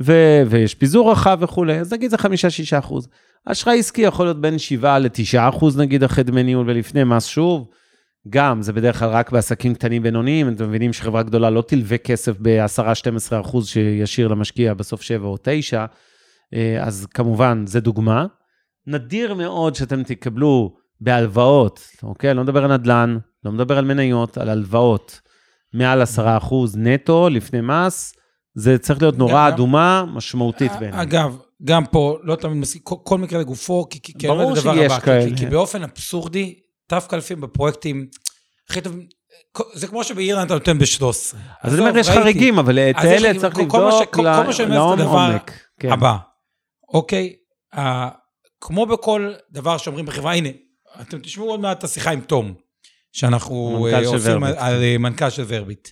ו- 0.00 0.42
ויש 0.46 0.74
פיזור 0.74 1.12
רחב 1.12 1.38
וכולי, 1.40 1.80
אז 1.80 1.92
נגיד 1.92 2.10
זה 2.10 2.18
חמישה-שישה 2.18 2.78
אחוז. 2.78 3.08
אשראי 3.50 3.78
עסקי 3.78 4.00
יכול 4.02 4.26
להיות 4.26 4.40
בין 4.40 4.58
שבעה 4.58 4.98
לתשעה 4.98 5.48
אחוז 5.48 5.78
נגיד 5.78 6.04
אחרי 6.04 6.24
דמי 6.24 6.42
ניהול 6.42 6.70
ולפני 6.70 7.04
מס 7.04 7.26
שוב. 7.26 7.68
גם, 8.28 8.62
זה 8.62 8.72
בדרך 8.72 8.98
כלל 8.98 9.08
רק 9.08 9.30
בעסקים 9.32 9.74
קטנים 9.74 10.02
בינוניים, 10.02 10.48
אתם 10.48 10.68
מבינים 10.68 10.92
שחברה 10.92 11.22
גדולה 11.22 11.50
לא 11.50 11.62
תלווה 11.62 11.98
כסף 11.98 12.36
ב-10-12 12.42 13.40
אחוז 13.40 13.68
שישיר 13.68 14.28
למשקיע 14.28 14.74
בסוף 14.74 15.02
7 15.02 15.26
או 15.26 15.36
9, 15.42 15.84
אה, 16.54 16.78
אז 16.84 17.06
כמובן, 17.14 17.64
זה 17.66 17.80
דוגמה. 17.80 18.26
נדיר 18.86 19.34
מאוד 19.34 19.74
שאתם 19.74 20.02
תקבלו 20.02 20.74
בהלוואות, 21.00 21.80
אוקיי? 22.02 22.34
לא 22.34 22.42
מדבר 22.42 22.64
על 22.64 22.72
נדל"ן, 22.76 23.18
לא 23.44 23.52
מדבר 23.52 23.78
על 23.78 23.84
מניות, 23.84 24.38
על 24.38 24.48
הלוואות. 24.48 25.20
מעל 25.74 26.02
10 26.02 26.36
אחוז 26.36 26.76
נטו 26.76 27.28
לפני 27.28 27.60
מס, 27.62 28.14
זה 28.54 28.78
צריך 28.78 29.02
להיות 29.02 29.18
נורה 29.18 29.48
גם- 29.48 29.54
אדומה 29.54 30.04
משמעותית 30.14 30.72
בעיניי. 30.80 31.02
אגב, 31.02 31.38
גם 31.64 31.86
פה, 31.86 32.18
לא 32.22 32.36
תמיד 32.36 32.56
מסכים, 32.56 32.82
כל, 32.84 32.94
כל 33.04 33.18
מקרה 33.18 33.38
לגופו, 33.40 33.86
כי, 33.90 34.02
כי, 34.02 34.12
כי 34.18 34.28
אני 34.28 34.36
אומר 34.38 34.52
את 34.52 34.58
הדבר 34.58 34.70
הבא, 34.84 34.98
כי- 35.00 35.04
כאלה. 35.06 35.30
כי, 35.30 35.36
כי 35.36 35.46
באופן 35.46 35.82
אבסורדי, 35.82 36.58
דווקא 36.90 37.16
לפעמים 37.16 37.40
בפרויקטים, 37.40 38.08
הכי 38.70 38.80
טוב, 38.80 38.96
זה 39.74 39.86
כמו 39.86 40.04
שבאירלנד 40.04 40.44
אתה 40.46 40.54
נותן 40.54 40.78
ב-13. 40.78 41.36
אז 41.62 41.74
אני 41.74 41.80
אומר, 41.80 41.98
יש 41.98 42.08
חריגים, 42.10 42.58
אבל 42.58 42.78
את 42.78 42.96
אלה. 43.04 43.38
צריך 43.40 43.58
לבדוק 43.58 43.70
כל- 43.70 44.22
כל 44.22 44.46
מה 44.46 44.52
שאני 44.52 44.78
אומר 44.78 44.96
זה 44.96 45.02
את 45.02 45.06
הדבר 45.06 45.28
לעומק. 45.28 45.52
כן. 45.80 45.92
הבא, 45.92 46.16
אוקיי? 46.88 47.32
כמו 48.60 48.86
בכל 48.86 49.32
דבר 49.50 49.78
שאומרים 49.78 50.06
בחברה, 50.06 50.34
הנה, 50.34 50.48
אתם 51.00 51.18
תשמעו 51.18 51.50
עוד 51.50 51.60
מעט 51.60 51.78
את 51.78 51.84
השיחה 51.84 52.10
עם 52.10 52.20
תום, 52.20 52.54
שאנחנו 53.12 53.86
המנכ"ל 53.88 54.04
אה, 54.08 54.14
עושים. 54.14 54.44
על 54.44 54.82
אה, 54.82 54.98
מנכ"ל 54.98 55.30
של 55.30 55.44
ורביט. 55.46 55.88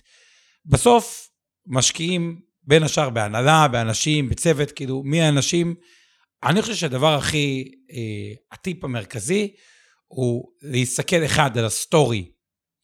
בסוף, 0.65 1.27
משקיעים 1.67 2.39
בין 2.67 2.83
השאר 2.83 3.09
בהנהלה, 3.09 3.67
באנשים, 3.67 4.29
בצוות, 4.29 4.71
כאילו, 4.71 5.03
מי 5.05 5.21
האנשים. 5.21 5.75
אני 6.43 6.61
חושב 6.61 6.75
שהדבר 6.75 7.15
הכי, 7.15 7.71
אה, 7.91 8.33
הטיפ 8.51 8.83
המרכזי, 8.83 9.53
הוא 10.07 10.43
להסתכל 10.61 11.25
אחד 11.25 11.57
על 11.57 11.65
ה 11.65 11.76
story 11.76 12.31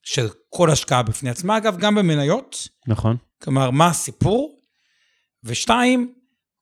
של 0.03 0.27
כל 0.49 0.69
השקעה 0.69 1.03
בפני 1.03 1.29
עצמה, 1.29 1.57
אגב, 1.57 1.77
גם 1.77 1.95
במניות, 1.95 2.67
נכון. 2.87 3.17
כלומר, 3.43 3.71
מה 3.71 3.87
הסיפור? 3.87 4.59
ושתיים, 5.43 6.13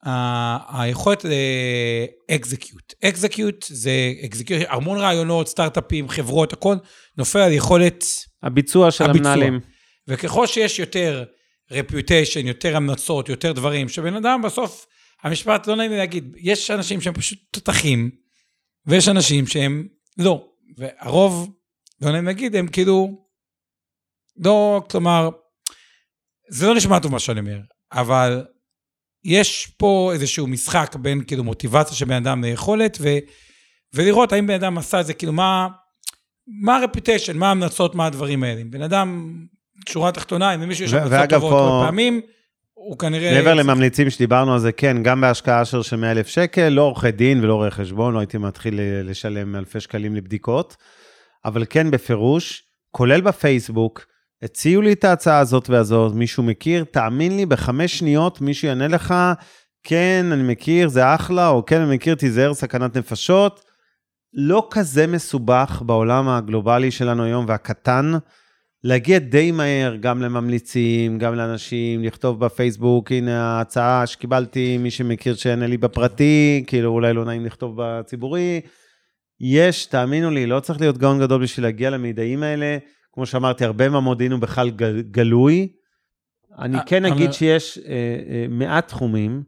ה- 0.06 0.82
היכולת 0.82 1.26
אקזקיוט. 2.32 2.94
אקזקיוט 3.04 3.66
זה 3.70 3.92
אקזקיוט, 4.26 4.62
המון 4.70 4.98
רעיונות, 5.00 5.48
סטארט-אפים, 5.48 6.10
חברות, 6.10 6.54
הכל 6.54 6.76
נופל 7.18 7.40
על 7.40 7.52
יכולת, 7.52 8.06
הביצוע 8.44 8.92
של 8.92 9.04
הביצוע. 9.04 9.32
המנהלים. 9.32 9.60
וככל 10.08 10.48
שיש 10.48 10.80
יותר 10.80 11.24
רפיוטיישן, 11.72 12.48
יותר 12.48 12.76
המלצות, 12.76 13.30
יותר 13.30 13.52
דברים, 13.52 13.90
שבן 13.90 14.16
אדם 14.16 14.42
בסוף, 14.42 14.86
המשפט, 15.24 15.68
לא 15.68 15.76
נעים 15.76 15.92
לי 15.92 15.98
להגיד, 15.98 16.36
יש 16.38 16.72
אנשים 16.72 17.02
שהם 17.02 17.14
פשוט 17.14 17.40
תותחים, 17.52 18.12
ויש 18.86 19.08
אנשים 19.08 19.48
שהם 19.48 19.88
לא. 20.18 20.48
והרוב, 20.78 21.54
לא 22.02 22.12
נעים 22.12 22.26
להגיד, 22.26 22.56
הם 22.56 22.68
כאילו, 22.68 23.26
לא, 24.38 24.82
כלומר, 24.90 25.30
זה 26.50 26.68
לא 26.68 26.76
נשמע 26.76 27.00
טוב 27.00 27.12
מה 27.12 27.20
שאני 27.20 27.40
אומר, 27.40 27.60
אבל 27.92 28.46
יש 29.24 29.68
פה 29.78 30.12
איזשהו 30.14 30.48
משחק 30.48 30.96
בין 30.96 31.24
כאילו 31.24 31.44
מוטיבציה 31.44 31.96
של 31.96 32.06
בן 32.06 32.14
אדם 32.14 32.44
ליכולת, 32.44 32.98
ו, 33.02 33.10
ולראות 33.94 34.32
האם 34.32 34.48
בן 34.48 34.54
אדם 34.54 34.78
עשה 34.78 35.02
את 35.02 35.06
זה, 35.06 35.14
כאילו 35.14 35.34
מה, 35.34 35.68
מה 36.64 36.78
הרפיוטיישן, 36.78 37.38
מה 37.38 37.48
ההמלצות, 37.48 37.96
מה 37.96 38.06
הדברים 38.06 38.44
האלה. 38.44 38.62
בן 38.70 38.82
אדם, 38.82 39.38
שורה 39.90 40.12
תחתונה, 40.12 40.56
אם 40.56 40.62
למישהו 40.62 40.86
יש 40.86 40.94
המלצות 40.94 41.30
טובות 41.30 41.52
פה- 41.52 41.82
פעמים, 41.86 42.22
הוא 42.74 42.98
כנראה... 42.98 43.32
מעבר 43.34 43.54
לממליצים 43.54 44.10
שדיברנו 44.10 44.54
על 44.54 44.60
זה, 44.60 44.72
כן, 44.72 45.04
גם 45.04 45.22
בהשקעה 45.22 45.66
של 45.66 45.84
של 45.84 45.96
100 45.96 46.12
אלף 46.12 46.28
שקל, 46.28 46.70
לא 46.70 46.82
עורכי 46.82 47.12
דין 47.12 47.44
ולא 47.44 47.56
רואי 47.56 47.72
חשבון, 47.72 48.14
לא 48.14 48.20
הייתי 48.20 48.38
מתחיל 48.38 48.80
לשלם 49.04 49.56
אלפי 49.56 49.80
שקלים 49.80 50.16
לבדיקות, 50.16 50.78
אבל 51.46 51.66
כן 51.70 51.92
בפירוש, 51.92 52.64
כולל 52.92 53.22
בפייסבוק, 53.22 54.06
הציעו 54.44 54.82
לי 54.82 54.94
את 54.94 55.04
ההצעה 55.04 55.40
הזאת 55.40 55.70
והזאת, 55.70 56.14
מישהו 56.14 56.44
מכיר, 56.44 56.84
תאמין 56.92 57.38
לי, 57.38 57.46
בחמש 57.46 58.00
שניות 58.00 58.42
מישהו 58.42 58.68
יענה 58.68 58.88
לך, 58.88 59.14
כן, 59.84 60.26
אני 60.32 60.44
מכיר, 60.44 60.88
זה 60.88 61.16
אחלה, 61.16 61.48
או 61.48 61.66
כן, 61.66 61.82
אני 61.82 61.96
מכיר, 61.96 62.16
תיזהר, 62.16 62.54
סכנת 62.54 62.98
נפשות. 62.98 63.62
לא 64.34 64.68
כזה 64.72 65.08
מסובך 65.08 65.82
בעולם 65.86 66.30
הגלובלי 66.30 66.92
שלנו 66.92 67.24
היום 67.24 67.46
והקטן, 67.48 68.12
להגיע 68.84 69.20
די 69.20 69.52
מהר 69.52 69.96
גם 69.96 70.22
לממליצים, 70.22 71.18
גם 71.18 71.36
לאנשים, 71.36 72.04
לכתוב 72.04 72.46
בפייסבוק, 72.46 73.12
הנה 73.12 73.42
ההצעה 73.44 74.08
שקיבלתי, 74.08 74.78
מי 74.78 74.92
שמכיר 74.92 75.36
שיענה 75.36 75.68
לי 75.68 75.78
בפרטי, 75.78 76.64
כאילו 76.68 76.92
אולי 76.92 77.14
לא 77.14 77.26
נעים 77.26 77.46
לכתוב 77.46 77.76
בציבורי. 77.78 78.62
יש, 79.40 79.86
תאמינו 79.86 80.32
לי, 80.32 80.46
לא 80.48 80.60
צריך 80.60 80.82
להיות 80.82 80.98
גאון 80.98 81.20
גדול 81.20 81.44
בשביל 81.44 81.66
להגיע 81.66 81.90
למידעים 81.90 82.44
האלה. 82.44 82.78
כמו 83.14 83.26
שאמרתי, 83.26 83.66
הרבה 83.66 83.90
מהמודיעין 83.90 84.32
הוא 84.32 84.40
בכלל 84.42 84.70
גל- 84.70 85.02
גלוי. 85.02 85.68
אני 86.60 86.78
אה, 86.78 86.84
כן 86.86 87.06
אגיד 87.06 87.34
שיש 87.34 87.78
אה, 87.78 87.84
אה, 88.30 88.46
מעט 88.50 88.88
תחומים 88.88 89.44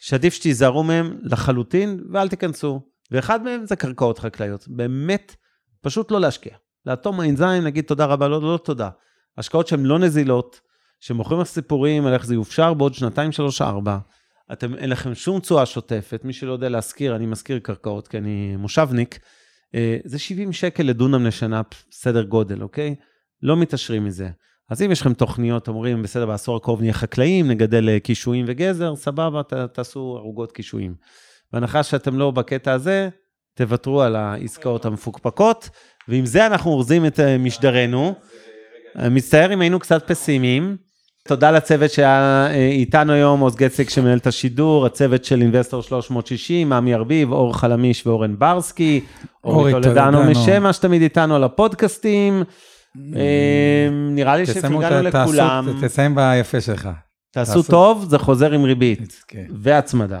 שעדיף 0.00 0.34
שתיזהרו 0.34 0.82
מהם 0.82 1.18
לחלוטין 1.22 2.00
ואל 2.12 2.28
תיכנסו. 2.28 2.80
ואחד 3.10 3.42
מהם 3.42 3.66
זה 3.66 3.76
קרקעות 3.76 4.18
חקלאיות. 4.18 4.68
באמת, 4.68 5.36
פשוט 5.80 6.10
לא 6.10 6.20
להשקיע. 6.20 6.52
לאטום 6.86 7.36
זין, 7.36 7.64
להגיד 7.64 7.84
תודה 7.84 8.04
רבה, 8.04 8.28
לא, 8.28 8.42
לא 8.42 8.58
תודה. 8.64 8.90
השקעות 9.38 9.66
שהן 9.66 9.84
לא 9.84 9.98
נזילות, 9.98 10.60
שמוכרים 11.00 11.40
לך 11.40 11.46
סיפורים 11.46 12.06
על 12.06 12.12
איך 12.12 12.26
זה 12.26 12.34
יופשר 12.34 12.74
בעוד 12.74 12.94
שנתיים, 12.94 13.32
שלוש, 13.32 13.62
ארבע. 13.62 13.98
אתם, 14.52 14.74
אין 14.74 14.90
לכם 14.90 15.14
שום 15.14 15.40
תשואה 15.40 15.66
שוטפת. 15.66 16.20
מי 16.24 16.32
שלא 16.32 16.52
יודע 16.52 16.68
להשכיר, 16.68 17.16
אני 17.16 17.26
משכיר 17.26 17.58
קרקעות 17.58 18.08
כי 18.08 18.18
אני 18.18 18.56
מושבניק. 18.56 19.18
אה, 19.74 19.98
זה 20.04 20.18
70 20.18 20.52
שקל 20.52 20.82
לדונם 20.82 21.26
לשנה, 21.26 21.62
סדר 21.92 22.22
גודל, 22.22 22.62
אוקיי? 22.62 22.94
לא 23.42 23.56
מתעשרים 23.56 24.04
מזה. 24.04 24.28
אז 24.70 24.82
אם 24.82 24.90
יש 24.90 25.00
לכם 25.00 25.14
תוכניות, 25.14 25.68
אומרים, 25.68 26.02
בסדר, 26.02 26.26
בעשור 26.26 26.56
הקרוב 26.56 26.80
נהיה 26.80 26.92
חקלאים, 26.92 27.48
נגדל 27.48 27.88
אה, 27.88 28.00
קישואים 28.00 28.44
וגזר, 28.48 28.96
סבבה, 28.96 29.42
ת, 29.42 29.52
תעשו 29.52 30.16
ערוגות 30.18 30.52
קישואים. 30.52 30.94
בהנחה 31.52 31.82
שאתם 31.82 32.18
לא 32.18 32.30
בקטע 32.30 32.72
הזה, 32.72 33.08
תוותרו 33.54 34.02
על 34.02 34.16
העסקאות 34.16 34.84
המפוקפקות, 34.84 35.70
ועם 36.10 36.26
זה 36.26 36.46
אנחנו 36.46 36.70
אורזים 36.70 37.06
את 37.06 37.20
אה, 37.20 37.38
משדרנו. 37.38 38.14
אה, 38.98 39.08
מצטער 39.08 39.52
אם 39.54 39.60
היינו 39.60 39.78
קצת 39.78 40.08
פסימיים. 40.12 40.76
תודה 41.28 41.50
לצוות 41.50 41.90
שהיה 41.90 42.46
אה, 42.50 42.68
איתנו 42.68 43.12
היום, 43.12 43.40
עוז 43.40 43.56
גצק 43.56 43.90
שמנהל 43.90 44.18
את 44.18 44.26
השידור, 44.26 44.86
הצוות 44.86 45.24
של 45.24 45.40
אינבסטור 45.42 45.82
360, 45.82 46.72
עמי 46.72 46.94
ארביב, 46.94 47.32
אור 47.32 47.56
חלמיש 47.56 48.06
ואורן 48.06 48.38
ברסקי, 48.38 49.00
אורי 49.44 49.72
טולדנו. 49.72 50.24
משמע 50.24 50.72
שתמיד 50.72 51.02
איתנו 51.02 51.36
על 51.36 51.44
הפודקאסטים. 51.44 52.42
אה, 53.16 53.88
נראה 54.10 54.36
לי 54.36 54.46
שפרגנו 54.46 54.80
תעשו- 55.10 55.32
לכולם. 55.32 55.68
תסיים 55.82 56.14
ביפה 56.14 56.60
שלך. 56.60 56.88
תעשו 57.32 57.52
תעשו- 57.54 57.70
טוב, 57.70 58.06
זה 58.08 58.18
חוזר 58.18 58.52
עם 58.52 58.64
ריבית 58.64 59.22
כן. 59.28 59.44
והצמדה. 59.62 60.20